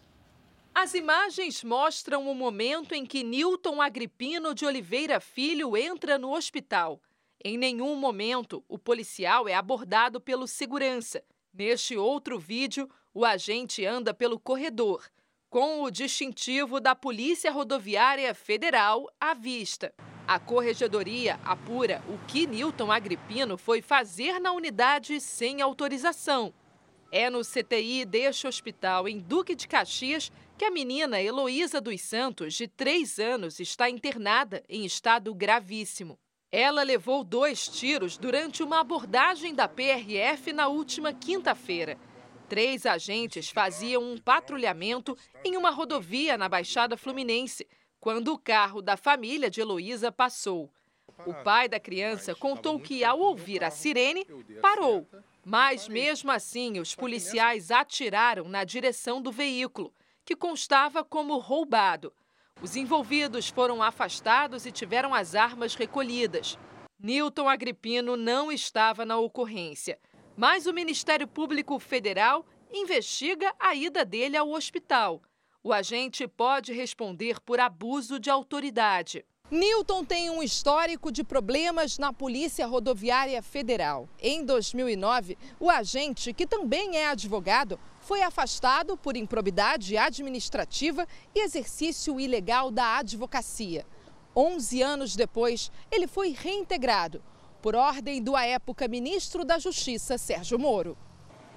As 0.75 0.93
imagens 0.93 1.63
mostram 1.63 2.29
o 2.29 2.35
momento 2.35 2.93
em 2.93 3.05
que 3.05 3.23
Newton 3.23 3.81
Agripino 3.81 4.53
de 4.53 4.65
Oliveira 4.65 5.19
Filho 5.19 5.77
entra 5.77 6.19
no 6.19 6.35
hospital. 6.35 7.01
Em 7.43 7.57
nenhum 7.57 7.95
momento 7.95 8.63
o 8.67 8.77
policial 8.77 9.47
é 9.47 9.55
abordado 9.55 10.19
pelo 10.19 10.47
segurança. 10.47 11.23
Neste 11.53 11.95
outro 11.95 12.37
vídeo, 12.37 12.89
o 13.13 13.23
agente 13.23 13.85
anda 13.85 14.13
pelo 14.13 14.39
corredor 14.39 15.03
com 15.53 15.83
o 15.83 15.91
distintivo 15.91 16.79
da 16.79 16.95
Polícia 16.95 17.51
Rodoviária 17.51 18.33
Federal 18.33 19.07
à 19.21 19.35
vista. 19.35 19.93
A 20.27 20.39
corregedoria 20.39 21.39
apura 21.45 22.01
o 22.09 22.17
que 22.25 22.47
Newton 22.47 22.91
Agripino 22.91 23.55
foi 23.55 23.79
fazer 23.79 24.39
na 24.39 24.51
unidade 24.51 25.21
sem 25.21 25.61
autorização. 25.61 26.51
É 27.11 27.29
no 27.29 27.41
CTI 27.41 28.03
deste 28.03 28.47
hospital, 28.47 29.07
em 29.07 29.19
Duque 29.19 29.53
de 29.53 29.67
Caxias, 29.67 30.31
que 30.57 30.65
a 30.65 30.71
menina 30.71 31.21
Heloísa 31.21 31.79
dos 31.79 32.01
Santos, 32.01 32.55
de 32.55 32.67
três 32.67 33.19
anos, 33.19 33.59
está 33.59 33.87
internada 33.87 34.63
em 34.67 34.83
estado 34.85 35.35
gravíssimo. 35.35 36.17
Ela 36.51 36.81
levou 36.81 37.23
dois 37.23 37.67
tiros 37.67 38.17
durante 38.17 38.63
uma 38.63 38.79
abordagem 38.79 39.53
da 39.53 39.67
PRF 39.67 40.51
na 40.51 40.67
última 40.67 41.13
quinta-feira. 41.13 41.95
Três 42.53 42.85
agentes 42.85 43.49
faziam 43.49 44.03
um 44.03 44.15
patrulhamento 44.15 45.17
em 45.43 45.57
uma 45.57 45.71
rodovia 45.71 46.37
na 46.37 46.47
Baixada 46.47 46.95
Fluminense, 46.95 47.67
quando 47.99 48.31
o 48.31 48.37
carro 48.37 48.79
da 48.79 48.95
família 48.95 49.49
de 49.49 49.59
Heloísa 49.59 50.11
passou. 50.11 50.71
O 51.25 51.33
pai 51.33 51.67
da 51.67 51.79
criança 51.79 52.35
contou 52.35 52.79
que, 52.79 53.03
ao 53.03 53.19
ouvir 53.19 53.63
a 53.63 53.71
sirene, 53.71 54.23
parou. 54.61 55.09
Mas, 55.43 55.87
mesmo 55.87 56.29
assim, 56.29 56.79
os 56.79 56.93
policiais 56.93 57.71
atiraram 57.71 58.47
na 58.47 58.63
direção 58.63 59.19
do 59.19 59.31
veículo, 59.31 59.91
que 60.23 60.35
constava 60.35 61.03
como 61.03 61.39
roubado. 61.39 62.13
Os 62.61 62.75
envolvidos 62.75 63.49
foram 63.49 63.81
afastados 63.81 64.67
e 64.67 64.71
tiveram 64.71 65.11
as 65.11 65.33
armas 65.33 65.73
recolhidas. 65.73 66.55
Newton 66.99 67.49
Agripino 67.49 68.15
não 68.15 68.51
estava 68.51 69.03
na 69.07 69.17
ocorrência. 69.17 69.97
Mas 70.35 70.65
o 70.65 70.73
Ministério 70.73 71.27
Público 71.27 71.77
Federal 71.77 72.43
investiga 72.73 73.53
a 73.59 73.75
ida 73.75 74.03
dele 74.03 74.35
ao 74.35 74.49
hospital. 74.49 75.21
O 75.63 75.71
agente 75.71 76.27
pode 76.27 76.73
responder 76.73 77.39
por 77.39 77.59
abuso 77.59 78.19
de 78.19 78.31
autoridade. 78.31 79.23
Newton 79.51 80.03
tem 80.03 80.31
um 80.31 80.41
histórico 80.41 81.11
de 81.11 81.23
problemas 81.23 81.99
na 81.99 82.11
Polícia 82.11 82.65
Rodoviária 82.65 83.43
Federal. 83.43 84.09
Em 84.19 84.43
2009, 84.43 85.37
o 85.59 85.69
agente, 85.69 86.33
que 86.33 86.47
também 86.47 86.97
é 86.97 87.05
advogado, 87.05 87.79
foi 88.01 88.23
afastado 88.23 88.97
por 88.97 89.15
improbidade 89.15 89.95
administrativa 89.95 91.07
e 91.35 91.41
exercício 91.41 92.19
ilegal 92.19 92.71
da 92.71 92.97
advocacia. 92.97 93.85
11 94.35 94.81
anos 94.81 95.15
depois, 95.15 95.71
ele 95.91 96.07
foi 96.07 96.31
reintegrado 96.31 97.21
por 97.63 97.77
ordem 97.77 98.21
do 98.21 98.35
à 98.35 98.45
época 98.45 98.89
ministro 98.89 99.45
da 99.45 99.57
Justiça, 99.57 100.17
Sérgio 100.17 100.59
Moro. 100.59 100.97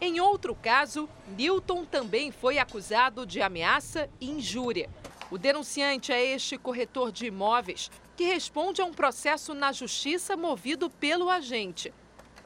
Em 0.00 0.20
outro 0.20 0.54
caso, 0.54 1.08
Newton 1.36 1.84
também 1.84 2.30
foi 2.30 2.58
acusado 2.58 3.26
de 3.26 3.42
ameaça 3.42 4.08
e 4.20 4.30
injúria. 4.30 4.88
O 5.32 5.36
denunciante 5.36 6.12
é 6.12 6.24
este 6.24 6.56
corretor 6.56 7.10
de 7.10 7.26
imóveis, 7.26 7.90
que 8.16 8.22
responde 8.22 8.80
a 8.80 8.84
um 8.84 8.92
processo 8.92 9.52
na 9.52 9.72
justiça 9.72 10.36
movido 10.36 10.88
pelo 10.88 11.28
agente. 11.28 11.92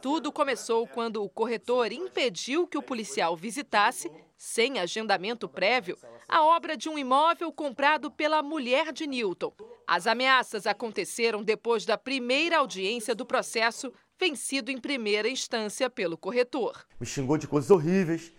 Tudo 0.00 0.32
começou 0.32 0.86
quando 0.86 1.22
o 1.22 1.28
corretor 1.28 1.92
impediu 1.92 2.66
que 2.66 2.78
o 2.78 2.82
policial 2.82 3.36
visitasse, 3.36 4.10
sem 4.40 4.78
agendamento 4.78 5.46
prévio, 5.46 5.98
a 6.26 6.42
obra 6.42 6.74
de 6.74 6.88
um 6.88 6.98
imóvel 6.98 7.52
comprado 7.52 8.10
pela 8.10 8.42
mulher 8.42 8.90
de 8.90 9.06
Newton. 9.06 9.52
As 9.86 10.06
ameaças 10.06 10.66
aconteceram 10.66 11.42
depois 11.42 11.84
da 11.84 11.98
primeira 11.98 12.56
audiência 12.56 13.14
do 13.14 13.26
processo, 13.26 13.92
vencido 14.18 14.70
em 14.70 14.80
primeira 14.80 15.28
instância 15.28 15.90
pelo 15.90 16.16
corretor. 16.16 16.86
Me 16.98 17.04
xingou 17.04 17.36
de 17.36 17.46
coisas 17.46 17.70
horríveis, 17.70 18.32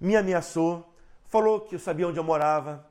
me 0.00 0.14
ameaçou, 0.14 0.94
falou 1.24 1.62
que 1.62 1.76
sabia 1.76 2.06
onde 2.06 2.20
eu 2.20 2.24
morava, 2.24 2.88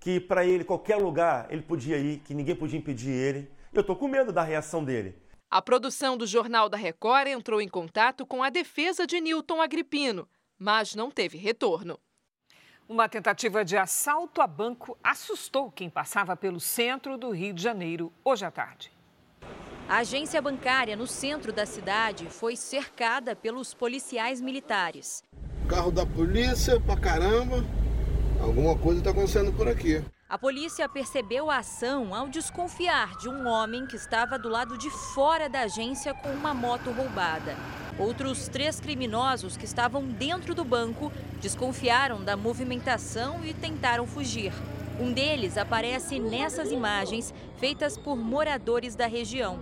que 0.00 0.18
para 0.18 0.42
ele 0.42 0.64
qualquer 0.64 0.96
lugar 0.96 1.46
ele 1.50 1.62
podia 1.62 1.98
ir, 1.98 2.20
que 2.20 2.32
ninguém 2.32 2.56
podia 2.56 2.78
impedir 2.78 3.10
ele. 3.10 3.50
Eu 3.74 3.84
tô 3.84 3.94
com 3.94 4.08
medo 4.08 4.32
da 4.32 4.42
reação 4.42 4.82
dele. 4.82 5.14
A 5.50 5.60
produção 5.60 6.16
do 6.16 6.26
Jornal 6.26 6.70
da 6.70 6.78
Record 6.78 7.28
entrou 7.28 7.60
em 7.60 7.68
contato 7.68 8.24
com 8.24 8.42
a 8.42 8.48
defesa 8.48 9.06
de 9.06 9.20
Newton 9.20 9.60
Agripino, 9.60 10.26
mas 10.58 10.94
não 10.94 11.10
teve 11.10 11.36
retorno. 11.36 12.00
Uma 12.88 13.08
tentativa 13.08 13.64
de 13.64 13.76
assalto 13.76 14.40
a 14.40 14.46
banco 14.46 14.96
assustou 15.02 15.72
quem 15.72 15.90
passava 15.90 16.36
pelo 16.36 16.60
centro 16.60 17.18
do 17.18 17.32
Rio 17.32 17.52
de 17.52 17.60
Janeiro 17.60 18.12
hoje 18.24 18.44
à 18.44 18.50
tarde. 18.50 18.92
A 19.88 19.96
agência 19.98 20.40
bancária 20.40 20.94
no 20.94 21.04
centro 21.04 21.52
da 21.52 21.66
cidade 21.66 22.26
foi 22.26 22.54
cercada 22.54 23.34
pelos 23.34 23.74
policiais 23.74 24.40
militares. 24.40 25.24
Carro 25.68 25.90
da 25.90 26.06
polícia 26.06 26.80
pra 26.80 26.96
caramba. 26.96 27.56
Alguma 28.40 28.78
coisa 28.78 29.00
está 29.00 29.10
acontecendo 29.10 29.52
por 29.52 29.66
aqui. 29.66 30.00
A 30.28 30.36
polícia 30.36 30.88
percebeu 30.88 31.48
a 31.48 31.58
ação 31.58 32.12
ao 32.12 32.28
desconfiar 32.28 33.16
de 33.16 33.28
um 33.28 33.46
homem 33.46 33.86
que 33.86 33.94
estava 33.94 34.36
do 34.36 34.48
lado 34.48 34.76
de 34.76 34.90
fora 34.90 35.48
da 35.48 35.60
agência 35.60 36.12
com 36.12 36.30
uma 36.30 36.52
moto 36.52 36.90
roubada. 36.90 37.56
Outros 37.96 38.48
três 38.48 38.80
criminosos 38.80 39.56
que 39.56 39.64
estavam 39.64 40.04
dentro 40.04 40.52
do 40.52 40.64
banco 40.64 41.12
desconfiaram 41.40 42.24
da 42.24 42.36
movimentação 42.36 43.44
e 43.44 43.54
tentaram 43.54 44.04
fugir. 44.04 44.52
Um 44.98 45.12
deles 45.12 45.56
aparece 45.56 46.18
nessas 46.18 46.72
imagens 46.72 47.32
feitas 47.58 47.96
por 47.96 48.16
moradores 48.16 48.96
da 48.96 49.06
região. 49.06 49.60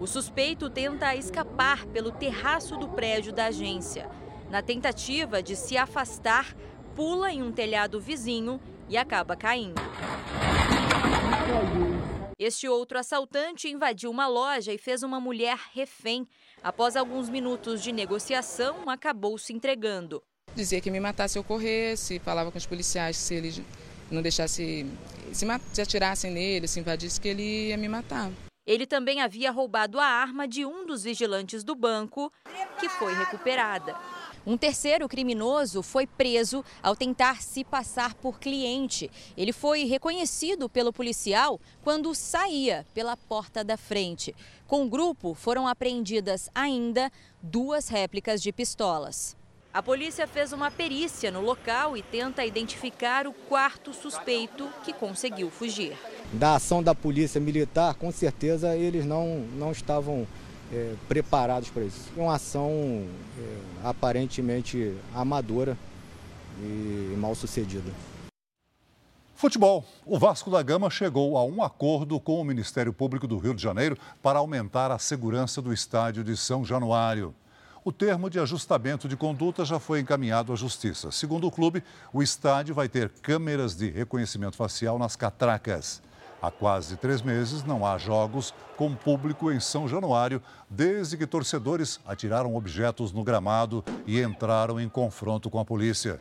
O 0.00 0.08
suspeito 0.08 0.68
tenta 0.68 1.14
escapar 1.14 1.86
pelo 1.86 2.10
terraço 2.10 2.76
do 2.76 2.88
prédio 2.88 3.32
da 3.32 3.46
agência. 3.46 4.10
Na 4.50 4.60
tentativa 4.60 5.40
de 5.40 5.54
se 5.54 5.76
afastar, 5.76 6.52
pula 6.96 7.30
em 7.30 7.44
um 7.44 7.52
telhado 7.52 8.00
vizinho 8.00 8.60
e 8.90 8.96
acaba 8.96 9.36
caindo. 9.36 9.80
Este 12.38 12.68
outro 12.68 12.98
assaltante 12.98 13.68
invadiu 13.68 14.10
uma 14.10 14.26
loja 14.26 14.72
e 14.72 14.78
fez 14.78 15.02
uma 15.02 15.20
mulher 15.20 15.58
refém. 15.72 16.26
Após 16.62 16.96
alguns 16.96 17.28
minutos 17.28 17.82
de 17.82 17.92
negociação, 17.92 18.88
acabou 18.88 19.38
se 19.38 19.52
entregando. 19.52 20.22
Dizia 20.54 20.80
que 20.80 20.90
me 20.90 20.98
matasse 20.98 21.34
se 21.34 21.38
eu 21.38 21.44
corresse, 21.44 22.18
falava 22.18 22.50
com 22.50 22.58
os 22.58 22.66
policiais 22.66 23.16
que 23.16 23.22
se 23.22 23.34
eles 23.34 23.62
não 24.10 24.20
deixassem, 24.20 24.90
se, 25.32 25.46
se 25.72 25.82
atirassem 25.82 26.30
nele, 26.32 26.66
se 26.66 26.80
invadisse, 26.80 27.20
que 27.20 27.28
ele 27.28 27.68
ia 27.68 27.76
me 27.76 27.88
matar. 27.88 28.30
Ele 28.66 28.86
também 28.86 29.20
havia 29.20 29.50
roubado 29.50 29.98
a 29.98 30.04
arma 30.04 30.46
de 30.46 30.64
um 30.64 30.86
dos 30.86 31.04
vigilantes 31.04 31.62
do 31.62 31.74
banco, 31.74 32.32
que 32.78 32.88
foi 32.88 33.12
recuperada. 33.14 33.94
Um 34.46 34.56
terceiro 34.56 35.06
criminoso 35.06 35.82
foi 35.82 36.06
preso 36.06 36.64
ao 36.82 36.96
tentar 36.96 37.42
se 37.42 37.62
passar 37.62 38.14
por 38.14 38.40
cliente. 38.40 39.10
Ele 39.36 39.52
foi 39.52 39.84
reconhecido 39.84 40.68
pelo 40.68 40.92
policial 40.92 41.60
quando 41.82 42.14
saía 42.14 42.86
pela 42.94 43.16
porta 43.16 43.62
da 43.62 43.76
frente. 43.76 44.34
Com 44.66 44.84
o 44.84 44.88
grupo, 44.88 45.34
foram 45.34 45.68
apreendidas 45.68 46.48
ainda 46.54 47.10
duas 47.42 47.88
réplicas 47.88 48.40
de 48.40 48.50
pistolas. 48.50 49.36
A 49.72 49.82
polícia 49.82 50.26
fez 50.26 50.52
uma 50.52 50.68
perícia 50.68 51.30
no 51.30 51.40
local 51.40 51.96
e 51.96 52.02
tenta 52.02 52.44
identificar 52.44 53.28
o 53.28 53.32
quarto 53.32 53.92
suspeito 53.92 54.68
que 54.84 54.92
conseguiu 54.92 55.48
fugir. 55.48 55.96
Da 56.32 56.56
ação 56.56 56.82
da 56.82 56.92
polícia 56.92 57.40
militar, 57.40 57.94
com 57.94 58.10
certeza 58.10 58.74
eles 58.74 59.04
não, 59.04 59.46
não 59.56 59.70
estavam 59.70 60.26
é, 60.72 60.94
preparados 61.08 61.68
para 61.70 61.84
isso. 61.84 62.10
É 62.16 62.20
uma 62.20 62.34
ação 62.34 62.70
é, 63.38 63.88
aparentemente 63.88 64.94
amadora 65.14 65.76
e 66.62 67.14
mal 67.16 67.34
sucedida. 67.34 67.90
Futebol. 69.34 69.86
O 70.04 70.18
Vasco 70.18 70.50
da 70.50 70.62
Gama 70.62 70.90
chegou 70.90 71.38
a 71.38 71.44
um 71.44 71.62
acordo 71.62 72.20
com 72.20 72.38
o 72.38 72.44
Ministério 72.44 72.92
Público 72.92 73.26
do 73.26 73.38
Rio 73.38 73.54
de 73.54 73.62
Janeiro 73.62 73.96
para 74.22 74.38
aumentar 74.38 74.90
a 74.90 74.98
segurança 74.98 75.62
do 75.62 75.72
estádio 75.72 76.22
de 76.22 76.36
São 76.36 76.62
Januário. 76.62 77.34
O 77.82 77.90
termo 77.90 78.28
de 78.28 78.38
ajustamento 78.38 79.08
de 79.08 79.16
conduta 79.16 79.64
já 79.64 79.80
foi 79.80 80.00
encaminhado 80.00 80.52
à 80.52 80.56
Justiça. 80.56 81.10
Segundo 81.10 81.46
o 81.46 81.50
clube, 81.50 81.82
o 82.12 82.22
estádio 82.22 82.74
vai 82.74 82.86
ter 82.90 83.08
câmeras 83.08 83.74
de 83.74 83.88
reconhecimento 83.88 84.56
facial 84.56 84.98
nas 84.98 85.16
catracas. 85.16 86.02
Há 86.42 86.50
quase 86.50 86.96
três 86.96 87.20
meses 87.20 87.64
não 87.64 87.84
há 87.84 87.98
jogos 87.98 88.54
com 88.76 88.94
público 88.94 89.52
em 89.52 89.60
São 89.60 89.86
Januário, 89.86 90.42
desde 90.70 91.18
que 91.18 91.26
torcedores 91.26 92.00
atiraram 92.06 92.56
objetos 92.56 93.12
no 93.12 93.22
gramado 93.22 93.84
e 94.06 94.22
entraram 94.22 94.80
em 94.80 94.88
confronto 94.88 95.50
com 95.50 95.58
a 95.58 95.64
polícia. 95.64 96.18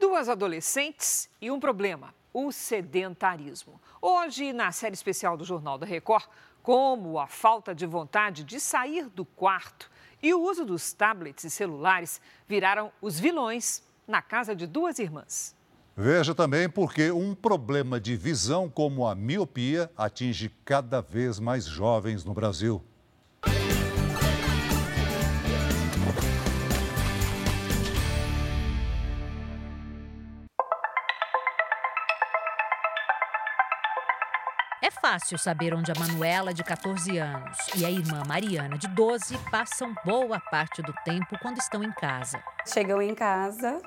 Duas 0.00 0.28
adolescentes 0.28 1.28
e 1.40 1.48
um 1.48 1.60
problema: 1.60 2.12
o 2.34 2.50
sedentarismo. 2.50 3.80
Hoje, 4.00 4.52
na 4.52 4.72
série 4.72 4.94
especial 4.94 5.36
do 5.36 5.44
Jornal 5.44 5.78
da 5.78 5.86
Record, 5.86 6.24
como 6.60 7.20
a 7.20 7.28
falta 7.28 7.72
de 7.72 7.86
vontade 7.86 8.42
de 8.42 8.58
sair 8.58 9.08
do 9.08 9.24
quarto 9.24 9.88
e 10.20 10.34
o 10.34 10.40
uso 10.40 10.64
dos 10.64 10.92
tablets 10.92 11.44
e 11.44 11.50
celulares 11.50 12.20
viraram 12.48 12.90
os 13.00 13.18
vilões 13.18 13.82
na 14.06 14.20
casa 14.20 14.56
de 14.56 14.66
duas 14.66 14.98
irmãs. 14.98 15.54
Veja 15.94 16.34
também 16.34 16.70
porque 16.70 17.12
um 17.12 17.34
problema 17.34 18.00
de 18.00 18.16
visão 18.16 18.68
como 18.68 19.06
a 19.06 19.14
miopia 19.14 19.90
atinge 19.96 20.50
cada 20.64 21.02
vez 21.02 21.38
mais 21.38 21.66
jovens 21.66 22.24
no 22.24 22.32
Brasil. 22.32 22.82
É 34.84 34.90
fácil 34.90 35.36
saber 35.36 35.74
onde 35.74 35.92
a 35.92 35.94
Manuela, 35.98 36.54
de 36.54 36.64
14 36.64 37.18
anos, 37.18 37.56
e 37.76 37.84
a 37.84 37.90
irmã 37.90 38.22
Mariana, 38.26 38.78
de 38.78 38.88
12, 38.88 39.36
passam 39.50 39.94
boa 40.04 40.40
parte 40.40 40.80
do 40.80 40.92
tempo 41.04 41.38
quando 41.40 41.58
estão 41.58 41.84
em 41.84 41.92
casa. 41.92 42.42
Chegam 42.66 43.00
em 43.00 43.14
casa, 43.14 43.80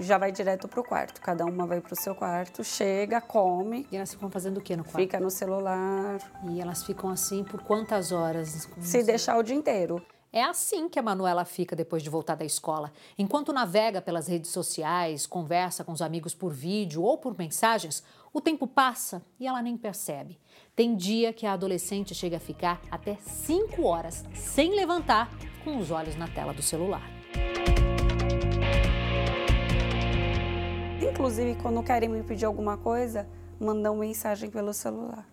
já 0.00 0.18
vai 0.18 0.32
direto 0.32 0.66
pro 0.66 0.82
quarto. 0.82 1.20
Cada 1.20 1.44
uma 1.44 1.66
vai 1.66 1.80
pro 1.80 1.94
seu 1.94 2.14
quarto, 2.14 2.64
chega, 2.64 3.20
come. 3.20 3.86
E 3.90 3.96
elas 3.96 4.12
ficam 4.12 4.30
fazendo 4.30 4.58
o 4.58 4.60
que 4.60 4.76
no 4.76 4.84
quarto? 4.84 4.96
Fica 4.96 5.20
no 5.20 5.30
celular. 5.30 6.18
E 6.48 6.60
elas 6.60 6.82
ficam 6.82 7.10
assim 7.10 7.44
por 7.44 7.62
quantas 7.62 8.12
horas? 8.12 8.68
Se 8.80 9.02
deixar 9.02 9.38
o 9.38 9.42
dia 9.42 9.54
inteiro. 9.54 10.02
É 10.32 10.44
assim 10.44 10.88
que 10.88 10.98
a 10.98 11.02
Manuela 11.02 11.44
fica 11.44 11.74
depois 11.74 12.04
de 12.04 12.08
voltar 12.08 12.36
da 12.36 12.44
escola. 12.44 12.92
Enquanto 13.18 13.52
navega 13.52 14.00
pelas 14.00 14.28
redes 14.28 14.50
sociais, 14.52 15.26
conversa 15.26 15.82
com 15.82 15.90
os 15.90 16.00
amigos 16.00 16.34
por 16.34 16.52
vídeo 16.52 17.02
ou 17.02 17.18
por 17.18 17.36
mensagens, 17.36 18.04
o 18.32 18.40
tempo 18.40 18.64
passa 18.64 19.22
e 19.40 19.46
ela 19.48 19.60
nem 19.60 19.76
percebe. 19.76 20.38
Tem 20.76 20.94
dia 20.94 21.32
que 21.32 21.46
a 21.46 21.52
adolescente 21.54 22.14
chega 22.14 22.36
a 22.36 22.40
ficar 22.40 22.80
até 22.92 23.16
5 23.16 23.82
horas 23.82 24.24
sem 24.32 24.76
levantar, 24.76 25.28
com 25.64 25.78
os 25.78 25.90
olhos 25.90 26.14
na 26.14 26.28
tela 26.28 26.54
do 26.54 26.62
celular. 26.62 27.02
Inclusive, 31.00 31.56
quando 31.62 31.82
querem 31.82 32.08
me 32.08 32.22
pedir 32.22 32.44
alguma 32.44 32.76
coisa, 32.76 33.26
mandam 33.58 33.96
mensagem 33.96 34.50
pelo 34.50 34.72
celular. 34.72 35.26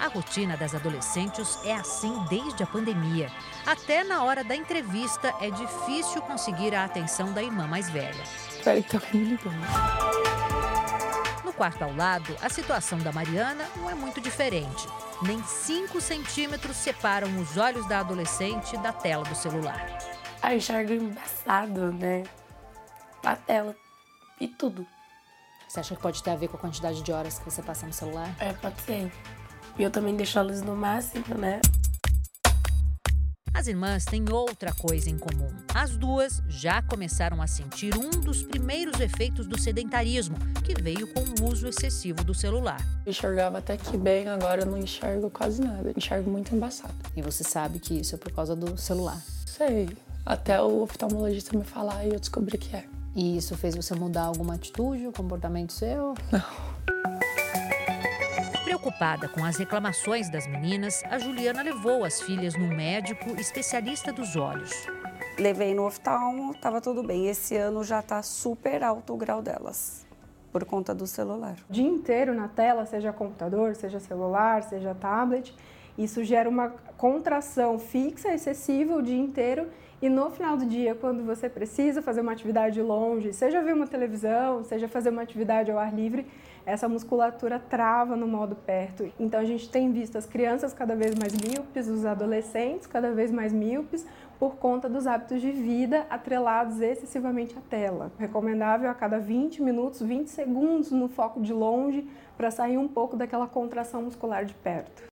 A 0.00 0.08
rotina 0.08 0.56
das 0.56 0.74
adolescentes 0.74 1.58
é 1.64 1.74
assim 1.74 2.12
desde 2.28 2.62
a 2.62 2.66
pandemia. 2.66 3.30
Até 3.66 4.02
na 4.02 4.24
hora 4.24 4.42
da 4.42 4.56
entrevista 4.56 5.34
é 5.40 5.50
difícil 5.50 6.22
conseguir 6.22 6.74
a 6.74 6.84
atenção 6.84 7.32
da 7.32 7.42
irmã 7.42 7.66
mais 7.66 7.90
velha. 7.90 8.22
Espera 8.48 8.82
que 8.82 8.98
tá 8.98 9.06
me 9.12 9.24
ligando. 9.24 9.66
No 11.44 11.52
quarto 11.52 11.82
ao 11.82 11.94
lado, 11.94 12.34
a 12.42 12.48
situação 12.48 12.98
da 12.98 13.12
Mariana 13.12 13.66
não 13.76 13.90
é 13.90 13.94
muito 13.94 14.20
diferente. 14.20 14.88
Nem 15.22 15.42
5 15.42 16.00
centímetros 16.00 16.76
separam 16.76 17.28
os 17.40 17.56
olhos 17.56 17.86
da 17.86 18.00
adolescente 18.00 18.76
da 18.78 18.92
tela 18.92 19.24
do 19.24 19.34
celular. 19.34 19.98
Ah, 20.40 20.54
enxergo 20.54 20.92
embaçado, 20.92 21.92
né? 21.92 22.22
A 23.24 23.36
tela 23.36 23.76
e 24.40 24.48
tudo. 24.48 24.86
Você 25.68 25.80
acha 25.80 25.94
que 25.94 26.00
pode 26.00 26.22
ter 26.22 26.30
a 26.30 26.36
ver 26.36 26.48
com 26.48 26.56
a 26.56 26.60
quantidade 26.60 27.02
de 27.02 27.12
horas 27.12 27.38
que 27.38 27.44
você 27.44 27.62
passa 27.62 27.86
no 27.86 27.92
celular? 27.92 28.34
É, 28.40 28.52
pode 28.54 28.80
ser. 28.80 29.12
E 29.78 29.82
eu 29.82 29.90
também 29.90 30.16
deixo 30.16 30.38
a 30.38 30.42
luz 30.42 30.62
no 30.62 30.74
máximo, 30.74 31.34
né? 31.36 31.60
As 33.58 33.66
irmãs 33.66 34.04
têm 34.04 34.24
outra 34.30 34.72
coisa 34.72 35.10
em 35.10 35.18
comum. 35.18 35.50
As 35.74 35.96
duas 35.96 36.42
já 36.48 36.80
começaram 36.80 37.42
a 37.42 37.46
sentir 37.46 37.92
um 37.96 38.08
dos 38.08 38.42
primeiros 38.42 39.00
efeitos 39.00 39.46
do 39.46 39.58
sedentarismo, 39.58 40.36
que 40.64 40.80
veio 40.80 41.06
com 41.08 41.20
o 41.20 41.50
uso 41.50 41.66
excessivo 41.66 42.22
do 42.22 42.32
celular. 42.32 42.80
Eu 43.04 43.10
enxergava 43.10 43.58
até 43.58 43.76
que 43.76 43.96
bem, 43.96 44.28
agora 44.28 44.62
eu 44.62 44.66
não 44.66 44.78
enxergo 44.78 45.28
quase 45.28 45.60
nada. 45.60 45.90
Eu 45.90 45.94
enxergo 45.96 46.30
muito 46.30 46.54
embaçado. 46.54 46.94
E 47.16 47.20
você 47.20 47.42
sabe 47.42 47.78
que 47.78 47.94
isso 47.94 48.14
é 48.14 48.18
por 48.18 48.32
causa 48.32 48.54
do 48.54 48.76
celular? 48.76 49.20
Sei. 49.44 49.88
Até 50.24 50.62
o 50.62 50.82
oftalmologista 50.82 51.56
me 51.56 51.64
falar 51.64 52.04
e 52.04 52.10
eu 52.10 52.20
descobri 52.20 52.56
que 52.56 52.76
é. 52.76 52.84
E 53.18 53.36
isso 53.36 53.56
fez 53.56 53.74
você 53.74 53.96
mudar 53.96 54.26
alguma 54.26 54.54
atitude, 54.54 55.08
o 55.08 55.12
comportamento 55.12 55.72
seu? 55.72 56.14
Não. 56.30 56.40
Preocupada 58.62 59.28
com 59.28 59.44
as 59.44 59.56
reclamações 59.56 60.30
das 60.30 60.46
meninas, 60.46 61.02
a 61.02 61.18
Juliana 61.18 61.60
levou 61.62 62.04
as 62.04 62.20
filhas 62.20 62.54
num 62.56 62.68
médico 62.68 63.30
especialista 63.30 64.12
dos 64.12 64.36
olhos. 64.36 64.70
Levei 65.36 65.74
no 65.74 65.84
oftalmo, 65.84 66.52
estava 66.52 66.80
tudo 66.80 67.02
bem. 67.02 67.26
Esse 67.26 67.56
ano 67.56 67.82
já 67.82 67.98
está 67.98 68.22
super 68.22 68.84
alto 68.84 69.14
o 69.14 69.16
grau 69.16 69.42
delas, 69.42 70.06
por 70.52 70.64
conta 70.64 70.94
do 70.94 71.04
celular. 71.04 71.56
O 71.68 71.72
dia 71.72 71.88
inteiro 71.88 72.32
na 72.32 72.46
tela, 72.46 72.86
seja 72.86 73.12
computador, 73.12 73.74
seja 73.74 73.98
celular, 73.98 74.62
seja 74.62 74.94
tablet, 74.94 75.52
isso 75.98 76.22
gera 76.22 76.48
uma 76.48 76.70
contração 76.96 77.78
fixa, 77.78 78.32
excessiva 78.32 78.94
o 78.94 79.02
dia 79.02 79.18
inteiro. 79.18 79.66
E 80.00 80.08
no 80.08 80.30
final 80.30 80.56
do 80.56 80.64
dia, 80.64 80.94
quando 80.94 81.24
você 81.24 81.48
precisa 81.48 82.00
fazer 82.00 82.20
uma 82.20 82.30
atividade 82.30 82.80
longe, 82.80 83.32
seja 83.32 83.60
ver 83.60 83.74
uma 83.74 83.86
televisão, 83.86 84.62
seja 84.62 84.86
fazer 84.86 85.10
uma 85.10 85.22
atividade 85.22 85.72
ao 85.72 85.78
ar 85.78 85.92
livre, 85.92 86.24
essa 86.64 86.88
musculatura 86.88 87.58
trava 87.58 88.14
no 88.14 88.28
modo 88.28 88.54
perto. 88.54 89.10
Então 89.18 89.40
a 89.40 89.44
gente 89.44 89.68
tem 89.68 89.90
visto 89.90 90.16
as 90.16 90.24
crianças 90.24 90.72
cada 90.72 90.94
vez 90.94 91.16
mais 91.16 91.32
míopes, 91.32 91.88
os 91.88 92.04
adolescentes 92.04 92.86
cada 92.86 93.10
vez 93.10 93.32
mais 93.32 93.52
míopes, 93.52 94.06
por 94.38 94.56
conta 94.56 94.88
dos 94.88 95.06
hábitos 95.06 95.40
de 95.40 95.50
vida 95.50 96.06
atrelados 96.08 96.80
excessivamente 96.80 97.56
à 97.58 97.60
tela. 97.60 98.12
Recomendável 98.18 98.88
a 98.88 98.94
cada 98.94 99.18
20 99.18 99.62
minutos, 99.62 100.00
20 100.00 100.28
segundos 100.28 100.90
no 100.92 101.08
foco 101.08 101.40
de 101.40 101.52
longe, 101.52 102.08
para 102.36 102.50
sair 102.50 102.78
um 102.78 102.88
pouco 102.88 103.16
daquela 103.16 103.48
contração 103.48 104.02
muscular 104.02 104.44
de 104.44 104.54
perto. 104.54 105.04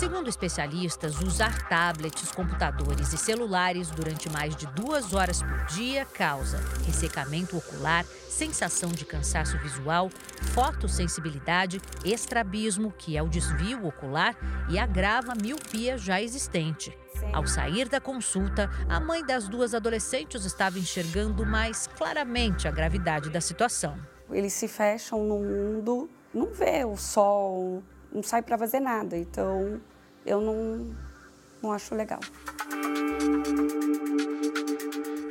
Segundo 0.00 0.30
especialistas, 0.30 1.20
usar 1.20 1.68
tablets, 1.68 2.32
computadores 2.32 3.12
e 3.12 3.18
celulares 3.18 3.90
durante 3.90 4.30
mais 4.30 4.56
de 4.56 4.66
duas 4.68 5.12
horas 5.12 5.42
por 5.42 5.66
dia 5.66 6.06
causa 6.06 6.58
ressecamento 6.86 7.54
ocular, 7.58 8.06
sensação 8.26 8.88
de 8.88 9.04
cansaço 9.04 9.58
visual, 9.58 10.08
fotossensibilidade, 10.54 11.82
estrabismo, 12.02 12.90
que 12.96 13.14
é 13.14 13.22
o 13.22 13.28
desvio 13.28 13.86
ocular, 13.86 14.34
e 14.70 14.78
agrava 14.78 15.32
a 15.32 15.34
miopia 15.34 15.98
já 15.98 16.18
existente. 16.22 16.96
Ao 17.30 17.46
sair 17.46 17.86
da 17.86 18.00
consulta, 18.00 18.70
a 18.88 18.98
mãe 18.98 19.22
das 19.22 19.50
duas 19.50 19.74
adolescentes 19.74 20.46
estava 20.46 20.78
enxergando 20.78 21.44
mais 21.44 21.86
claramente 21.86 22.66
a 22.66 22.70
gravidade 22.70 23.28
da 23.28 23.42
situação. 23.42 23.98
Eles 24.30 24.54
se 24.54 24.66
fecham 24.66 25.22
no 25.22 25.40
mundo, 25.40 26.08
não 26.32 26.54
vê 26.54 26.86
o 26.86 26.96
sol, 26.96 27.82
não 28.12 28.22
sai 28.22 28.42
para 28.42 28.58
fazer 28.58 28.80
nada. 28.80 29.16
Então, 29.16 29.80
eu 30.26 30.40
não, 30.40 30.94
não 31.62 31.72
acho 31.72 31.94
legal. 31.94 32.20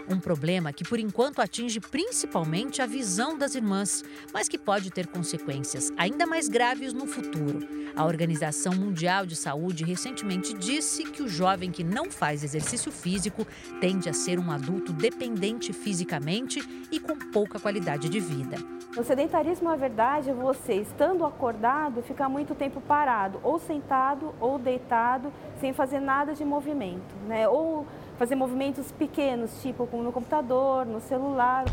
Um 0.10 0.20
problema 0.20 0.74
que, 0.74 0.84
por 0.84 0.99
enquanto, 0.99 1.39
atinge 1.39 1.80
principalmente 1.80 2.82
a 2.82 2.88
visão 2.88 3.38
das 3.38 3.53
irmãs, 3.53 4.03
mas 4.34 4.49
que 4.49 4.57
pode 4.57 4.89
ter 4.89 5.05
consequências 5.05 5.91
ainda 5.95 6.26
mais 6.26 6.47
graves 6.47 6.93
no 6.93 7.05
futuro. 7.05 7.60
A 7.95 8.03
Organização 8.03 8.74
Mundial 8.74 9.28
de 9.28 9.36
Saúde 9.36 9.84
recentemente 9.84 10.53
disse 10.53 11.03
que 11.03 11.22
o 11.22 11.28
jovem 11.28 11.70
que 11.70 11.84
não 11.84 12.10
faz 12.10 12.43
exercício 12.43 12.91
físico 12.91 13.45
tende 13.80 14.10
a 14.10 14.14
ser 14.14 14.39
um 14.39 14.49
adulto 14.51 14.91
dependente 14.91 15.72
fisicamente 15.74 16.60
e 16.91 16.99
com 16.99 17.16
pouca 17.16 17.60
qualidade 17.60 18.10
de 18.10 18.20
vida. 18.20 18.57
O 18.97 19.03
sedentarismo, 19.03 19.70
na 19.70 19.76
verdade, 19.76 20.32
é 20.32 20.34
você, 20.34 20.74
estando 20.74 21.24
acordado, 21.24 22.01
ficar 22.01 22.28
muito 22.28 22.55
tempo 22.55 22.82
parado, 22.82 23.39
ou 23.43 23.60
sentado 23.60 24.34
ou 24.39 24.57
deitado, 24.57 25.32
sem 25.60 25.74
fazer 25.74 25.99
nada 25.99 26.34
de 26.34 26.43
movimento, 26.43 27.16
né? 27.28 27.47
Ou 27.47 27.86
fazer 28.18 28.36
movimentos 28.36 28.91
pequenos, 28.91 29.62
tipo 29.62 29.86
no 30.01 30.11
computador, 30.11 30.85
no 30.85 30.99
celular. 30.99 31.65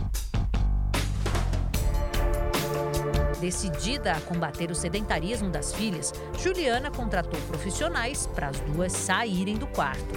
Decidida 3.40 4.12
a 4.12 4.20
combater 4.20 4.70
o 4.70 4.74
sedentarismo 4.74 5.50
das 5.50 5.72
filhas, 5.72 6.12
Juliana 6.38 6.90
contratou 6.90 7.38
profissionais 7.42 8.26
para 8.26 8.48
as 8.48 8.58
duas 8.60 8.92
saírem 8.92 9.56
do 9.56 9.66
quarto. 9.66 10.14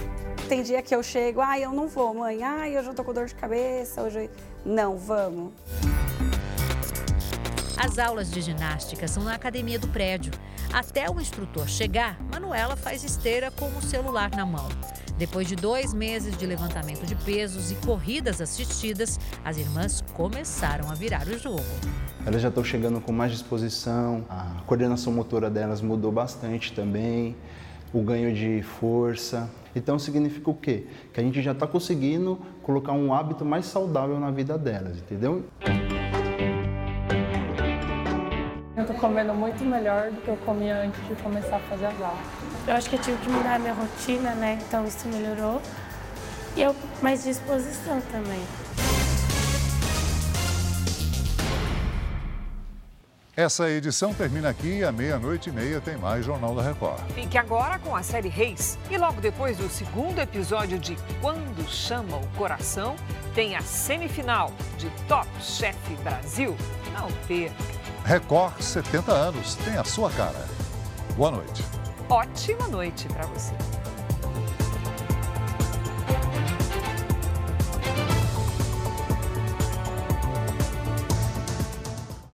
Tem 0.48 0.62
dia 0.62 0.82
que 0.82 0.94
eu 0.94 1.02
chego, 1.02 1.40
ai, 1.40 1.62
ah, 1.62 1.66
eu 1.66 1.72
não 1.72 1.86
vou, 1.86 2.14
mãe, 2.14 2.42
ai, 2.42 2.76
ah, 2.76 2.80
hoje 2.80 2.88
eu 2.88 2.94
tô 2.94 3.04
com 3.04 3.12
dor 3.12 3.26
de 3.26 3.34
cabeça, 3.34 4.02
hoje. 4.02 4.30
Não, 4.64 4.96
vamos. 4.96 5.52
As 7.82 7.98
aulas 7.98 8.30
de 8.30 8.42
ginástica 8.42 9.08
são 9.08 9.24
na 9.24 9.34
academia 9.34 9.78
do 9.78 9.88
prédio. 9.88 10.30
Até 10.70 11.10
o 11.10 11.18
instrutor 11.18 11.66
chegar, 11.66 12.20
Manuela 12.30 12.76
faz 12.76 13.02
esteira 13.02 13.50
com 13.50 13.68
o 13.68 13.80
celular 13.80 14.30
na 14.32 14.44
mão. 14.44 14.68
Depois 15.16 15.48
de 15.48 15.56
dois 15.56 15.94
meses 15.94 16.36
de 16.36 16.44
levantamento 16.44 17.06
de 17.06 17.14
pesos 17.14 17.72
e 17.72 17.74
corridas 17.76 18.38
assistidas, 18.38 19.18
as 19.42 19.56
irmãs 19.56 20.04
começaram 20.12 20.90
a 20.90 20.94
virar 20.94 21.26
o 21.26 21.38
jogo. 21.38 21.64
Elas 22.26 22.42
já 22.42 22.48
estão 22.48 22.62
chegando 22.62 23.00
com 23.00 23.12
mais 23.12 23.32
disposição, 23.32 24.26
a 24.28 24.60
coordenação 24.66 25.10
motora 25.10 25.48
delas 25.48 25.80
mudou 25.80 26.12
bastante 26.12 26.74
também, 26.74 27.34
o 27.94 28.02
ganho 28.02 28.34
de 28.34 28.62
força. 28.62 29.50
Então 29.74 29.98
significa 29.98 30.50
o 30.50 30.54
quê? 30.54 30.86
Que 31.14 31.20
a 31.20 31.22
gente 31.22 31.40
já 31.40 31.52
está 31.52 31.66
conseguindo 31.66 32.38
colocar 32.62 32.92
um 32.92 33.14
hábito 33.14 33.42
mais 33.42 33.64
saudável 33.64 34.20
na 34.20 34.30
vida 34.30 34.58
delas, 34.58 34.98
entendeu? 34.98 35.46
Comendo 39.00 39.34
muito 39.34 39.64
melhor 39.64 40.10
do 40.10 40.20
que 40.20 40.28
eu 40.28 40.36
comia 40.44 40.76
antes 40.82 41.00
de 41.08 41.14
começar 41.22 41.56
a 41.56 41.60
fazer 41.60 41.86
as 41.86 42.00
aulas. 42.00 42.18
Eu 42.68 42.74
acho 42.74 42.90
que 42.90 42.96
eu 42.96 43.00
tive 43.00 43.16
que 43.18 43.30
mudar 43.30 43.54
a 43.54 43.58
minha 43.58 43.72
rotina, 43.72 44.34
né? 44.34 44.58
Então 44.66 44.84
isso 44.84 45.08
melhorou. 45.08 45.60
E 46.56 46.62
eu 46.62 46.76
mais 47.00 47.24
disposição 47.24 48.00
também. 48.12 48.40
Essa 53.36 53.70
edição 53.70 54.12
termina 54.12 54.50
aqui 54.50 54.84
à 54.84 54.92
meia-noite 54.92 55.48
e 55.48 55.52
meia 55.52 55.80
tem 55.80 55.96
mais 55.96 56.26
Jornal 56.26 56.54
da 56.54 56.62
Record. 56.62 57.00
Fique 57.14 57.38
agora 57.38 57.78
com 57.78 57.96
a 57.96 58.02
série 58.02 58.28
Reis. 58.28 58.76
E 58.90 58.98
logo 58.98 59.18
depois 59.20 59.56
do 59.56 59.70
segundo 59.70 60.18
episódio 60.18 60.78
de 60.78 60.94
Quando 61.22 61.66
Chama 61.70 62.18
o 62.18 62.26
Coração, 62.36 62.96
tem 63.34 63.56
a 63.56 63.62
semifinal 63.62 64.52
de 64.76 64.90
Top 65.08 65.26
Chef 65.40 65.78
Brasil. 66.02 66.54
Não 66.92 67.10
perca. 67.26 67.79
Record 68.10 68.60
70 68.60 69.12
anos, 69.12 69.54
tem 69.54 69.76
a 69.78 69.84
sua 69.84 70.10
cara. 70.10 70.44
Boa 71.16 71.30
noite 71.30 71.62
ótima 72.10 72.66
noite 72.66 73.06
para 73.08 73.24
você. 73.26 73.54